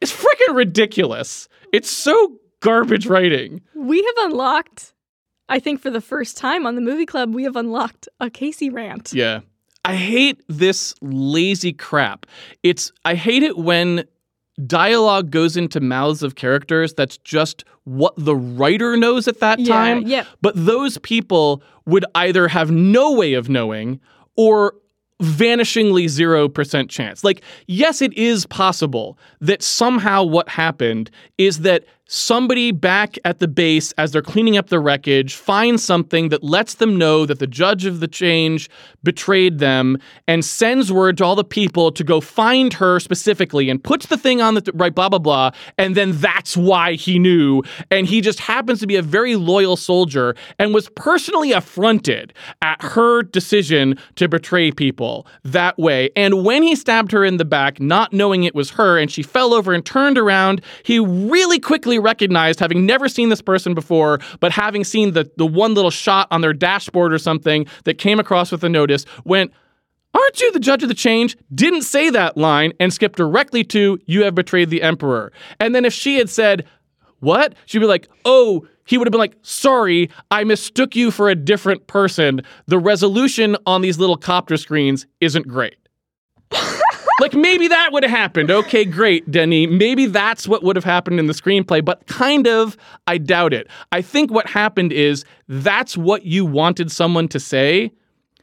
[0.00, 1.48] It's freaking ridiculous.
[1.72, 3.60] It's so garbage writing.
[3.74, 4.92] We have unlocked
[5.48, 8.70] I think for the first time on the movie club we have unlocked a Casey
[8.70, 9.12] rant.
[9.12, 9.40] Yeah.
[9.84, 12.24] I hate this lazy crap.
[12.62, 14.04] It's I hate it when
[14.66, 19.74] dialogue goes into mouths of characters that's just what the writer knows at that Yeah,
[19.74, 20.06] time.
[20.06, 20.24] yeah.
[20.40, 24.00] But those people would either have no way of knowing
[24.36, 24.74] or
[25.22, 27.22] vanishingly 0% chance.
[27.24, 33.48] Like, yes, it is possible that somehow what happened is that somebody back at the
[33.48, 37.46] base, as they're cleaning up the wreckage, finds something that lets them know that the
[37.46, 38.68] judge of the change
[39.02, 39.98] betrayed them
[40.28, 44.16] and sends word to all the people to go find her specifically and puts the
[44.16, 45.50] thing on the right, blah, blah, blah.
[45.78, 47.62] And then that's why he knew.
[47.90, 52.32] And he just happens to be a very loyal soldier and was personally affronted
[52.62, 56.10] at her decision to betray people that way.
[56.16, 59.22] And when he stabbed her in the back, not knowing it was her, and she
[59.22, 64.20] fell over and turned around, he really quickly recognized, having never seen this person before,
[64.40, 68.18] but having seen the, the one little shot on their dashboard or something that came
[68.18, 69.52] across with a notice, went,
[70.14, 71.36] Aren't you the judge of the change?
[71.54, 75.32] Didn't say that line and skipped directly to, You have betrayed the emperor.
[75.58, 76.64] And then if she had said,
[77.20, 77.54] What?
[77.66, 81.34] She'd be like, Oh, he would have been like, Sorry, I mistook you for a
[81.34, 82.42] different person.
[82.66, 85.76] The resolution on these little copter screens isn't great.
[87.20, 88.50] like maybe that would have happened.
[88.50, 89.66] Okay, great, Denny.
[89.66, 92.76] Maybe that's what would have happened in the screenplay, but kind of,
[93.06, 93.68] I doubt it.
[93.92, 97.92] I think what happened is that's what you wanted someone to say.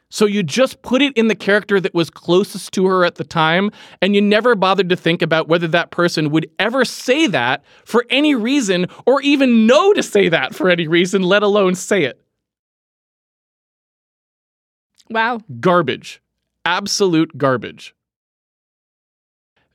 [0.08, 3.24] So you just put it in the character that was closest to her at the
[3.24, 3.70] time,
[4.02, 8.04] and you never bothered to think about whether that person would ever say that for
[8.10, 12.20] any reason or even know to say that for any reason, let alone say it.
[15.08, 15.40] Wow.
[15.60, 16.20] Garbage.
[16.66, 17.94] Absolute garbage.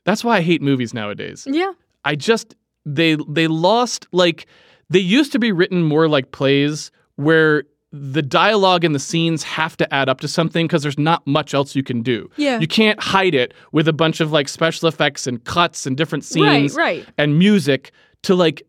[0.08, 1.46] That's why I hate movies nowadays.
[1.50, 1.72] Yeah.
[2.04, 2.56] I just
[2.86, 4.46] they they lost like
[4.88, 9.76] they used to be written more like plays where the dialogue and the scenes have
[9.76, 12.30] to add up to something because there's not much else you can do.
[12.36, 12.58] Yeah.
[12.58, 16.24] You can't hide it with a bunch of like special effects and cuts and different
[16.24, 17.06] Right, scenes right.
[17.18, 18.62] and music to like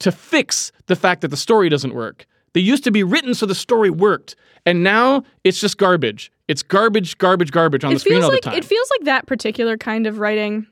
[0.00, 2.26] to fix the fact that the story doesn't work.
[2.52, 4.36] They used to be written so the story worked,
[4.66, 6.30] and now it's just garbage.
[6.48, 8.58] It's garbage, garbage, garbage on it the screen feels all like the time.
[8.58, 10.66] it feels like that particular kind of writing.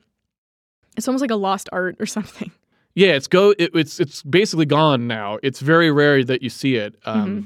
[0.97, 2.51] It's almost like a lost art or something.
[2.95, 3.55] yeah, it's go.
[3.57, 5.39] It, it's it's basically gone now.
[5.41, 6.95] It's very rare that you see it.
[7.05, 7.45] Um, Mm-hmm.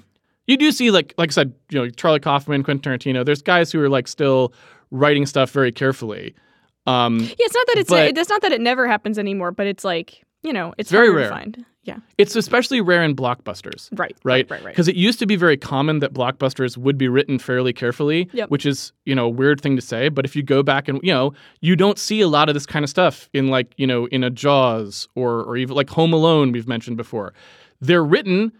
[0.49, 3.25] You do see like like I said, you know, Charlie Kaufman, Quentin Tarantino.
[3.25, 4.53] There's guys who are like still
[4.91, 6.35] writing stuff very carefully.
[6.85, 9.67] Um, Yeah, it's not that it's But- it's not that it never happens anymore, but
[9.67, 11.29] it's like you know, it's Very rare.
[11.29, 11.65] to find.
[11.83, 13.87] Yeah, it's especially rare in blockbusters.
[13.97, 14.45] right, right?
[14.51, 14.71] right, right.
[14.73, 18.49] Because it used to be very common that blockbusters would be written fairly carefully, Yep.
[18.49, 20.09] which is you know a weird thing to say.
[20.09, 22.65] But if you go back and you know you don't see a lot of this
[22.65, 26.11] kind of stuff in like you know in a Jaws or or even like Home
[26.11, 27.33] Alone we've mentioned before.
[27.79, 28.51] They're written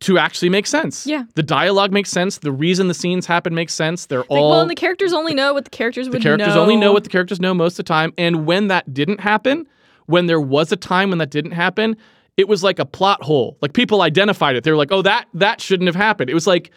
[0.00, 1.06] to actually make sense.
[1.06, 1.24] Yeah.
[1.34, 2.38] the dialogue makes sense.
[2.38, 4.04] The reason the scenes happen makes sense.
[4.04, 6.24] They're Like, all well, and the characters only know what the characters the would The
[6.24, 6.60] characters know.
[6.60, 8.12] only know what the characters know most of the time.
[8.18, 9.66] And when that didn't happen,
[10.06, 11.96] when there was a time when that didn't happen,
[12.36, 13.56] it was like a plot hole.
[13.62, 14.64] Like people identified it.
[14.64, 16.70] They were like, "Oh, that that shouldn't have happened." It was like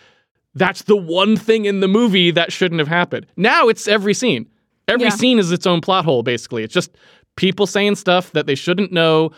[0.55, 3.25] that's the one thing in the movie that shouldn't have happened.
[3.37, 4.47] Now it's every scene.
[4.87, 5.09] Every Yeah.
[5.11, 6.23] scene is its own plot hole.
[6.23, 6.91] Basically, it's just
[7.35, 9.31] people saying stuff that they shouldn't know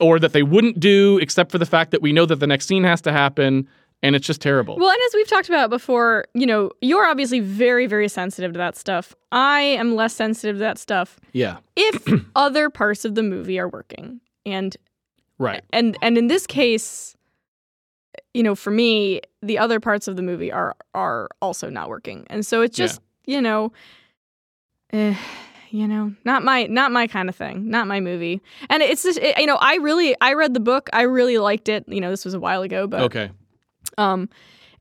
[0.00, 2.66] or that they wouldn't do, except for the fact that we know that the next
[2.66, 3.68] scene has to happen,
[4.04, 4.76] and it's just terrible.
[4.76, 8.58] Well, and as we've talked about before, you know, you're obviously very, very sensitive to
[8.58, 9.14] that stuff.
[9.32, 12.06] I am less sensitive to that stuff yeah, if
[12.36, 14.20] other parts of the movie are working.
[14.46, 14.76] And
[15.38, 15.64] right.
[15.72, 17.16] and and in this case,
[18.34, 22.26] you know, for me, the other parts of the movie are are also not working.
[22.28, 22.86] And so it's Yeah.
[22.86, 23.72] just, you know,
[24.92, 25.16] eh,
[25.70, 28.42] you know, not my not my kind of thing, not my movie.
[28.68, 31.68] And it's just, it, you know, I really I read the book, I really liked
[31.68, 31.84] it.
[31.88, 33.30] You know, this was a while ago, but Okay.
[33.98, 34.28] Um,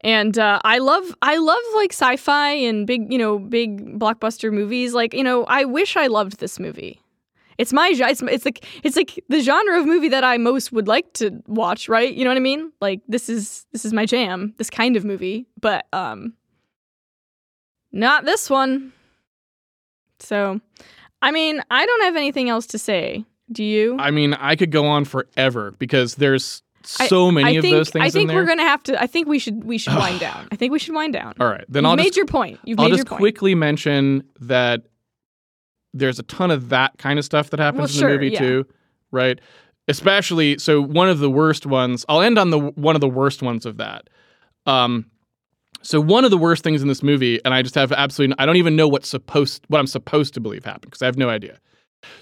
[0.02, 4.94] and uh, I love I love like sci-fi and big you know big blockbuster movies.
[4.94, 7.00] Like you know, I wish I loved this movie.
[7.58, 10.88] It's my it's, it's like it's like the genre of movie that I most would
[10.88, 11.88] like to watch.
[11.88, 12.14] Right?
[12.14, 12.72] You know what I mean?
[12.82, 14.54] Like this is this is my jam.
[14.58, 16.34] This kind of movie, but um,
[17.92, 18.92] not this one.
[20.20, 20.60] So,
[21.22, 23.26] I mean, I don't have anything else to say.
[23.52, 23.98] Do you?
[24.00, 26.64] I mean, I could go on forever because there's
[27.00, 29.02] I- so many I of think those things I think we're gonna have to.
[29.02, 30.48] I think we should we should wind down.
[30.52, 31.34] I think we should wind down.
[31.40, 32.60] All right, then You've I'll made just your point.
[32.64, 33.20] You've I'll made just your point.
[33.20, 34.84] quickly mention that
[35.94, 38.30] there's a ton of that kind of stuff that happens Well, in sure, the movie
[38.34, 38.40] yeah.
[38.40, 38.66] too,
[39.12, 39.40] right?
[39.88, 42.06] Especially so one of the worst ones.
[42.10, 44.10] I'll end on the one of the worst ones of that.
[44.66, 45.06] Um,
[45.82, 48.46] so one of the worst things in this movie, and I just have absolutely I
[48.46, 51.30] don't even know what's supposed what I'm supposed to believe happened because I have no
[51.30, 51.60] idea.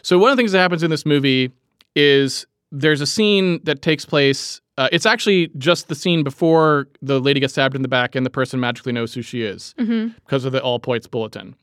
[0.02, 1.52] So one of the things that happens in this movie
[1.96, 4.62] is there's a scene that takes place.
[4.78, 8.26] Uh, it's actually just the scene before the lady gets stabbed in the back and
[8.26, 10.16] the person magically knows who she is Mhm.
[10.26, 11.56] because of the all points bulletin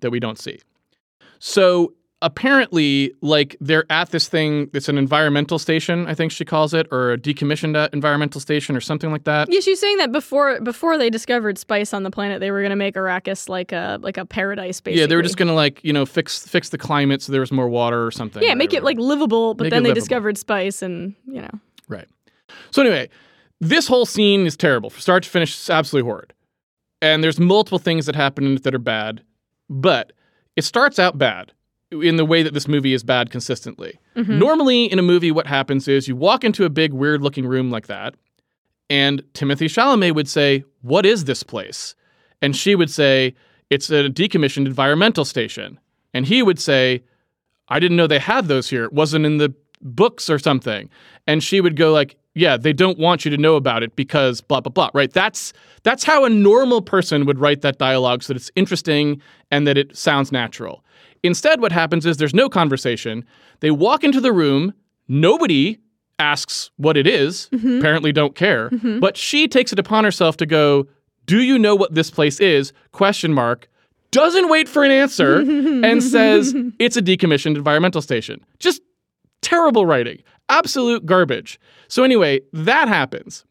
[0.00, 0.58] that we don't see.
[1.38, 4.70] So apparently, like they're at this thing.
[4.72, 8.76] It's an environmental station, I think she calls it, or a decommissioned uh, environmental station,
[8.76, 9.50] or something like that.
[9.50, 12.76] Yeah, she's saying that before before they discovered spice on the planet, they were gonna
[12.76, 14.80] make Arrakis like a like a paradise.
[14.80, 15.00] Basically.
[15.00, 17.52] Yeah, they were just gonna like you know fix fix the climate so there was
[17.52, 18.42] more water or something.
[18.42, 19.54] yeah make it like livable.
[19.54, 19.94] But then they livable.
[19.94, 21.50] discovered spice, and you know.
[21.88, 22.08] Right.
[22.70, 23.08] So anyway,
[23.60, 24.90] this whole scene is terrible.
[24.90, 26.32] From start to finish, it's absolutely horrid.
[27.02, 29.22] And there's multiple things that happen in it that are bad,
[29.70, 30.12] but
[30.54, 31.52] it starts out bad
[31.90, 33.98] in the way that this movie is bad consistently.
[34.16, 34.38] Mhm.
[34.38, 37.70] Normally in a movie, what happens is you walk into a big, weird looking room
[37.70, 38.14] like that,
[38.88, 41.94] and Timothée Chalamet would say, What is this place?
[42.42, 43.34] And she would say,
[43.70, 45.78] It's a decommissioned environmental station.
[46.14, 47.02] And he would say,
[47.68, 48.84] I didn't know they had those here.
[48.84, 50.90] It wasn't in the books or something.
[51.28, 54.40] And she would go like, yeah, they don't want you to know about it because
[54.40, 54.90] blah blah blah.
[54.94, 55.12] Right?
[55.12, 55.52] That's
[55.82, 59.76] that's how a normal person would write that dialogue so that it's interesting and that
[59.78, 60.84] it sounds natural.
[61.22, 63.24] Instead, what happens is there's no conversation.
[63.60, 64.72] They walk into the room,
[65.08, 65.78] nobody
[66.18, 67.78] asks what it is, mm-hmm.
[67.78, 69.00] apparently don't care, mm-hmm.
[69.00, 70.86] but she takes it upon herself to go,
[71.26, 73.68] "Do you know what this place is?" question mark
[74.10, 78.44] doesn't wait for an answer and says it's a decommissioned environmental station.
[78.58, 78.82] Just
[79.42, 80.22] terrible writing.
[80.48, 81.60] Absolute garbage.
[81.88, 83.44] So, anyway, that happens.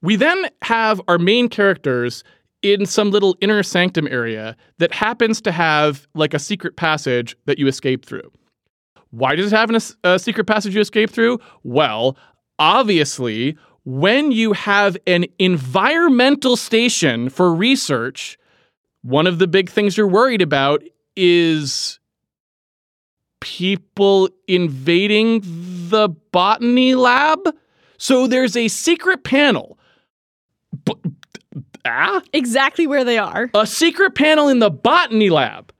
[0.00, 2.22] We then have our main characters
[2.64, 7.58] in some little inner sanctum area that happens to have like a secret passage that
[7.58, 8.32] you escape through.
[9.10, 11.38] Why does it have an, a secret passage you escape through?
[11.62, 12.16] Well,
[12.58, 18.38] obviously, when you have an environmental station for research,
[19.02, 20.82] one of the big things you're worried about
[21.16, 22.00] is
[23.40, 27.40] people invading the botany lab.
[27.98, 29.78] So there's a secret panel.
[30.86, 30.94] B-
[31.84, 32.22] ah?
[32.32, 33.50] Exactly where they are.
[33.54, 35.72] A secret panel in the botany lab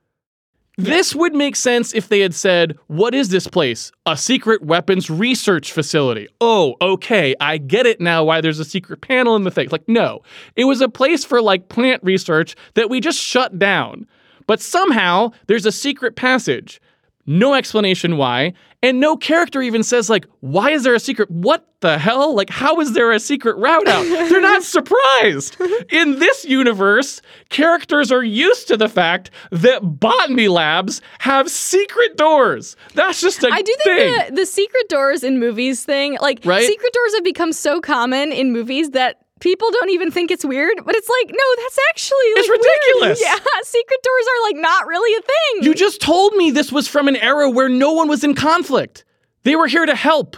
[0.76, 3.92] This would make sense if they had said, What is this place?
[4.06, 6.26] A secret weapons research facility.
[6.40, 7.34] Oh, okay.
[7.40, 9.68] I get it now why there's a secret panel in the thing.
[9.70, 10.22] Like, no,
[10.56, 14.06] it was a place for like plant research that we just shut down.
[14.46, 16.80] But somehow there's a secret passage.
[17.26, 18.52] No explanation why.
[18.84, 21.30] And no character even says, like, why is there a secret?
[21.30, 22.34] What the hell?
[22.34, 24.02] Like, how is there a secret route out?
[24.02, 25.56] They're not surprised.
[25.88, 32.76] In this universe, characters are used to the fact that botany labs have secret doors.
[32.94, 33.92] That's just a I do thing.
[33.92, 36.66] I do think the, the secret doors in movies thing, like Right?
[36.66, 40.80] secret doors have become so common in movies that people don't even think it's weird.
[40.84, 43.20] But it's like, no, that's actually like, It's ridiculous.
[43.20, 43.40] Weird.
[43.44, 45.64] Yeah, secret doors are like not really a thing.
[45.68, 49.04] You just told me this was from an era where no one was in conflict.
[49.42, 50.36] They were here to help.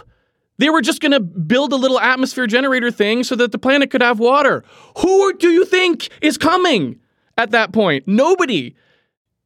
[0.59, 3.91] They were just going to build a little atmosphere generator thing so that the planet
[3.91, 4.63] could have water.
[4.97, 6.99] Who do you think is coming
[7.37, 8.07] at that point?
[8.07, 8.75] Nobody.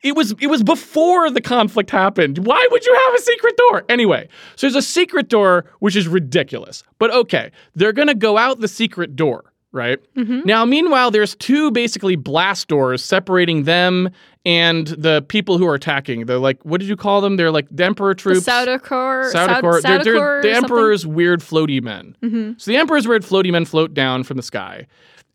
[0.03, 2.39] It was it was before the conflict happened.
[2.39, 3.85] Why would you have a secret door?
[3.87, 6.83] Anyway, so there's a secret door which is ridiculous.
[6.97, 9.99] But okay, they're going to go out the secret door, right?
[10.15, 10.41] Mm-hmm.
[10.45, 14.09] Now meanwhile there's two basically blast doors separating them
[14.43, 16.25] and the people who are attacking.
[16.25, 17.37] They're like what did you call them?
[17.37, 18.39] They're like the emperor the troops.
[18.47, 19.81] Sardaukar, Sardaukar.
[19.83, 20.63] They're, they're the something?
[20.63, 22.15] Emperor's weird floaty men.
[22.23, 22.53] Mm-hmm.
[22.57, 24.87] So the Emperor's weird floaty men float down from the sky,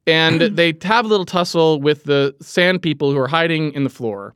[0.08, 3.90] and they have a little tussle with the sand people who are hiding in the
[3.90, 4.34] floor.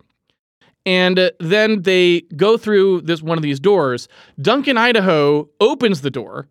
[0.91, 4.09] And then they go through this one of these doors.
[4.41, 6.49] Duncan Idaho opens the door,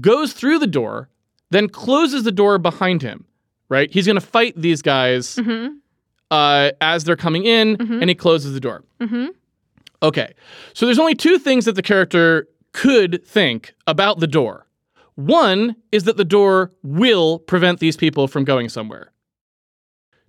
[0.00, 1.10] goes through the door,
[1.50, 3.26] then closes the door behind him.
[3.68, 3.90] Right?
[3.90, 5.76] He's going to fight these guys Mhm.
[6.30, 8.00] uh, as they're coming in, Mhm.
[8.00, 8.84] and he closes the door.
[9.00, 9.30] Mhm.
[10.02, 10.32] Okay.
[10.74, 14.66] So there's only two things that the character could think about the door.
[15.14, 19.11] One is that the door will prevent these people from going somewhere.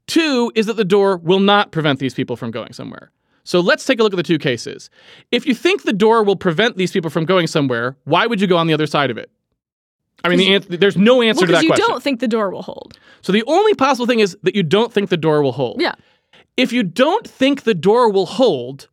[0.07, 3.11] Two is that the door will not prevent these people from going somewhere.
[3.45, 4.89] So let's take a look at the two cases.
[5.31, 8.47] If you think the door will prevent these people from going somewhere, why would you
[8.47, 9.29] go on the other side of it?
[10.23, 11.87] I mean, the answer, there's no answer Well, to that because you question.
[11.89, 12.97] don't think the door will hold.
[13.21, 15.81] So the only possible thing is that you don't think the door will hold.
[15.81, 15.95] Yeah.
[16.55, 18.87] If you don't think the door will hold,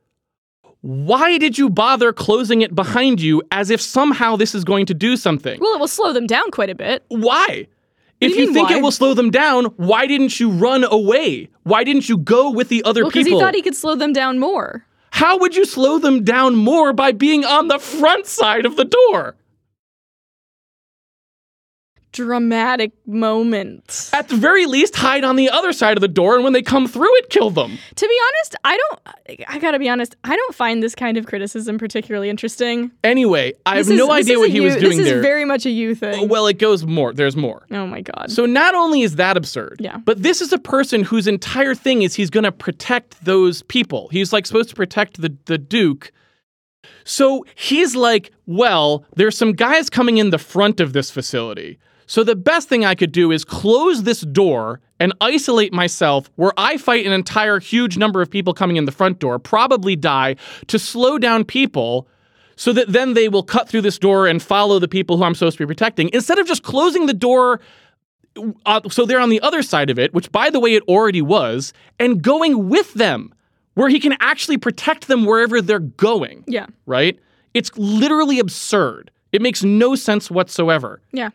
[0.80, 4.94] why did you bother closing it behind you as if somehow this is going to
[4.94, 5.60] do something?
[5.60, 7.04] Well, it will slow them down quite a bit.
[7.08, 7.68] Why?
[8.20, 8.76] If you you think why?
[8.76, 11.48] it will slow them down, why didn't you run away?
[11.62, 13.04] Why didn't you go with the other people?
[13.04, 14.84] Well, because he thought he could slow them down more.
[15.12, 18.84] How would you slow them down more by being on the front side of the
[18.84, 19.36] door?
[22.24, 24.10] Dramatic moment.
[24.12, 26.62] At the very least, hide on the other side of the door, and when they
[26.62, 27.78] come through it, kill them.
[27.96, 29.00] To be honest, I don't.
[29.48, 30.16] I gotta be honest.
[30.24, 32.90] I don't find this kind of criticism particularly interesting.
[33.02, 35.18] Anyway, I have is- no idea what he you- was doing This there.
[35.18, 36.28] is very much a you thing.
[36.28, 37.12] well, it goes more.
[37.12, 37.66] There's more.
[37.70, 38.30] oh my god.
[38.30, 39.98] So not only is that absurd, Yeah.
[40.04, 44.08] but this is a person whose entire thing is he's going to protect those people.
[44.12, 46.12] He's like supposed to protect the the duke.
[47.04, 51.78] So he's like, well, there's some guys coming in the front of this facility.
[52.10, 56.52] So the best thing I could do is close this door and isolate myself where
[56.56, 60.34] I fight an entire huge number of people coming in the front door, probably die
[60.66, 62.08] to slow down people
[62.56, 65.36] so that then they will cut through this door and follow the people who I'm
[65.36, 67.60] supposed to be protecting instead of just closing the door
[68.66, 71.22] uh, so they're on the other side of it, which by the way it already
[71.22, 73.32] was, and going with them
[73.74, 76.66] where he can actually protect them wherever they're going, yeah.
[76.86, 77.20] right?
[77.54, 79.12] It's literally absurd.
[79.30, 81.00] It makes no sense whatsoever.
[81.12, 81.30] Yeah.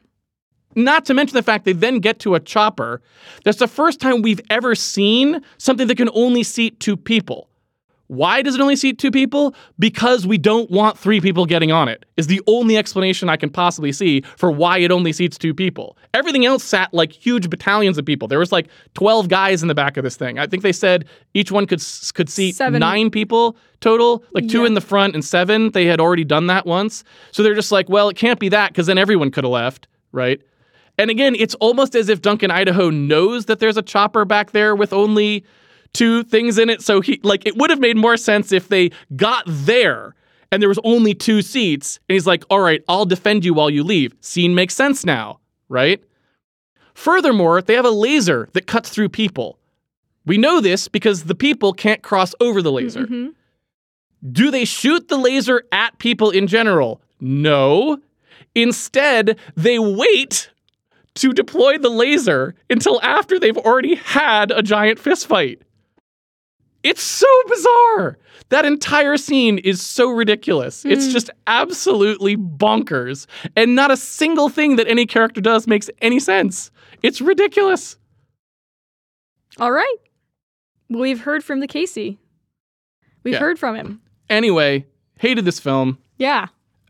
[0.76, 3.02] Not to mention the fact they then get to a chopper.
[3.44, 7.50] That's the first time we've ever seen something that can only seat two people.
[8.08, 9.56] Why does it only seat two people?
[9.80, 13.50] Because we don't want three people getting on it, is the only explanation I can
[13.50, 15.98] possibly see for why it only seats two people.
[16.14, 18.28] Everything else sat like huge battalions of people.
[18.28, 20.38] There was like 12 guys in the back of this thing.
[20.38, 21.82] I think they said each one could
[22.14, 22.80] could seat Seven.
[22.80, 24.68] nine people total, like two Yeah.
[24.68, 25.72] in the front and seven.
[25.72, 27.04] They had already done that once.
[27.32, 29.88] So they're just like, well, it can't be that because then everyone could have left,
[30.12, 30.40] right?
[30.98, 34.76] And again, it's almost as if Duncan Idaho knows that there's a chopper back there
[34.76, 35.44] with only
[35.94, 36.82] two things in it.
[36.82, 40.16] So he like it would have made more sense if they got there
[40.52, 43.70] and there was only two seats and he's like, "All right, I'll defend you while
[43.70, 45.40] you leave." Scene makes sense now,
[45.70, 46.02] right?
[46.94, 49.60] Furthermore, they have a laser that cuts through people.
[50.26, 53.06] We know this because the people can't cross over the laser.
[53.06, 53.34] Mhm.
[54.32, 57.02] Do they shoot the laser at people in general?
[57.20, 58.00] No.
[58.56, 60.50] Instead, they wait
[61.16, 65.62] to deploy the laser until after they've already had a giant fistfight.
[66.84, 68.18] It's so bizarre.
[68.50, 70.86] That entire scene is so ridiculous.
[70.86, 71.12] It's hmm.
[71.12, 73.26] just absolutely bonkers.
[73.56, 76.70] And not a single thing that any character does makes any sense.
[77.02, 77.98] It's ridiculous.
[79.58, 79.96] All right.
[80.90, 82.20] We've heard from the Casey.
[83.24, 83.40] We've Yeah.
[83.40, 84.02] heard from him.
[84.30, 84.86] Anyway,
[85.18, 85.98] hated this film.
[86.18, 86.48] Yeah.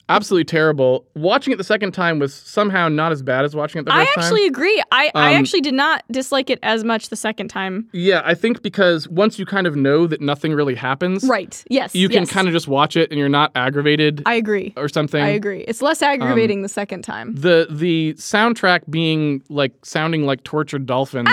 [0.07, 1.03] Absolutely terrible.
[1.15, 4.05] Watching it the second time was somehow not as bad as watching it the I
[4.05, 4.21] first time.
[4.23, 4.83] I actually agree.
[4.91, 7.87] I, I Um, actually did not dislike it as much the second time.
[7.91, 11.63] Yeah, I think because once you kind of know that nothing really happens, Right.
[11.71, 11.95] Yes.
[11.95, 12.31] you can yes.
[12.31, 14.73] kind of just watch it and you're not aggravated I agree.
[14.77, 15.23] or something.
[15.23, 15.61] I agree.
[15.61, 17.33] It's less Um, aggravating the second time.
[17.33, 21.29] The the soundtrack being like sounding like tortured dolphins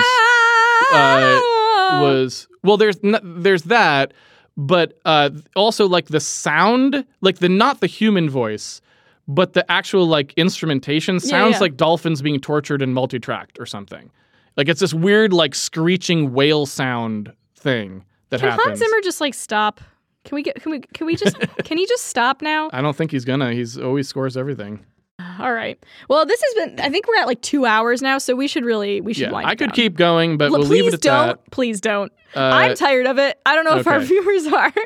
[0.92, 2.00] Ah!
[2.02, 2.76] was well.
[2.76, 4.12] There's n- there's that,
[4.56, 8.80] but uh, also like the sound, like the not the human voice,
[9.28, 11.60] but the actual like instrumentation sounds yeah.
[11.60, 14.10] like dolphins being tortured and multi-tracked or something.
[14.56, 18.40] Like it's this weird like screeching whale sound thing that happens.
[18.40, 18.66] Can happens.
[18.66, 19.80] Hans Zimmer just like stop?
[20.24, 20.62] Can we get?
[20.62, 20.80] Can we?
[20.80, 21.36] Can we just?
[21.64, 22.70] can he just stop now?
[22.72, 23.52] I don't think he's gonna.
[23.52, 24.84] He's always scores everything.
[25.40, 25.82] All right.
[26.08, 26.80] Well, this has been.
[26.80, 29.00] I think we're at like two hours now, so we should really.
[29.00, 29.74] We should Yeah, wind I could down.
[29.76, 31.26] keep going, but L- we'll please leave it at don't.
[31.28, 31.50] that.
[31.50, 32.12] Please don't.
[32.34, 33.38] Uh, I'm tired of it.
[33.46, 34.72] I don't know if our viewers are.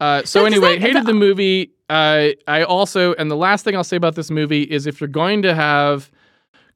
[0.00, 1.70] Uh, so anyway, that- hated the movie.
[1.88, 5.06] Uh, I also, and the last thing I'll say about this movie is if you're
[5.06, 6.10] going to have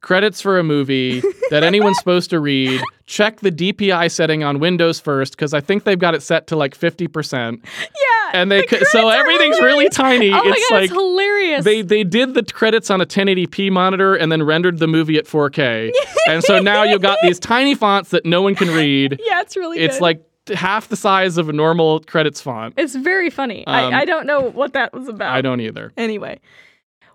[0.07, 5.01] credits for a movie that anyone's supposed to read, check the DPI setting on Windows
[5.01, 8.31] first because I think they've got it set to like fifty percent, yeah.
[8.31, 9.95] and they the c- so everything's really hilarious.
[9.95, 10.31] tiny.
[10.31, 11.65] Oh my it's god, like it's hilarious.
[11.65, 15.25] they they did the credits on a 1080p monitor and then rendered the movie at
[15.25, 15.91] 4K,
[16.29, 19.19] and so now you've got these tiny fonts that no one can read.
[19.25, 19.79] yeah, it's really.
[19.79, 20.03] It's good.
[20.03, 20.23] like
[20.55, 22.73] half the size of a normal credits font.
[22.77, 23.67] It's very funny.
[23.67, 25.35] Um, I, I don't know what that was about.
[25.35, 25.91] I don't either.
[25.97, 26.39] Anyway,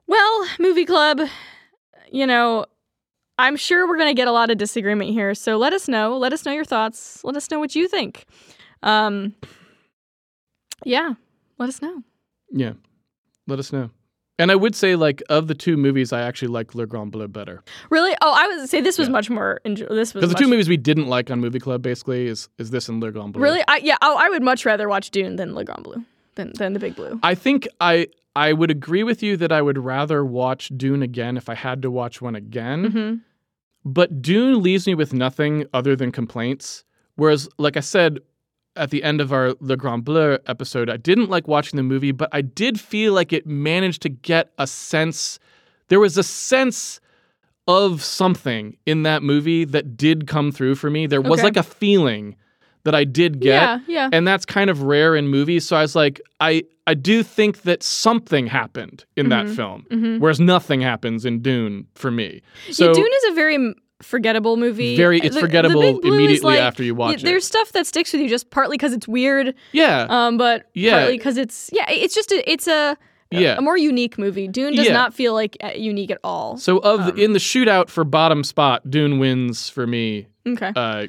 [0.06, 1.22] well, movie club.
[2.10, 2.66] You know,
[3.42, 5.34] I'm sure we're gonna get a lot of disagreement here.
[5.34, 6.16] So let us know.
[6.16, 7.22] Let us know your thoughts.
[7.24, 8.24] Let us know what you think.
[8.82, 9.34] Um.
[10.84, 11.14] Yeah,
[11.58, 12.02] let us know.
[12.50, 12.72] Yeah.
[13.46, 13.90] Let us know.
[14.38, 17.28] And I would say, like, of the two movies, I actually like Le Grand Bleu
[17.28, 17.62] better.
[17.90, 18.12] Really?
[18.22, 19.12] Oh, I would say this was Yeah.
[19.12, 19.60] much more.
[19.64, 22.48] Enjoy- this was Because the two movies we didn't like on Movie Club, basically, is
[22.58, 23.42] is this and Le Grand Bleu.
[23.42, 23.62] Really?
[23.68, 23.96] I, yeah.
[24.02, 26.02] Oh, I would much rather watch Dune than Le Grand Bleu
[26.34, 27.20] than than the Big Blue.
[27.22, 31.36] I think I I would agree with you that I would rather watch Dune again
[31.36, 32.84] if I had to watch one again.
[32.90, 33.14] hmm
[33.84, 36.84] But Dune leaves me with nothing other than complaints.
[37.16, 38.18] Whereas, like I said
[38.76, 42.12] at the end of our Le Grand Bleu episode, I didn't like watching the movie,
[42.12, 45.38] but I did feel like it managed to get a sense.
[45.88, 47.00] There was a sense
[47.68, 51.06] of something in that movie that did come through for me.
[51.06, 51.42] There was Okay.
[51.48, 52.36] like a feeling
[52.84, 53.48] that I did get.
[53.62, 53.78] Yeah.
[53.86, 54.08] Yeah.
[54.12, 55.66] And that's kind of rare in movies.
[55.66, 59.56] So I was like, I, I do think that something happened in that Mhm.
[59.56, 62.42] film, hmm whereas nothing happens in Dune for me.
[62.72, 64.96] So yeah, Dune is a very forgettable movie.
[64.96, 67.46] very, it's The- the forgettable is immediately like- after you watch yeah, There's it.
[67.46, 70.98] stuff that sticks with you just partly because it's weird, Yeah, um, but Yeah.
[70.98, 72.96] partly because it's yeah, it's just a, it's a
[73.30, 73.56] yeah.
[73.58, 74.48] a more unique movie.
[74.48, 74.92] Dune does Yeah.
[74.92, 76.56] not feel like uh, unique at all.
[76.56, 80.72] So of um, the, in the shootout for bottom spot, Dune wins for me, Okay.
[80.74, 81.06] uh,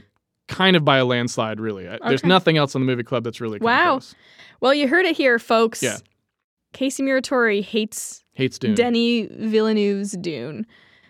[0.54, 1.60] kind of by a landslide.
[1.60, 3.94] Really, I- there's nothing else on the movie club that's really Wow.
[3.94, 4.16] close.
[4.62, 5.82] Well, you heard it here, folks.
[5.84, 5.98] Yeah.
[6.74, 8.74] Casey Muratori hates Hates Dune.
[8.76, 10.66] Denis Villeneuve's Dune.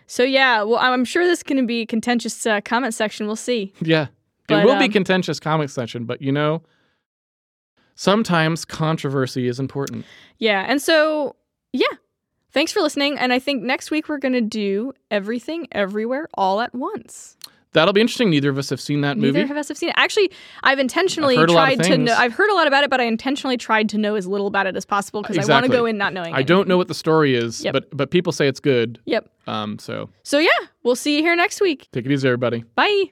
[0.06, 3.26] So yeah, well, I'm sure this is going to be a contentious uh, comment section.
[3.26, 3.72] We'll see.
[3.80, 4.08] Yeah,
[4.46, 6.62] But, it will be um, contentious comment section, but you know,
[7.94, 10.04] sometimes controversy is important.
[10.38, 11.36] Yeah, and so
[11.72, 11.86] yeah,
[12.52, 13.18] thanks for listening.
[13.18, 17.36] And I think next week we're going to do everything, everywhere, all at once.
[17.74, 18.30] That'll be interesting.
[18.30, 19.38] Neither of us have seen that movie.
[19.38, 19.94] Neither of us have seen it.
[19.98, 20.30] Actually,
[20.62, 22.14] I've intentionally I've heard a lot of tried to know.
[22.14, 24.66] I've heard a lot about it, but I intentionally tried to know as little about
[24.66, 26.32] it as possible because I want to go in not knowing.
[26.34, 27.72] I don't know what the story is, Yep.
[27.74, 28.98] but but people say it's good.
[29.04, 29.28] Yep.
[29.46, 30.48] Um, so So yeah,
[30.84, 31.88] we'll see you here next week.
[31.92, 32.64] take it easy, everybody.
[32.74, 33.10] Bye.